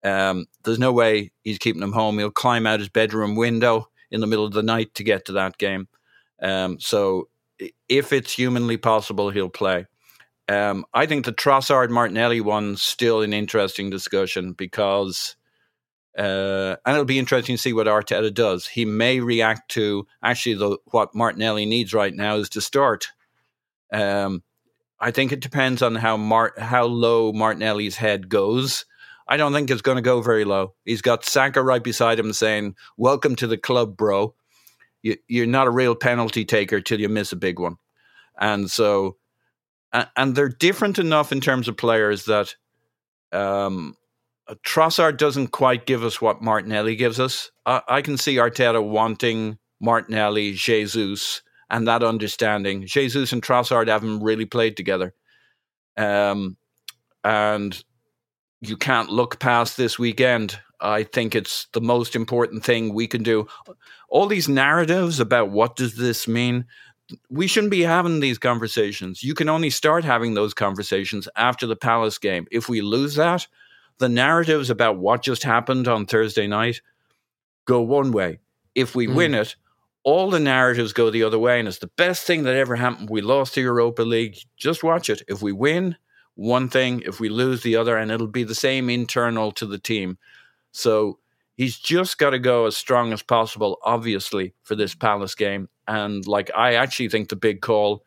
[0.05, 2.19] Um, there's no way he's keeping him home.
[2.19, 5.33] He'll climb out his bedroom window in the middle of the night to get to
[5.33, 5.89] that game.
[6.43, 7.29] Um, so
[7.89, 9.87] if it's humanly possible, he'll play.
[10.49, 15.37] Um, I think the Trossard Martinelli one's still an interesting discussion because,
[16.19, 18.66] uh, and it'll be interesting to see what Arteta does.
[18.66, 23.09] He may react to actually the, what Martinelli needs right now is to start.
[23.93, 24.43] Um,
[24.99, 28.85] I think it depends on how Mar- how low Martinelli's head goes.
[29.28, 30.74] I don't think it's going to go very low.
[30.85, 34.35] He's got Saka right beside him saying, "Welcome to the club, bro."
[35.03, 37.77] You, you're not a real penalty taker till you miss a big one,
[38.39, 39.16] and so
[40.16, 42.57] and they're different enough in terms of players that
[43.32, 43.94] um,
[44.65, 47.51] Trossard doesn't quite give us what Martinelli gives us.
[47.66, 52.86] I, I, can see Arteta wanting Martinelli, Jesus, and that understanding.
[52.86, 55.15] Jesus and Trossard haven't really played together.
[55.97, 56.57] Um,
[57.24, 57.82] and
[58.62, 60.59] you can't look past this weekend.
[60.80, 63.47] I think it's the most important thing we can do.
[64.09, 66.66] All these narratives about what does this mean,
[67.28, 69.22] we shouldn't be having these conversations.
[69.22, 72.47] You can only start having those conversations after the Palace game.
[72.51, 73.47] If we lose that,
[73.98, 76.80] the narratives about what just happened on Thursday night
[77.64, 78.39] go one way.
[78.74, 79.14] If we mm.
[79.14, 79.56] win it,
[80.05, 81.59] all the narratives go the other way.
[81.59, 83.10] And it's the best thing that ever happened.
[83.10, 84.39] We lost the Europa League.
[84.56, 85.22] Just watch it.
[85.28, 85.97] If we win,
[86.35, 87.03] one thing.
[87.05, 87.97] If we lose, the other.
[87.97, 90.19] And it'll be the same internal to the team.
[90.73, 91.19] So
[91.57, 95.69] he's just got to go as strong as possible, obviously, for this Palace game.
[95.87, 98.05] And like, I actually think the big call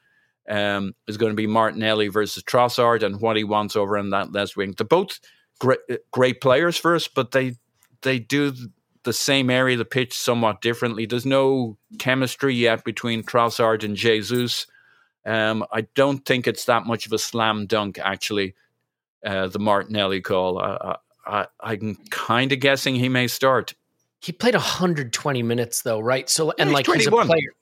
[0.49, 4.31] um, is going to be Martinelli versus Trossard and what he wants over in that
[4.31, 4.73] left wing.
[4.77, 5.19] They're both
[5.59, 5.79] great,
[6.11, 7.55] great players for us, but they
[8.01, 8.53] they do
[9.03, 11.05] the same area of the pitch somewhat differently.
[11.05, 14.67] There's no chemistry yet between Trossard and Jesus.
[15.25, 18.55] Um, I don't think it's that much of a slam dunk, actually.
[19.25, 20.59] Uh, the Martinelli call.
[20.59, 23.73] I, I, I'm kind of guessing he may start.
[24.21, 26.29] He played 120 minutes though, right?
[26.29, 27.53] So and yeah, like he's, he's a player.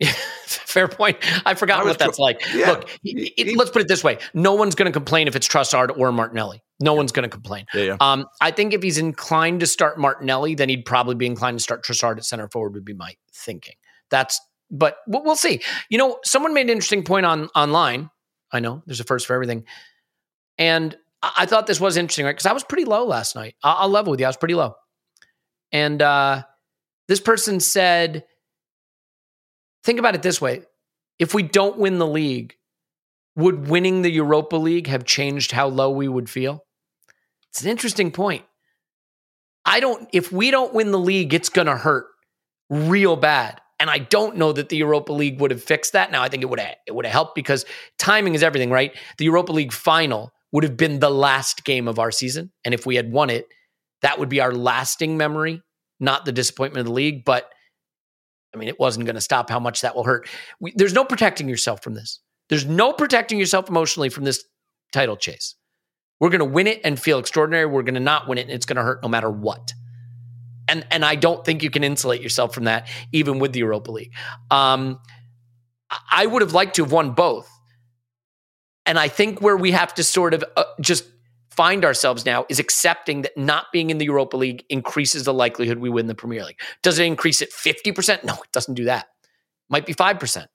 [0.46, 1.18] Fair point.
[1.46, 2.42] I forgot I what that's like.
[2.52, 2.72] Yeah.
[2.72, 5.46] Look, he, he, let's put it this way: no one's going to complain if it's
[5.46, 6.62] Trossard or Martinelli.
[6.80, 7.66] No one's going to complain.
[7.72, 7.96] Yeah, yeah.
[8.00, 11.62] Um, I think if he's inclined to start Martinelli, then he'd probably be inclined to
[11.62, 12.74] start Trossard at center forward.
[12.74, 13.74] Would be my thinking.
[14.10, 14.40] That's,
[14.74, 15.60] but we'll see.
[15.88, 18.10] You know, someone made an interesting point on online.
[18.52, 19.64] I know there's a first for everything,
[20.58, 22.32] and I thought this was interesting, right?
[22.32, 23.54] Because I was pretty low last night.
[23.62, 24.26] I'll, level with you.
[24.26, 24.74] I was pretty low,
[25.72, 26.42] and uh,
[27.08, 28.24] this person said
[29.84, 30.62] Think about it this way
[31.18, 32.54] if we don't win the league,
[33.36, 36.64] would winning the Europa League have changed how low we would feel?
[37.50, 38.44] It's an interesting point.
[39.64, 42.06] I don't, if we don't win the league, it's going to hurt
[42.68, 43.60] real bad.
[43.80, 46.12] And I don't know that the Europa League would have fixed that.
[46.12, 47.64] Now, I think it would have, it would have helped because
[47.98, 48.96] timing is everything, right?
[49.18, 52.52] The Europa League final would have been the last game of our season.
[52.64, 53.46] And if we had won it,
[54.02, 55.60] that would be our lasting memory,
[55.98, 57.24] not the disappointment of the league.
[57.24, 57.50] But
[58.54, 60.28] I mean, it wasn't going to stop how much that will hurt.
[60.60, 62.20] We, there's no protecting yourself from this.
[62.48, 64.44] There's no protecting yourself emotionally from this
[64.92, 65.56] title chase.
[66.20, 67.66] We're going to win it and feel extraordinary.
[67.66, 69.72] We're going to not win it and it's going to hurt no matter what.
[70.68, 73.90] And and I don't think you can insulate yourself from that, even with the Europa
[73.90, 74.12] League.
[74.50, 74.98] Um,
[76.10, 77.50] I would have liked to have won both.
[78.86, 81.04] And I think where we have to sort of uh, just
[81.50, 85.78] find ourselves now is accepting that not being in the Europa League increases the likelihood
[85.78, 86.60] we win the Premier League.
[86.82, 88.24] Does it increase it 50%?
[88.24, 89.04] No, it doesn't do that.
[89.22, 90.46] It might be 5%.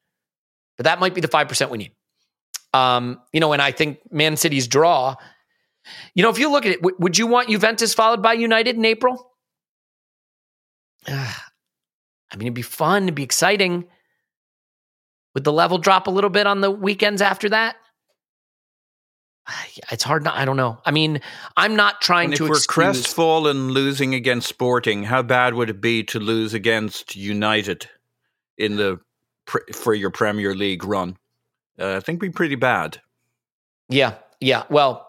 [0.78, 1.92] But that might be the 5% we need.
[2.74, 5.16] Um, you know, and I think Man City's draw,
[6.14, 8.76] you know, if you look at it, w- would you want Juventus followed by United
[8.76, 9.29] in April?
[11.08, 11.34] Uh,
[12.32, 13.86] I mean, it'd be fun, it'd be exciting.
[15.34, 17.76] Would the level drop a little bit on the weekends after that?
[19.92, 20.80] it's hard not i don't know.
[20.86, 21.22] I mean
[21.58, 25.70] i'm not trying and to if we're excuse- crestfallen losing against sporting how bad would
[25.70, 27.88] it be to lose against united
[28.58, 29.00] in the
[29.74, 31.18] for your premier league run?
[31.80, 33.02] Uh, i think be pretty bad.
[33.88, 34.64] Yeah yeah.
[34.70, 35.08] Well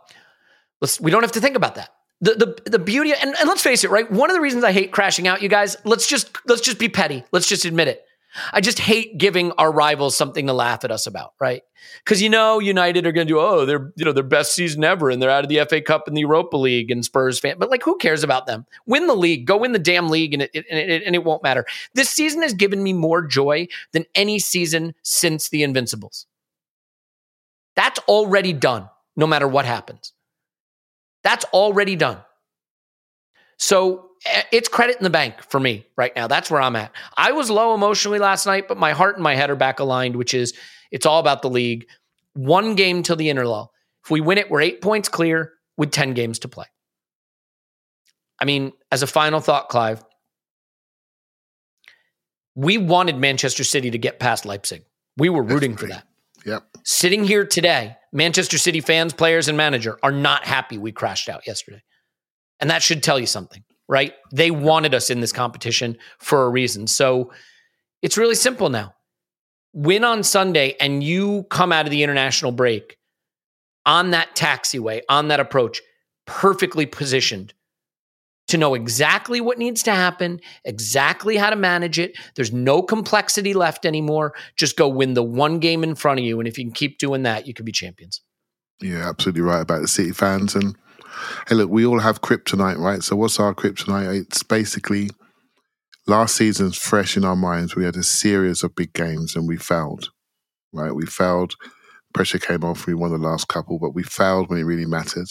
[0.81, 1.91] let's we don't have to think about that
[2.21, 4.73] the the, the beauty and, and let's face it right one of the reasons i
[4.73, 8.05] hate crashing out you guys let's just let's just be petty let's just admit it
[8.53, 11.63] I just hate giving our rivals something to laugh at us about, right?
[12.05, 14.85] Because you know United are going to do oh they're you know their best season
[14.85, 17.57] ever and they're out of the FA Cup and the Europa League and Spurs fan,
[17.59, 18.67] but like who cares about them?
[18.87, 21.43] Win the league, go win the damn league, and it, it, it, and it won't
[21.43, 21.65] matter.
[21.95, 26.27] This season has given me more joy than any season since the Invincibles.
[27.75, 30.13] That's already done, no matter what happens.
[31.23, 32.19] That's already done.
[33.59, 36.27] So eh, it's credit in the bank for me right now.
[36.27, 36.93] That's where I'm at.
[37.17, 40.17] I was low emotionally last night, but my heart and my head are back aligned,
[40.17, 40.55] which is
[40.91, 41.87] it's all about the league.
[42.35, 43.69] One game till the interlull.
[44.05, 46.67] If we win it, we're eight points clear with 10 games to play.
[48.41, 50.03] I mean, as a final thought, Clive,
[52.55, 54.85] we wanted Manchester City to get past Leipzig.
[55.17, 56.07] We were rooting for that.
[56.51, 56.65] Yep.
[56.85, 61.47] Sitting here today, Manchester City fans, players, and manager are not happy we crashed out
[61.47, 61.81] yesterday.
[62.59, 64.15] And that should tell you something, right?
[64.33, 66.87] They wanted us in this competition for a reason.
[66.87, 67.33] So
[68.03, 68.95] it's really simple now.
[69.73, 72.99] Win on Sunday, and you come out of the international break
[73.87, 75.81] on that taxiway, on that approach,
[76.27, 77.55] perfectly positioned
[78.51, 82.17] to know exactly what needs to happen, exactly how to manage it.
[82.37, 84.35] There's no complexity left anymore.
[84.57, 86.39] Just go win the one game in front of you.
[86.39, 88.21] And if you can keep doing that, you can be champions.
[88.81, 90.55] Yeah, absolutely right about the City fans.
[90.55, 90.77] And
[91.49, 93.03] hey, look, we all have kryptonite, right?
[93.03, 94.23] So what's our kryptonite?
[94.23, 95.11] It's basically
[96.07, 97.77] last season's fresh in our minds.
[97.77, 100.11] We had a series of big games and we failed,
[100.73, 100.95] right?
[100.95, 101.55] We failed.
[102.15, 102.87] Pressure came off.
[102.87, 105.29] We won the last couple, but we failed when it really mattered.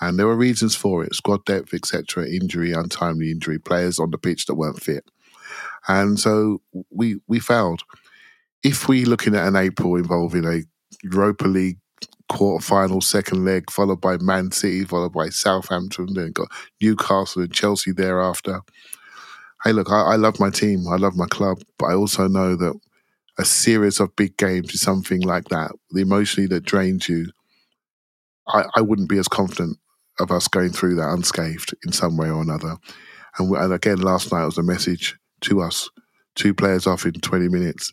[0.00, 4.18] And there were reasons for it: squad depth, etc., injury, untimely injury, players on the
[4.18, 5.04] pitch that weren't fit,
[5.88, 6.60] and so
[6.90, 7.82] we we failed.
[8.62, 10.62] If we're looking at an April involving a
[11.02, 11.78] Europa League
[12.28, 16.48] quarter final, second leg, followed by Man City, followed by Southampton, then got
[16.80, 18.60] Newcastle and Chelsea thereafter.
[19.64, 22.54] Hey, look, I, I love my team, I love my club, but I also know
[22.56, 22.78] that
[23.38, 27.30] a series of big games is something like that, the emotionally that drains you.
[28.48, 29.78] I, I wouldn't be as confident
[30.20, 32.76] of us going through that unscathed in some way or another.
[33.38, 35.88] And, and again, last night was a message to us:
[36.34, 37.92] two players off in twenty minutes.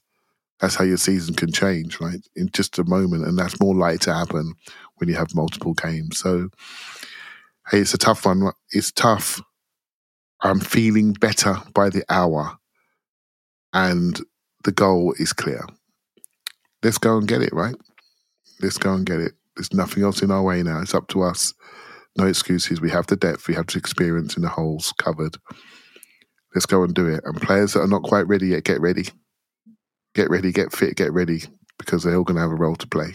[0.60, 2.20] That's how your season can change, right?
[2.36, 4.54] In just a moment, and that's more likely to happen
[4.96, 6.20] when you have multiple games.
[6.20, 6.50] So,
[7.70, 8.52] hey, it's a tough one.
[8.72, 9.42] It's tough.
[10.42, 12.58] I'm feeling better by the hour,
[13.74, 14.20] and
[14.64, 15.66] the goal is clear.
[16.84, 17.76] Let's go and get it, right?
[18.62, 19.34] Let's go and get it.
[19.56, 20.82] There's nothing else in our way now.
[20.82, 21.54] It's up to us
[22.18, 22.82] no excuses.
[22.82, 25.38] We have the depth, we have the experience in the holes covered.
[26.54, 27.22] Let's go and do it.
[27.26, 29.06] And players that are not quite ready yet, get ready.
[30.14, 31.42] Get ready, get fit, get ready,
[31.78, 33.14] because they're all going to have a role to play.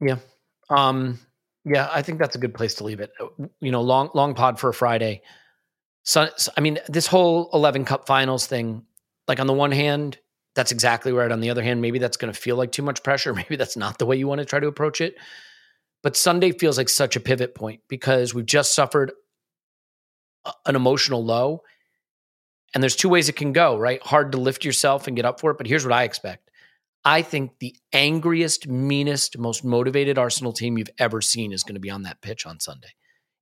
[0.00, 0.16] Yeah.
[0.68, 1.20] Um,
[1.64, 3.12] yeah, I think that's a good place to leave it.
[3.60, 5.22] You know, long long pod for a Friday.
[6.02, 8.84] So, I mean, this whole 11 Cup Finals thing,
[9.28, 10.18] like on the one hand,
[10.54, 11.30] that's exactly right.
[11.30, 13.34] On the other hand, maybe that's going to feel like too much pressure.
[13.34, 15.16] Maybe that's not the way you want to try to approach it.
[16.02, 19.12] But Sunday feels like such a pivot point because we've just suffered
[20.66, 21.62] an emotional low.
[22.74, 24.02] And there's two ways it can go, right?
[24.02, 25.58] Hard to lift yourself and get up for it.
[25.58, 26.50] But here's what I expect
[27.04, 31.80] I think the angriest, meanest, most motivated Arsenal team you've ever seen is going to
[31.80, 32.88] be on that pitch on Sunday.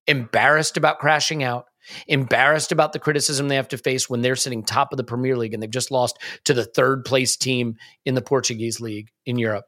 [0.07, 1.67] Embarrassed about crashing out,
[2.07, 5.37] embarrassed about the criticism they have to face when they're sitting top of the Premier
[5.37, 9.39] League and they've just lost to the third place team in the Portuguese league in
[9.39, 9.65] Europe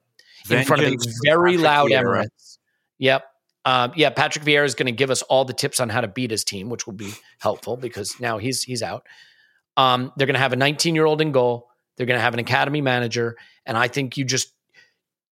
[0.49, 2.58] in front of a very loud Emirates.
[2.99, 3.25] Yep.
[3.65, 6.09] Um, yeah, Patrick Vieira is going to give us all the tips on how to
[6.09, 9.07] beat his team, which will be helpful because now he's he's out.
[9.77, 11.69] Um, they're going to have a 19 year old in goal.
[11.97, 14.53] They're going to have an academy manager, and I think you just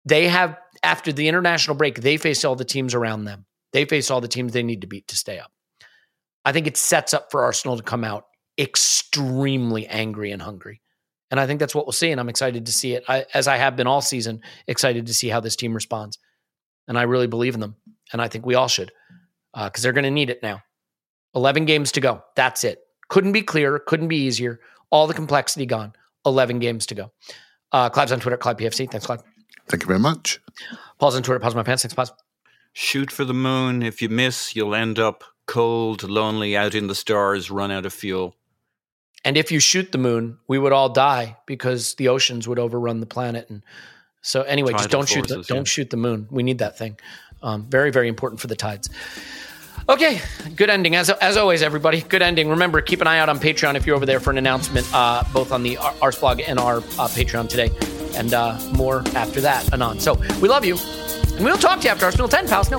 [0.05, 3.47] they have after the international break they face all the teams around them.
[3.73, 5.51] They face all the teams they need to beat to stay up.
[6.45, 8.27] I think it sets up for Arsenal to come out
[8.59, 10.81] extremely angry and hungry.
[11.31, 12.11] And I think that's what we'll see.
[12.11, 15.15] And I'm excited to see it, I, as I have been all season, excited to
[15.15, 16.19] see how this team responds
[16.89, 17.77] and I really believe in them.
[18.13, 18.93] And I think we all should
[19.53, 20.63] because uh, they're going to need it now.
[21.35, 22.23] 11 games to go.
[22.35, 22.81] That's it.
[23.09, 24.61] Couldn't be clearer, couldn't be easier.
[24.91, 25.93] All the complexity gone.
[26.25, 27.13] 11 games to go.
[27.73, 28.91] Uh, Clive's on Twitter, Clive PAFC.
[28.91, 29.23] Thanks, Clive.
[29.69, 30.41] Thank you very much.
[30.99, 31.83] Paul's on Twitter, pause my pants.
[31.83, 32.13] Thanks, pause.
[32.73, 33.83] Shoot for the moon.
[33.83, 37.93] If you miss, you'll end up cold, lonely, out in the stars, run out of
[37.93, 38.37] fuel.
[39.25, 43.01] And if you shoot the moon, we would all die because the oceans would overrun
[43.01, 43.65] the planet and
[44.27, 46.27] so anyway, Tidal just don't forces, shoot the, don't shoot the moon.
[46.31, 46.99] We need that thing.
[47.43, 48.91] Um, very very important for the tides.
[49.89, 50.21] Okay,
[50.57, 52.03] good ending as as always, everybody.
[52.03, 52.49] Good ending.
[52.49, 55.23] Remember, keep an eye out on Patreon if you're over there for an announcement, uh,
[55.33, 57.71] both on the Arseblog and our uh, Patreon today,
[58.17, 60.01] and uh, more after that, anon.
[60.01, 60.77] So we love you,
[61.37, 62.69] and we'll talk to you after Arsenal 10, pals.
[62.69, 62.79] No.